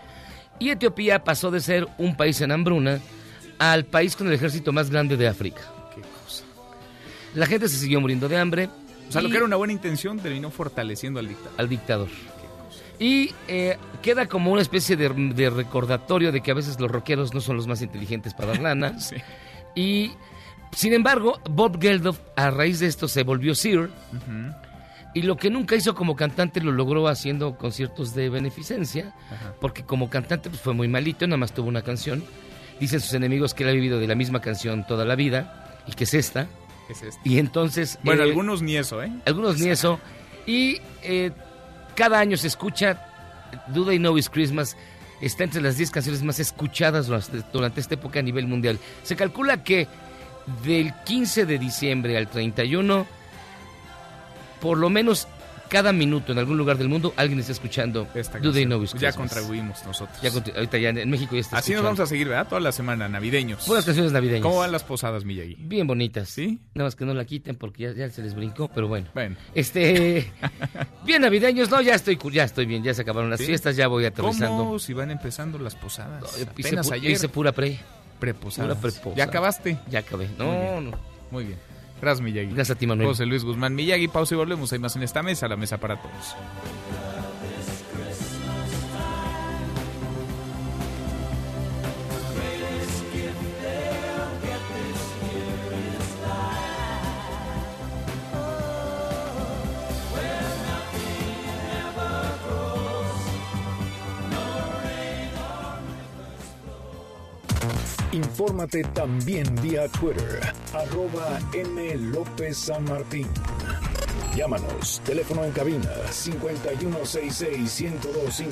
[0.59, 3.01] Y Etiopía pasó de ser un país en hambruna
[3.59, 5.63] al país con el ejército más grande de África.
[5.95, 6.45] Qué cosa.
[7.35, 8.69] La gente se siguió muriendo de hambre.
[9.09, 11.55] O sea, lo que era una buena intención terminó fortaleciendo al dictador.
[11.57, 12.09] al dictador.
[12.99, 17.35] Y eh, queda como una especie de, de recordatorio de que a veces los rockeros
[17.35, 18.97] no son los más inteligentes para dar lana.
[19.77, 20.13] Y,
[20.71, 23.91] sin embargo, Bob Geldof, a raíz de esto, se volvió Sear.
[25.15, 29.15] Y lo que nunca hizo como cantante lo logró haciendo conciertos de beneficencia,
[29.61, 32.25] porque como cantante pues, fue muy malito, nada más tuvo una canción.
[32.81, 35.93] Dicen sus enemigos que él ha vivido de la misma canción toda la vida, y
[35.93, 36.49] que es esta.
[36.89, 37.21] Es este.
[37.29, 37.99] Y entonces...
[38.03, 39.13] Bueno, eh, algunos ni eso, ¿eh?
[39.25, 40.01] algunos ni eso.
[40.47, 41.31] Y eh,
[41.95, 43.07] cada año se escucha
[43.69, 44.77] Do They Know It's Christmas
[45.21, 48.79] está entre las 10 canciones más escuchadas durante, esta época a nivel mundial.
[49.03, 49.89] Se calcula que
[50.63, 53.07] del 15 de diciembre al 31,
[54.61, 55.29] por lo menos
[55.75, 58.65] cada minuto en algún lugar del mundo alguien está escuchando Esta Do They.
[58.65, 60.17] Know It's Ya contribuimos nosotros.
[60.23, 62.47] Ya ahorita ya en México ya está Así nos vamos a seguir, ¿verdad?
[62.47, 63.67] Toda la semana, navideños.
[63.67, 64.43] Buenas canciones navideñas.
[64.43, 65.57] ¿Cómo van las posadas, Miyagi?
[65.59, 66.29] Bien bonitas.
[66.29, 66.61] ¿Sí?
[66.75, 69.09] Nada más que no la quiten porque ya, ya se les brincó, pero bueno.
[69.15, 69.35] Bueno.
[69.53, 70.33] Este.
[71.05, 73.47] bien navideños, no, ya estoy, ya estoy bien, ya se acabaron las ¿Sí?
[73.47, 74.57] fiestas, ya voy aterrizando.
[74.57, 76.23] ¿Cómo si van empezando las posadas?
[76.39, 77.11] Hice, Apenas pu- ayer.
[77.11, 77.81] hice pura pre.
[78.21, 78.77] Preposada.
[79.17, 79.77] ¿Ya acabaste?
[79.91, 80.29] Ya acabé.
[80.39, 80.93] No, no.
[81.33, 81.74] Muy bien.
[82.05, 82.49] Gracias, Miyagi.
[82.49, 83.09] Gracias a ti, Manuel.
[83.09, 84.71] José Luis Guzmán Miyagi, pausa y volvemos.
[84.75, 86.37] Hay más en esta mesa, la mesa para todos.
[108.15, 110.41] Infórmate también vía Twitter,
[110.73, 111.97] arroba M.
[111.97, 113.27] López San Martín.
[114.37, 118.47] Llámanos, teléfono en cabina 5166-1025.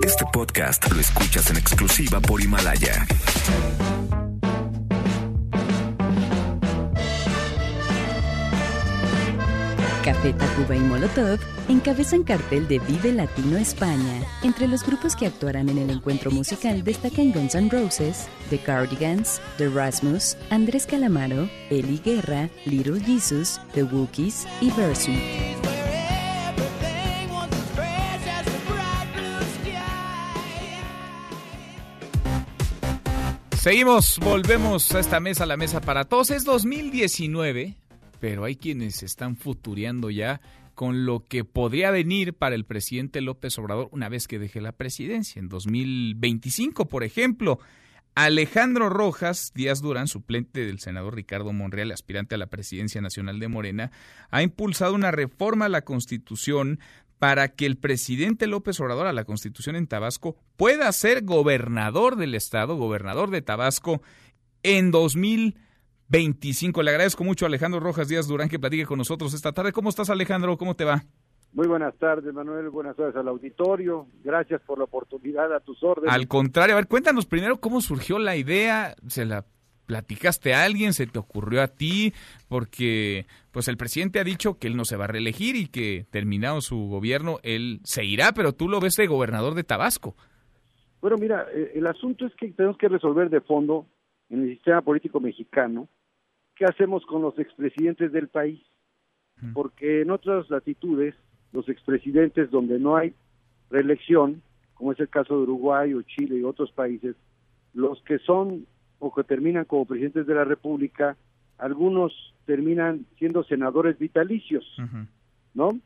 [0.00, 3.04] Este podcast lo escuchas en exclusiva por Himalaya.
[10.04, 14.22] Café Tacuba y Molotov encabezan cartel de Vive Latino España.
[14.42, 19.40] Entre los grupos que actuarán en el encuentro musical destacan Guns N' Roses, The Cardigans,
[19.56, 25.18] The Rasmus, Andrés Calamaro, Eli Guerra, Little Jesus, The Wookiees y Versuit.
[33.56, 36.28] Seguimos, volvemos a esta mesa, la mesa para todos.
[36.28, 37.78] Es 2019,
[38.24, 40.40] pero hay quienes están futureando ya
[40.74, 44.72] con lo que podría venir para el presidente López Obrador una vez que deje la
[44.72, 47.58] presidencia, en 2025, por ejemplo.
[48.14, 53.48] Alejandro Rojas Díaz Durán, suplente del senador Ricardo Monreal, aspirante a la presidencia nacional de
[53.48, 53.92] Morena,
[54.30, 56.80] ha impulsado una reforma a la Constitución
[57.18, 62.34] para que el presidente López Obrador a la Constitución en Tabasco pueda ser gobernador del
[62.34, 64.00] estado, gobernador de Tabasco
[64.62, 65.63] en 2025.
[66.14, 69.72] Le agradezco mucho a Alejandro Rojas Díaz Durán que platique con nosotros esta tarde.
[69.72, 70.56] ¿Cómo estás Alejandro?
[70.56, 71.02] ¿Cómo te va?
[71.52, 72.70] Muy buenas tardes, Manuel.
[72.70, 74.06] Buenas tardes al auditorio.
[74.22, 76.14] Gracias por la oportunidad a tus órdenes.
[76.14, 79.44] Al contrario, a ver, cuéntanos primero cómo surgió la idea, se la
[79.86, 82.12] platicaste a alguien, se te ocurrió a ti,
[82.46, 86.06] porque pues el presidente ha dicho que él no se va a reelegir y que
[86.12, 90.14] terminado su gobierno él se irá, pero tú lo ves de gobernador de Tabasco.
[91.00, 93.86] Bueno, mira, eh, el asunto es que tenemos que resolver de fondo
[94.30, 95.88] en el sistema político mexicano
[96.56, 98.60] qué hacemos con los expresidentes del país.
[99.52, 101.14] Porque en otras latitudes,
[101.52, 103.12] los expresidentes donde no hay
[103.68, 104.42] reelección,
[104.74, 107.16] como es el caso de Uruguay o Chile y otros países,
[107.74, 108.66] los que son
[109.00, 111.16] o que terminan como presidentes de la República,
[111.58, 112.12] algunos
[112.46, 114.64] terminan siendo senadores vitalicios,
[115.52, 115.78] ¿no?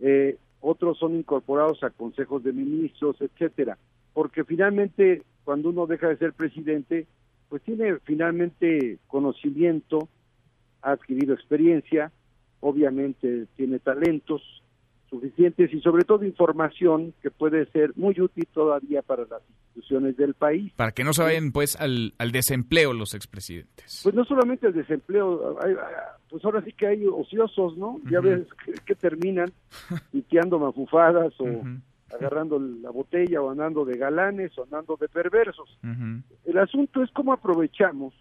[0.00, 3.78] Eh, otros son incorporados a consejos de ministros, etcétera,
[4.14, 7.06] porque finalmente cuando uno deja de ser presidente,
[7.52, 10.08] pues tiene finalmente conocimiento,
[10.80, 12.10] ha adquirido experiencia,
[12.60, 14.40] obviamente tiene talentos
[15.10, 20.32] suficientes y sobre todo información que puede ser muy útil todavía para las instituciones del
[20.32, 20.72] país.
[20.76, 24.00] Para que no se vayan pues al, al desempleo los expresidentes.
[24.02, 25.74] Pues no solamente el desempleo, hay-
[26.30, 28.00] pues ahora sí que hay ociosos, ¿no?
[28.10, 29.52] Ya ves que, que terminan
[30.10, 31.44] piteando mafufadas o
[32.12, 35.78] agarrando la botella o andando de galanes o andando de perversos.
[36.44, 38.14] El asunto es cómo aprovechamos,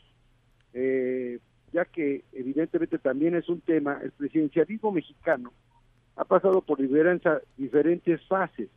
[0.73, 1.39] eh,
[1.73, 5.51] ya que evidentemente también es un tema, el presidencialismo mexicano
[6.15, 8.69] ha pasado por diferentes fases,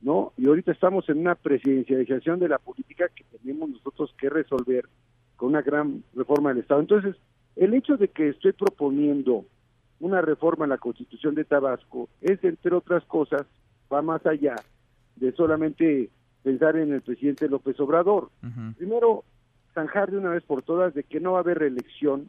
[0.00, 0.32] ¿no?
[0.36, 4.86] Y ahorita estamos en una presidencialización de la política que tenemos nosotros que resolver
[5.36, 6.80] con una gran reforma del Estado.
[6.80, 7.16] Entonces,
[7.56, 9.44] el hecho de que estoy proponiendo
[10.00, 13.46] una reforma a la Constitución de Tabasco es, entre otras cosas,
[13.92, 14.56] va más allá
[15.16, 16.08] de solamente
[16.42, 18.30] pensar en el presidente López Obrador.
[18.76, 19.24] Primero,
[19.74, 22.28] zanjar de una vez por todas de que no va a haber reelección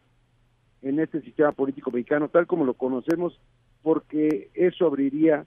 [0.81, 3.39] en este sistema político mexicano tal como lo conocemos,
[3.81, 5.45] porque eso abriría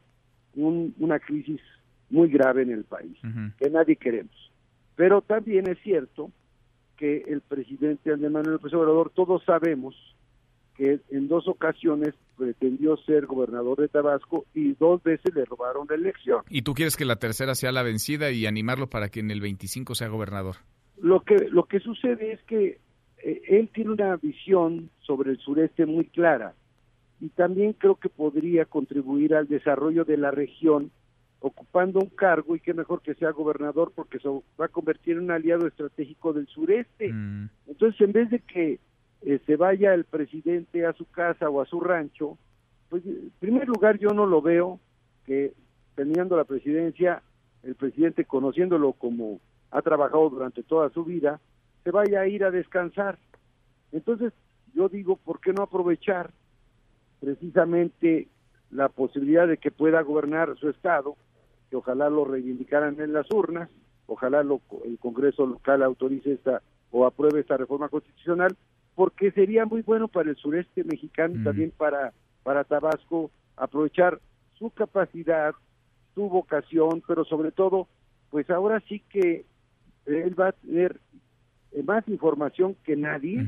[0.55, 1.61] un- una crisis
[2.09, 3.17] muy grave en el país,
[3.59, 4.35] que nadie queremos.
[4.95, 6.31] Pero también es cierto
[6.97, 9.95] que el presidente Andrés Manuel López Obrador, todos sabemos
[10.77, 15.97] que en dos ocasiones pretendió ser gobernador de Tabasco y dos veces le robaron la
[15.97, 16.43] elección.
[16.49, 19.41] Y tú quieres que la tercera sea la vencida y animarlo para que en el
[19.41, 20.57] 25 sea gobernador.
[21.01, 22.79] Lo que lo que sucede es que
[23.23, 26.55] eh, él tiene una visión sobre el sureste muy clara
[27.21, 30.91] y también creo que podría contribuir al desarrollo de la región
[31.41, 35.25] ocupando un cargo y qué mejor que sea gobernador porque se va a convertir en
[35.25, 37.13] un aliado estratégico del sureste.
[37.13, 37.49] Mm.
[37.69, 38.81] Entonces, en vez de que
[39.23, 42.39] eh, se vaya el presidente a su casa o a su rancho,
[42.89, 44.81] pues en primer lugar yo no lo veo
[45.25, 45.55] que
[45.95, 47.23] teniendo la presidencia,
[47.63, 49.41] el presidente conociéndolo como
[49.71, 51.41] ha trabajado durante toda su vida,
[51.83, 53.19] se vaya a ir a descansar.
[53.93, 54.33] Entonces,
[54.75, 56.31] yo digo, ¿por qué no aprovechar
[57.21, 58.29] precisamente
[58.71, 61.17] la posibilidad de que pueda gobernar su estado,
[61.71, 63.71] que ojalá lo reivindicaran en las urnas,
[64.07, 68.57] ojalá lo, el Congreso local autorice esta o apruebe esta reforma constitucional,
[68.97, 72.13] porque sería muy bueno para el sureste mexicano y también para,
[72.43, 74.19] para Tabasco aprovechar
[74.59, 75.55] su capacidad,
[76.15, 77.89] su vocación, pero sobre todo,
[78.31, 79.45] pues ahora sí que
[80.07, 80.99] él va a tener
[81.85, 83.47] más información que nadie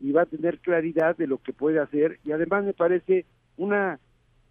[0.00, 2.18] y va a tener claridad de lo que puede hacer.
[2.24, 3.24] Y además me parece
[3.56, 4.00] una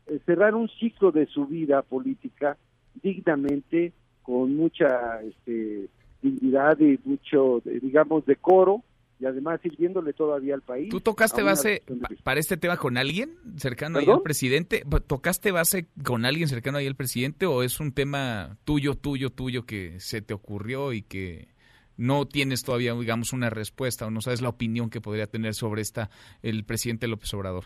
[0.08, 2.58] eh, cerrar un ciclo de su vida política
[3.04, 3.92] dignamente
[4.24, 5.90] con mucha este,
[6.22, 8.82] dignidad y mucho eh, digamos decoro
[9.22, 10.90] y además sirviéndole todavía al país.
[10.90, 11.84] ¿Tú tocaste base
[12.24, 14.20] para este tema con alguien cercano ahí ¿Perdón?
[14.20, 14.84] al presidente?
[15.06, 19.66] ¿Tocaste base con alguien cercano ahí al presidente o es un tema tuyo, tuyo, tuyo
[19.68, 21.50] que se te ocurrió y que
[21.98, 25.84] no tienes todavía, digamos, una respuesta o no sabes la opinión que podría tener sobre
[25.84, 26.10] esta
[26.42, 27.66] el presidente López Obrador?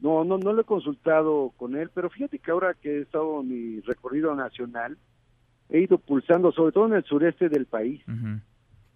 [0.00, 3.40] No, no, no lo he consultado con él, pero fíjate que ahora que he estado
[3.40, 4.98] en mi recorrido nacional,
[5.68, 8.02] he ido pulsando, sobre todo en el sureste del país,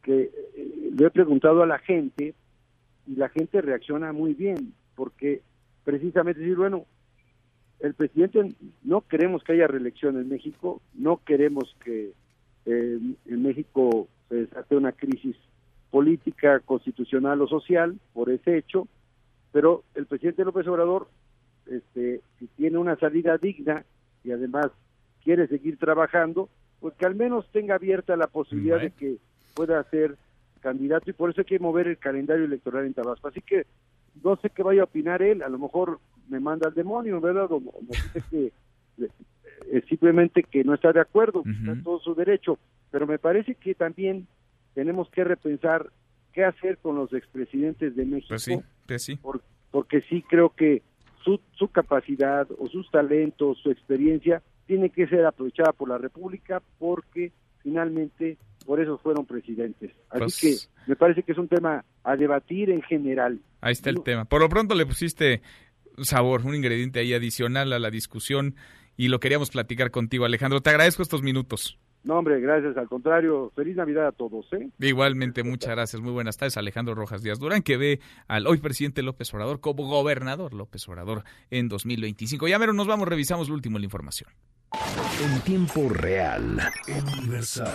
[0.06, 2.32] que eh, le he preguntado a la gente
[3.08, 5.42] y la gente reacciona muy bien, porque
[5.84, 6.86] precisamente decir, bueno,
[7.80, 8.54] el presidente
[8.84, 12.12] no queremos que haya reelección en México, no queremos que
[12.66, 15.36] eh, en México se desate una crisis
[15.90, 18.86] política, constitucional o social por ese hecho,
[19.50, 21.08] pero el presidente López Obrador,
[21.66, 23.84] este, si tiene una salida digna
[24.22, 24.70] y además
[25.24, 29.18] quiere seguir trabajando, pues que al menos tenga abierta la posibilidad de que
[29.56, 30.16] pueda ser
[30.60, 33.28] candidato y por eso hay que mover el calendario electoral en Tabasco.
[33.28, 33.66] Así que
[34.22, 37.50] no sé qué vaya a opinar él, a lo mejor me manda al demonio, ¿verdad?
[37.50, 38.52] O, o me dice que
[39.72, 42.58] eh, simplemente que no está de acuerdo, está en todo su derecho,
[42.90, 44.26] pero me parece que también
[44.74, 45.90] tenemos que repensar
[46.32, 49.16] qué hacer con los expresidentes de México Pues sí, pues sí.
[49.16, 50.82] por- porque sí creo que
[51.24, 56.62] su, su capacidad o sus talentos, su experiencia, tiene que ser aprovechada por la República
[56.78, 59.92] porque finalmente por eso fueron presidentes.
[60.10, 63.40] Así Pues- que me parece que es un tema a debatir en general.
[63.60, 64.24] Ahí está el tema.
[64.26, 65.40] Por lo pronto le pusiste
[66.02, 68.54] sabor, un ingrediente ahí adicional a la discusión
[68.96, 70.60] y lo queríamos platicar contigo, Alejandro.
[70.60, 71.78] Te agradezco estos minutos.
[72.04, 72.76] No, hombre, gracias.
[72.76, 74.68] Al contrario, feliz Navidad a todos, ¿eh?
[74.78, 76.00] Igualmente, muchas gracias.
[76.00, 77.98] Muy buenas tardes, Alejandro Rojas Díaz Durán, que ve
[78.28, 82.46] al hoy presidente López Obrador como gobernador López Obrador en 2025.
[82.46, 84.30] Ya mero nos vamos, revisamos lo último de la información.
[85.20, 86.60] En tiempo real,
[87.18, 87.74] universal.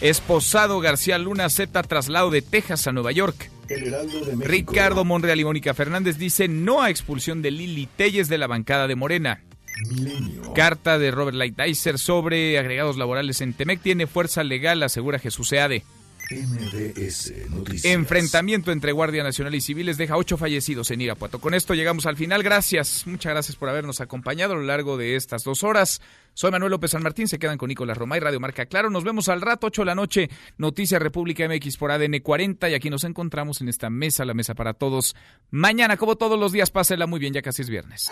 [0.00, 3.50] Esposado García Luna acepta traslado de Texas a Nueva York.
[3.68, 4.46] El de.
[4.46, 8.86] Ricardo Monreal y Mónica Fernández dicen no a expulsión de Lili Telles de la bancada
[8.86, 9.42] de Morena.
[9.90, 10.52] Milenio.
[10.54, 15.84] Carta de Robert Lighthizer sobre agregados laborales en Temec tiene fuerza legal, asegura Jesús Seade.
[16.30, 17.84] MBS Noticias.
[17.84, 21.40] Enfrentamiento entre Guardia Nacional y civiles deja ocho fallecidos en Irapuato.
[21.40, 22.42] Con esto llegamos al final.
[22.42, 26.00] Gracias, muchas gracias por habernos acompañado a lo largo de estas dos horas.
[26.34, 28.90] Soy Manuel López San Martín, se quedan con Nicolás Romay, Radio Marca Claro.
[28.90, 32.74] Nos vemos al rato, 8 de la noche, Noticias República MX por ADN 40 y
[32.74, 35.14] aquí nos encontramos en esta mesa, la mesa para todos.
[35.50, 38.10] Mañana, como todos los días, pásela muy bien, ya casi es viernes.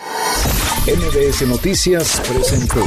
[0.87, 2.87] MBS Noticias presentó